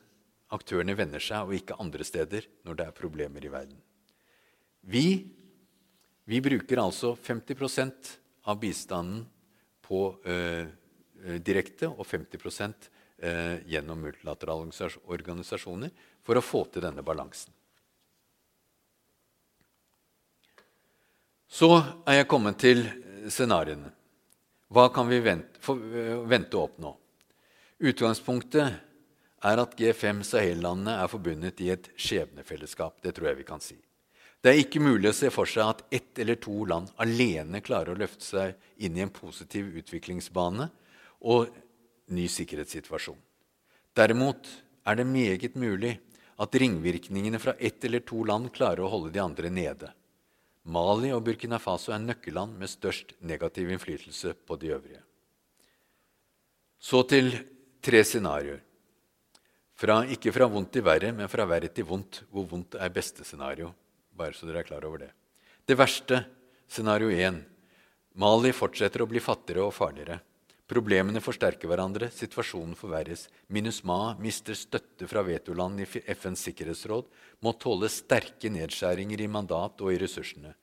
aktørene 0.56 0.96
vender 0.98 1.22
seg, 1.22 1.46
og 1.46 1.56
ikke 1.58 1.78
andre 1.82 2.06
steder 2.08 2.48
når 2.66 2.80
det 2.80 2.88
er 2.88 2.96
problemer 2.98 3.44
i 3.44 3.52
verden. 3.52 3.78
Vi, 4.82 5.06
vi 6.26 6.40
bruker 6.42 6.82
altså 6.82 7.14
50% 7.20 8.16
av 8.50 8.60
bistanden 8.62 9.26
på 9.86 10.02
ø, 10.24 10.38
direkte 11.44 11.90
og 11.92 12.08
50 12.08 12.90
eh, 13.22 13.60
gjennom 13.70 14.02
multilaterale 14.02 14.70
organisasjoner 15.10 15.92
for 16.26 16.40
å 16.40 16.44
få 16.44 16.66
til 16.74 16.86
denne 16.86 17.04
balansen. 17.06 17.54
Så 21.50 21.72
er 22.06 22.20
jeg 22.20 22.30
kommet 22.30 22.60
til 22.62 22.84
scenarioene. 23.34 23.90
Hva 24.70 24.86
kan 24.94 25.10
vi 25.10 25.18
vente, 25.26 25.58
for, 25.66 25.82
vente 26.30 26.58
å 26.58 26.68
oppnå? 26.68 26.94
Utgangspunktet 27.90 28.76
er 29.50 29.62
at 29.62 29.76
G5 29.80 30.22
Sahel-landene 30.28 31.00
er 31.02 31.10
forbundet 31.10 31.62
i 31.66 31.72
et 31.74 31.90
skjebnefellesskap. 31.98 33.00
Det 33.02 33.16
tror 33.18 33.32
jeg 33.32 33.40
vi 33.40 33.48
kan 33.48 33.64
si. 33.64 33.80
Det 34.40 34.52
er 34.52 34.62
ikke 34.62 34.84
mulig 34.84 35.10
å 35.10 35.16
se 35.16 35.32
for 35.34 35.50
seg 35.50 35.66
at 35.66 35.82
ett 35.92 36.20
eller 36.22 36.38
to 36.40 36.62
land 36.70 36.92
alene 37.02 37.60
klarer 37.66 37.92
å 37.92 38.00
løfte 38.00 38.24
seg 38.24 38.86
inn 38.86 38.96
i 38.96 39.04
en 39.04 39.12
positiv 39.12 39.74
utviklingsbane 39.82 40.70
og 41.28 41.50
ny 42.14 42.28
sikkerhetssituasjon. 42.32 43.18
Derimot 43.98 44.48
er 44.88 45.00
det 45.00 45.08
meget 45.08 45.56
mulig 45.60 45.98
at 46.40 46.56
ringvirkningene 46.56 47.40
fra 47.40 47.56
ett 47.60 47.84
eller 47.84 48.04
to 48.08 48.24
land 48.24 48.52
klarer 48.56 48.86
å 48.86 48.92
holde 48.92 49.12
de 49.16 49.22
andre 49.24 49.52
nede. 49.52 49.92
Mali 50.70 51.12
og 51.16 51.24
Burkina 51.26 51.60
Faso 51.60 51.92
er 51.96 52.02
nøkkelland 52.04 52.58
med 52.60 52.72
størst 52.72 53.16
negativ 53.26 53.72
innflytelse 53.72 54.36
på 54.48 54.58
de 54.62 54.74
øvrige. 54.76 55.02
Så 56.80 57.04
til 57.10 57.32
tre 57.84 58.04
scenarioer. 58.04 58.62
Fra, 59.80 60.02
ikke 60.12 60.32
fra 60.36 60.48
vondt 60.52 60.74
til 60.76 60.84
verre, 60.84 61.12
men 61.16 61.32
fra 61.32 61.46
verre 61.48 61.70
til 61.72 61.88
vondt, 61.88 62.24
hvor 62.32 62.48
vondt 62.52 62.76
er 62.76 62.92
beste 62.92 63.24
scenario. 63.24 63.72
Bare 64.12 64.36
så 64.36 64.48
dere 64.48 64.60
er 64.60 64.68
klar 64.68 64.84
over 64.88 65.06
det. 65.06 65.12
Det 65.64 65.78
verste, 65.80 66.26
scenario 66.68 67.12
1. 67.12 67.40
Mali 68.20 68.52
fortsetter 68.56 69.04
å 69.04 69.08
bli 69.08 69.22
fattigere 69.24 69.64
og 69.64 69.76
farligere. 69.76 70.20
Problemene 70.70 71.18
forsterker 71.18 71.66
hverandre, 71.66 72.12
situasjonen 72.14 72.76
forverres. 72.78 73.24
MINUSMA 73.50 74.20
mister 74.22 74.54
støtte 74.54 75.08
fra 75.10 75.24
vetoland 75.26 75.82
i 75.82 75.88
FNs 76.14 76.44
sikkerhetsråd, 76.46 77.08
må 77.42 77.56
tåle 77.58 77.90
sterke 77.90 78.52
nedskjæringer 78.54 79.24
i 79.26 79.32
mandat 79.32 79.82
og 79.82 79.96
i 79.96 79.98
ressursene. 80.04 80.54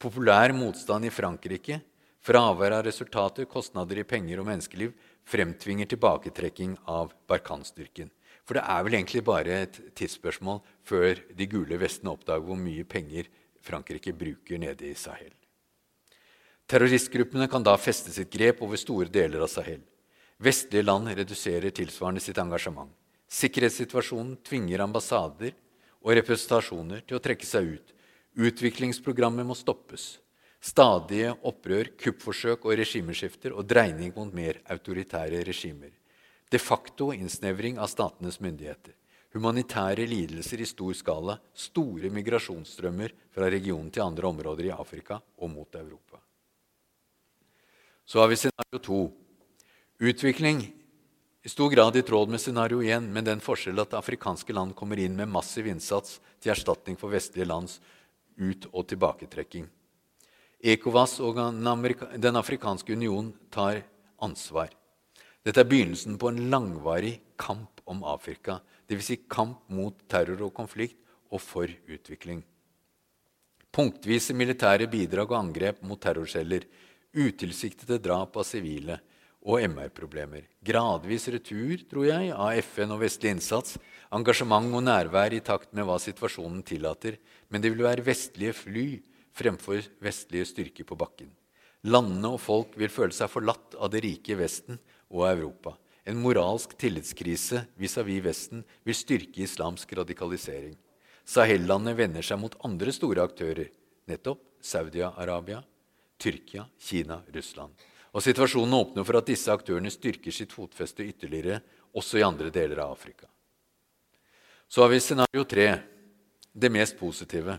Populær 0.00 0.54
motstand 0.56 1.04
i 1.04 1.12
Frankrike, 1.12 1.82
fravær 2.24 2.78
av 2.78 2.86
resultater, 2.88 3.44
kostnader 3.44 4.00
i 4.00 4.06
penger 4.08 4.40
og 4.40 4.48
menneskeliv 4.48 4.96
fremtvinger 5.28 5.92
tilbaketrekking 5.92 6.78
av 6.88 7.12
Barkan-styrken. 7.28 8.08
For 8.48 8.56
det 8.56 8.64
er 8.64 8.84
vel 8.84 8.96
egentlig 8.96 9.26
bare 9.28 9.62
et 9.66 9.80
tidsspørsmål 9.96 10.64
før 10.88 11.20
de 11.36 11.52
gule 11.52 11.80
vestene 11.80 12.16
oppdager 12.16 12.48
hvor 12.48 12.60
mye 12.60 12.88
penger 12.88 13.28
Frankrike 13.64 14.16
bruker 14.16 14.60
nede 14.60 14.88
i 14.88 14.96
Sahel. 14.96 15.32
Terroristgruppene 16.66 17.48
kan 17.48 17.62
da 17.62 17.74
feste 17.76 18.12
sitt 18.12 18.30
grep 18.32 18.62
over 18.64 18.80
store 18.80 19.10
deler 19.12 19.44
av 19.44 19.50
Sahel. 19.52 19.82
Vestlige 20.40 20.86
land 20.86 21.10
reduserer 21.12 21.74
tilsvarende 21.76 22.22
sitt 22.24 22.40
engasjement. 22.40 22.88
Sikkerhetssituasjonen 23.28 24.38
tvinger 24.46 24.80
ambassader 24.84 25.52
og 26.00 26.14
representasjoner 26.16 27.04
til 27.04 27.18
å 27.18 27.22
trekke 27.22 27.48
seg 27.48 27.68
ut. 27.76 27.94
Utviklingsprogrammet 28.48 29.46
må 29.46 29.56
stoppes. 29.58 30.18
Stadige 30.64 31.34
opprør, 31.44 31.92
kuppforsøk 32.00 32.64
og 32.64 32.78
regimeskifter 32.80 33.52
og 33.52 33.68
dreining 33.68 34.14
mot 34.16 34.32
mer 34.32 34.62
autoritære 34.72 35.44
regimer. 35.44 35.92
De 36.48 36.60
facto 36.60 37.12
innsnevring 37.12 37.76
av 37.76 37.92
statenes 37.92 38.40
myndigheter. 38.40 38.96
Humanitære 39.36 40.06
lidelser 40.08 40.62
i 40.64 40.68
stor 40.70 40.96
skala. 40.96 41.36
Store 41.52 42.08
migrasjonsstrømmer 42.14 43.12
fra 43.34 43.52
regionen 43.52 43.90
til 43.92 44.06
andre 44.06 44.30
områder 44.32 44.70
i 44.70 44.76
Afrika 44.76 45.20
og 45.20 45.50
mot 45.52 45.76
Europa. 45.76 46.23
Så 48.04 48.20
har 48.20 48.28
vi 48.28 48.36
scenario 48.36 48.78
to. 48.82 49.12
Utvikling 49.98 50.72
i 51.42 51.48
stor 51.48 51.70
grad 51.70 51.96
i 51.96 52.02
tråd 52.02 52.28
med 52.28 52.40
scenario 52.40 52.82
1, 52.82 53.02
med 53.02 53.24
den 53.24 53.40
forskjell 53.40 53.80
at 53.80 53.96
afrikanske 53.96 54.52
land 54.52 54.74
kommer 54.76 55.00
inn 55.00 55.16
med 55.16 55.28
massiv 55.28 55.66
innsats 55.68 56.18
til 56.40 56.52
erstatning 56.52 56.96
for 57.00 57.12
vestlige 57.12 57.48
lands 57.48 57.80
ut- 58.36 58.68
og 58.72 58.86
tilbaketrekking. 58.88 59.66
ECOWAS 60.64 61.18
og 61.20 61.36
Den 61.36 62.36
afrikanske 62.40 62.92
union 62.92 63.32
tar 63.52 63.82
ansvar. 64.20 64.70
Dette 65.44 65.60
er 65.60 65.68
begynnelsen 65.68 66.16
på 66.16 66.30
en 66.32 66.48
langvarig 66.48 67.18
kamp 67.36 67.82
om 67.84 68.00
Afrika, 68.04 68.60
dvs. 68.88 69.04
Si 69.04 69.16
kamp 69.28 69.60
mot 69.68 69.96
terror 70.08 70.40
og 70.46 70.54
konflikt 70.56 70.96
og 71.30 71.40
for 71.40 71.68
utvikling. 71.68 72.40
Punktvise 73.74 74.32
militære 74.32 74.88
bidrag 74.88 75.28
og 75.28 75.40
angrep 75.42 75.82
mot 75.82 76.00
terrorceller 76.00 76.64
utilsiktede 77.14 78.00
drap 78.02 78.36
av 78.36 78.46
sivile 78.48 78.98
og 79.44 79.60
MR-problemer. 79.68 80.46
Gradvis 80.64 81.28
retur 81.32 81.82
tror 81.88 82.08
jeg, 82.08 82.32
av 82.32 82.56
FN 82.64 82.94
og 82.96 83.02
vestlig 83.04 83.34
innsats, 83.34 83.76
engasjement 84.14 84.72
og 84.72 84.84
nærvær 84.86 85.36
i 85.36 85.42
takt 85.44 85.74
med 85.76 85.86
hva 85.88 85.98
situasjonen 86.00 86.62
tillater, 86.66 87.18
men 87.52 87.62
det 87.62 87.74
vil 87.74 87.84
være 87.84 88.06
vestlige 88.06 88.56
fly 88.56 88.86
fremfor 89.34 89.84
vestlige 90.02 90.48
styrker 90.48 90.88
på 90.88 90.98
bakken. 90.98 91.32
Landene 91.84 92.30
og 92.32 92.40
folk 92.40 92.78
vil 92.80 92.92
føle 92.92 93.12
seg 93.12 93.28
forlatt 93.28 93.76
av 93.76 93.90
det 93.92 94.00
rike 94.06 94.38
Vesten 94.38 94.78
og 95.12 95.26
Europa. 95.28 95.74
En 96.08 96.20
moralsk 96.20 96.72
tillitskrise 96.80 97.66
vis-à-vis 97.76 98.20
-vis 98.20 98.24
Vesten 98.24 98.64
vil 98.84 98.94
styrke 98.94 99.42
islamsk 99.42 99.92
radikalisering. 99.92 100.76
Sahel-landene 101.24 101.96
vender 101.96 102.22
seg 102.22 102.38
mot 102.38 102.56
andre 102.64 102.92
store 102.92 103.22
aktører, 103.24 103.68
nettopp 104.08 104.40
Saudi-Arabia, 104.60 105.64
Tyrkia, 106.20 106.66
Kina, 106.78 107.20
Russland. 107.34 107.74
Og 108.14 108.22
Situasjonen 108.22 108.76
åpner 108.78 109.06
for 109.06 109.18
at 109.18 109.28
disse 109.28 109.50
aktørene 109.50 109.90
styrker 109.90 110.34
sitt 110.34 110.54
fotfeste 110.54 111.06
ytterligere, 111.06 111.60
også 111.94 112.20
i 112.20 112.26
andre 112.26 112.50
deler 112.54 112.82
av 112.84 112.94
Afrika. 112.94 113.26
Så 114.68 114.82
har 114.82 114.90
vi 114.90 115.00
scenario 115.02 115.44
tre, 115.44 115.68
det 116.52 116.70
mest 116.70 116.98
positive. 116.98 117.58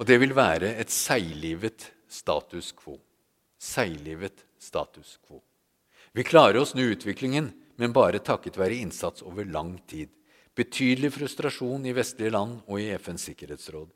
Og 0.00 0.08
det 0.08 0.18
vil 0.20 0.34
være 0.36 0.74
et 0.80 0.90
seiglivet 0.92 1.90
status 2.10 2.72
quo. 2.76 2.98
Seiglivet 3.60 4.44
status 4.60 5.18
quo. 5.26 5.42
Vi 6.12 6.24
klarer 6.24 6.60
oss 6.60 6.74
nå 6.76 6.84
utviklingen, 6.92 7.52
men 7.80 7.94
bare 7.96 8.20
takket 8.20 8.58
være 8.60 8.80
innsats 8.82 9.24
over 9.24 9.48
lang 9.48 9.78
tid. 9.88 10.10
Betydelig 10.56 11.14
frustrasjon 11.14 11.86
i 11.88 11.94
vestlige 11.96 12.34
land 12.34 12.58
og 12.66 12.80
i 12.80 12.90
FNs 13.00 13.30
sikkerhetsråd. 13.30 13.88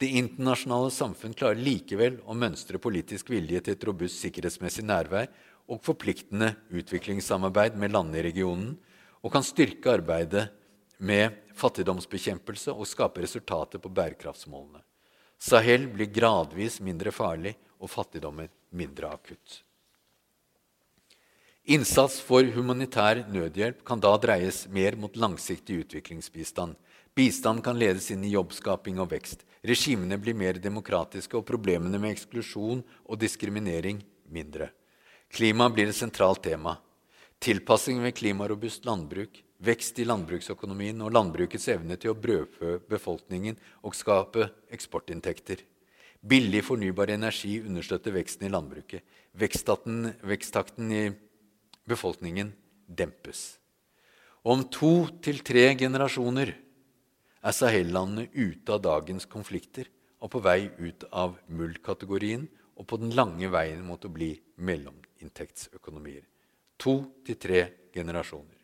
Det 0.00 0.10
internasjonale 0.18 0.90
samfunn 0.90 1.36
klarer 1.38 1.60
likevel 1.60 2.18
å 2.26 2.34
mønstre 2.34 2.80
politisk 2.82 3.30
vilje 3.30 3.60
til 3.62 3.76
et 3.76 3.84
robust 3.86 4.18
sikkerhetsmessig 4.24 4.84
nærvær 4.86 5.28
og 5.70 5.80
forpliktende 5.84 6.50
utviklingssamarbeid 6.74 7.78
med 7.80 7.94
landene 7.94 8.20
i 8.20 8.26
regionen, 8.26 8.74
og 9.24 9.32
kan 9.32 9.46
styrke 9.46 9.94
arbeidet 9.94 10.48
med 10.98 11.38
fattigdomsbekjempelse 11.56 12.74
og 12.74 12.88
skape 12.88 13.22
resultater 13.24 13.80
på 13.80 13.92
bærekraftsmålene. 13.92 14.82
Sahel 15.40 15.86
blir 15.92 16.10
gradvis 16.12 16.80
mindre 16.84 17.12
farlig 17.12 17.54
og 17.78 17.90
fattigdommen 17.92 18.50
mindre 18.74 19.10
akutt. 19.14 19.62
Innsats 21.64 22.18
for 22.20 22.44
humanitær 22.44 23.22
nødhjelp 23.32 23.80
kan 23.88 24.00
da 24.00 24.12
dreies 24.20 24.66
mer 24.68 24.98
mot 25.00 25.14
langsiktig 25.16 25.78
utviklingsbistand. 25.86 26.74
Bistand 27.16 27.62
kan 27.64 27.78
ledes 27.80 28.10
inn 28.12 28.24
i 28.26 28.34
jobbskaping 28.34 29.00
og 29.00 29.14
vekst. 29.14 29.46
Regimene 29.64 30.18
blir 30.20 30.36
mer 30.36 30.58
demokratiske, 30.60 31.38
og 31.38 31.46
problemene 31.48 31.98
med 32.00 32.12
eksklusjon 32.12 32.82
og 32.84 33.20
diskriminering 33.20 34.02
mindre. 34.28 34.68
Klima 35.32 35.70
blir 35.72 35.88
et 35.88 35.96
sentralt 35.96 36.42
tema. 36.44 36.76
Tilpassing 37.40 38.02
ved 38.04 38.14
klimarobust 38.16 38.84
landbruk, 38.84 39.40
vekst 39.64 39.98
i 40.00 40.06
landbruksøkonomien 40.06 41.00
og 41.04 41.14
landbrukets 41.16 41.66
evne 41.72 41.96
til 42.00 42.12
å 42.12 42.18
brødfø 42.18 42.78
befolkningen 42.90 43.56
og 43.82 43.96
skape 43.96 44.50
eksportinntekter. 44.72 45.64
Billig 46.24 46.62
fornybar 46.64 47.12
energi 47.12 47.58
understøtter 47.60 48.14
veksten 48.14 48.46
i 48.48 48.52
landbruket. 48.52 49.04
Veksttakten, 49.36 50.12
veksttakten 50.24 50.92
i 50.92 51.04
befolkningen 51.88 52.52
dempes. 52.88 53.58
Om 54.44 54.66
to 54.72 54.94
til 55.24 55.40
tre 55.44 55.70
generasjoner 55.80 56.52
er 57.44 57.52
Sahel-landene 57.52 58.30
ute 58.32 58.72
av 58.72 58.82
dagens 58.84 59.26
konflikter 59.28 59.90
og 60.24 60.32
på 60.32 60.40
vei 60.44 60.70
ut 60.80 61.04
av 61.12 61.36
MUL-kategorien 61.52 62.46
og 62.74 62.88
på 62.88 62.98
den 63.02 63.12
lange 63.14 63.50
veien 63.52 63.84
mot 63.84 64.04
å 64.04 64.12
bli 64.12 64.32
mellominntektsøkonomier. 64.56 66.24
To 66.80 66.96
til 67.26 67.38
tre 67.38 67.60
generasjoner. 67.94 68.56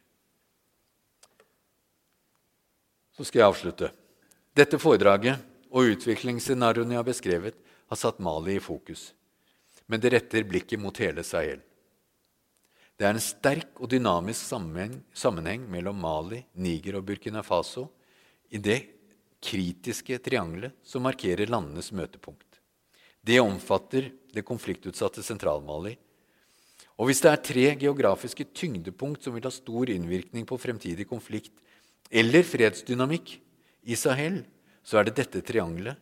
Så 3.15 3.27
skal 3.29 3.43
jeg 3.43 3.53
avslutte. 3.53 3.91
Dette 4.57 4.81
foredraget 4.81 5.45
og 5.71 5.93
utviklingsscenarioene 5.93 6.97
jeg 6.97 7.03
har 7.03 7.07
beskrevet, 7.07 7.57
har 7.91 7.99
satt 7.99 8.23
Mali 8.23 8.57
i 8.57 8.63
fokus. 8.63 9.11
Men 9.91 10.01
det 10.01 10.15
retter 10.15 10.47
blikket 10.49 10.81
mot 10.81 10.97
hele 11.03 11.23
Sahel. 11.27 11.61
Det 12.97 13.07
er 13.07 13.15
en 13.15 13.23
sterk 13.23 13.79
og 13.81 13.91
dynamisk 13.93 14.49
sammenheng, 14.49 15.65
mellom 15.69 16.01
Mali, 16.01 16.43
Niger 16.55 16.99
og 16.99 17.07
Burkina 17.09 17.43
Faso 17.45 17.89
i 18.51 18.59
det 18.59 18.81
kritiske 19.41 20.19
triangelet 20.21 20.77
som 20.85 21.05
markerer 21.07 21.51
landenes 21.51 21.91
møtepunkt. 21.97 22.61
Det 23.21 23.41
omfatter 23.41 24.11
det 24.33 24.45
konfliktutsatte 24.49 25.25
Sentral-Mali. 25.25 25.97
Og 27.01 27.09
hvis 27.09 27.23
det 27.25 27.31
er 27.31 27.45
tre 27.45 27.67
geografiske 27.81 28.45
tyngdepunkt 28.57 29.25
som 29.25 29.37
vil 29.37 29.47
ha 29.47 29.53
stor 29.53 29.93
innvirkning 29.93 30.45
på 30.49 30.59
fremtidig 30.61 31.07
konflikt 31.09 31.55
eller 32.11 32.45
fredsdynamikk 32.45 33.39
i 33.89 33.97
Sahel, 33.97 34.43
så 34.85 35.01
er 35.01 35.09
det 35.09 35.19
dette 35.21 35.45
triangelet. 35.47 35.97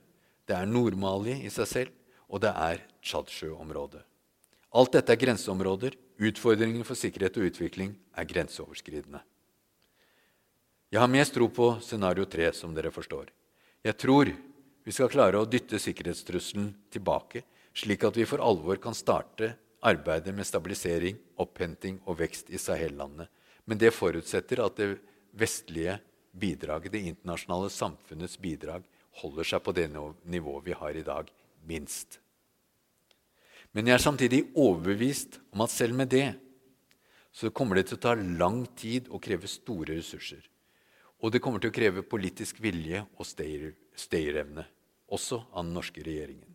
Det 0.49 0.57
er 0.57 0.67
Nord-Mali 0.67 1.43
i 1.45 1.51
seg 1.53 1.69
selv, 1.69 1.97
og 2.29 2.41
det 2.43 2.51
er 2.57 2.81
Tsjadsjø-området. 3.05 4.01
Alt 4.79 4.95
dette 4.97 5.15
er 5.15 5.21
grenseområder. 5.21 5.97
Utfordringene 6.19 6.87
for 6.87 6.99
sikkerhet 6.99 7.37
og 7.39 7.51
utvikling 7.51 7.93
er 8.17 8.27
grenseoverskridende. 8.29 9.21
Jeg 10.89 11.03
har 11.03 11.11
mest 11.13 11.35
tro 11.37 11.51
på 11.53 11.75
scenario 11.85 12.25
3, 12.25 12.49
som 12.57 12.73
dere 12.73 12.89
forstår. 12.89 13.29
Jeg 13.85 13.97
tror 14.01 14.31
vi 14.89 14.95
skal 14.97 15.11
klare 15.13 15.37
å 15.37 15.45
dytte 15.45 15.77
sikkerhetstrusselen 15.77 16.71
tilbake, 16.89 17.43
slik 17.77 18.07
at 18.09 18.17
vi 18.17 18.25
for 18.25 18.41
alvor 18.41 18.81
kan 18.81 18.97
starte 18.97 19.51
arbeidet 19.85 20.33
med 20.33 20.49
stabilisering, 20.49 21.21
opphenting 21.45 22.01
og 22.09 22.23
vekst 22.23 22.49
i 22.49 22.63
Sahel-landene. 22.63 23.29
Men 23.69 23.85
det 23.85 23.93
forutsetter 23.93 24.65
at 24.65 24.81
det 24.81 24.89
vestlige 25.37 25.99
bidraget, 26.33 26.95
det 26.97 27.05
internasjonale 27.13 27.69
samfunnets 27.69 28.41
bidrag, 28.41 28.89
holder 29.21 29.53
seg 29.53 29.65
på 29.69 29.77
det 29.77 29.91
nivået 29.93 30.67
vi 30.73 30.81
har 30.81 30.97
i 30.97 31.05
dag, 31.05 31.29
minst. 31.69 32.17
Men 33.77 33.93
jeg 33.93 33.99
er 33.99 34.09
samtidig 34.09 34.47
overbevist 34.57 35.37
om 35.53 35.69
at 35.69 35.75
selv 35.75 36.01
med 36.01 36.09
det 36.17 36.31
så 37.29 37.53
kommer 37.53 37.77
det 37.77 37.91
til 37.91 38.01
å 38.01 38.07
ta 38.09 38.17
lang 38.17 38.65
tid 38.73 39.13
og 39.13 39.21
kreve 39.21 39.51
store 39.53 39.99
ressurser. 39.99 40.41
Og 41.19 41.33
det 41.35 41.41
kommer 41.43 41.63
til 41.63 41.73
å 41.73 41.75
kreve 41.75 42.05
politisk 42.07 42.61
vilje 42.63 43.03
og 43.19 43.27
stayerevne, 43.27 44.65
også 45.11 45.41
av 45.51 45.65
den 45.65 45.75
norske 45.75 46.05
regjeringen. 46.05 46.53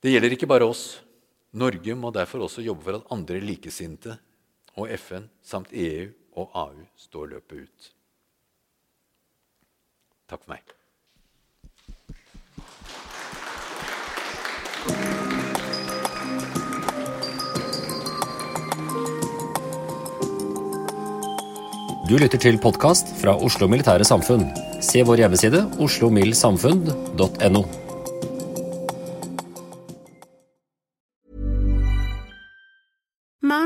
Det 0.00 0.12
gjelder 0.12 0.34
ikke 0.36 0.48
bare 0.48 0.68
oss. 0.68 1.00
Norge 1.56 1.96
må 1.98 2.12
derfor 2.14 2.44
også 2.46 2.64
jobbe 2.64 2.86
for 2.86 2.98
at 3.00 3.08
andre 3.12 3.40
likesinte 3.42 4.16
og 4.78 4.92
FN 5.00 5.26
samt 5.44 5.72
EU 5.72 6.10
og 6.40 6.52
AU 6.56 6.84
står 7.00 7.32
løpet 7.34 7.64
ut. 7.66 7.88
Takk 10.30 10.44
for 10.44 10.54
meg. 10.54 10.79
Du 22.10 22.16
lytter 22.18 22.40
til 22.42 22.56
podkast 22.58 23.12
fra 23.20 23.36
Oslo 23.38 23.68
Militære 23.70 24.02
Samfunn. 24.02 24.48
Se 24.82 25.04
vår 25.06 25.22
hjemmeside 25.22 25.60
oslomildsamfunn.no. 25.78 27.62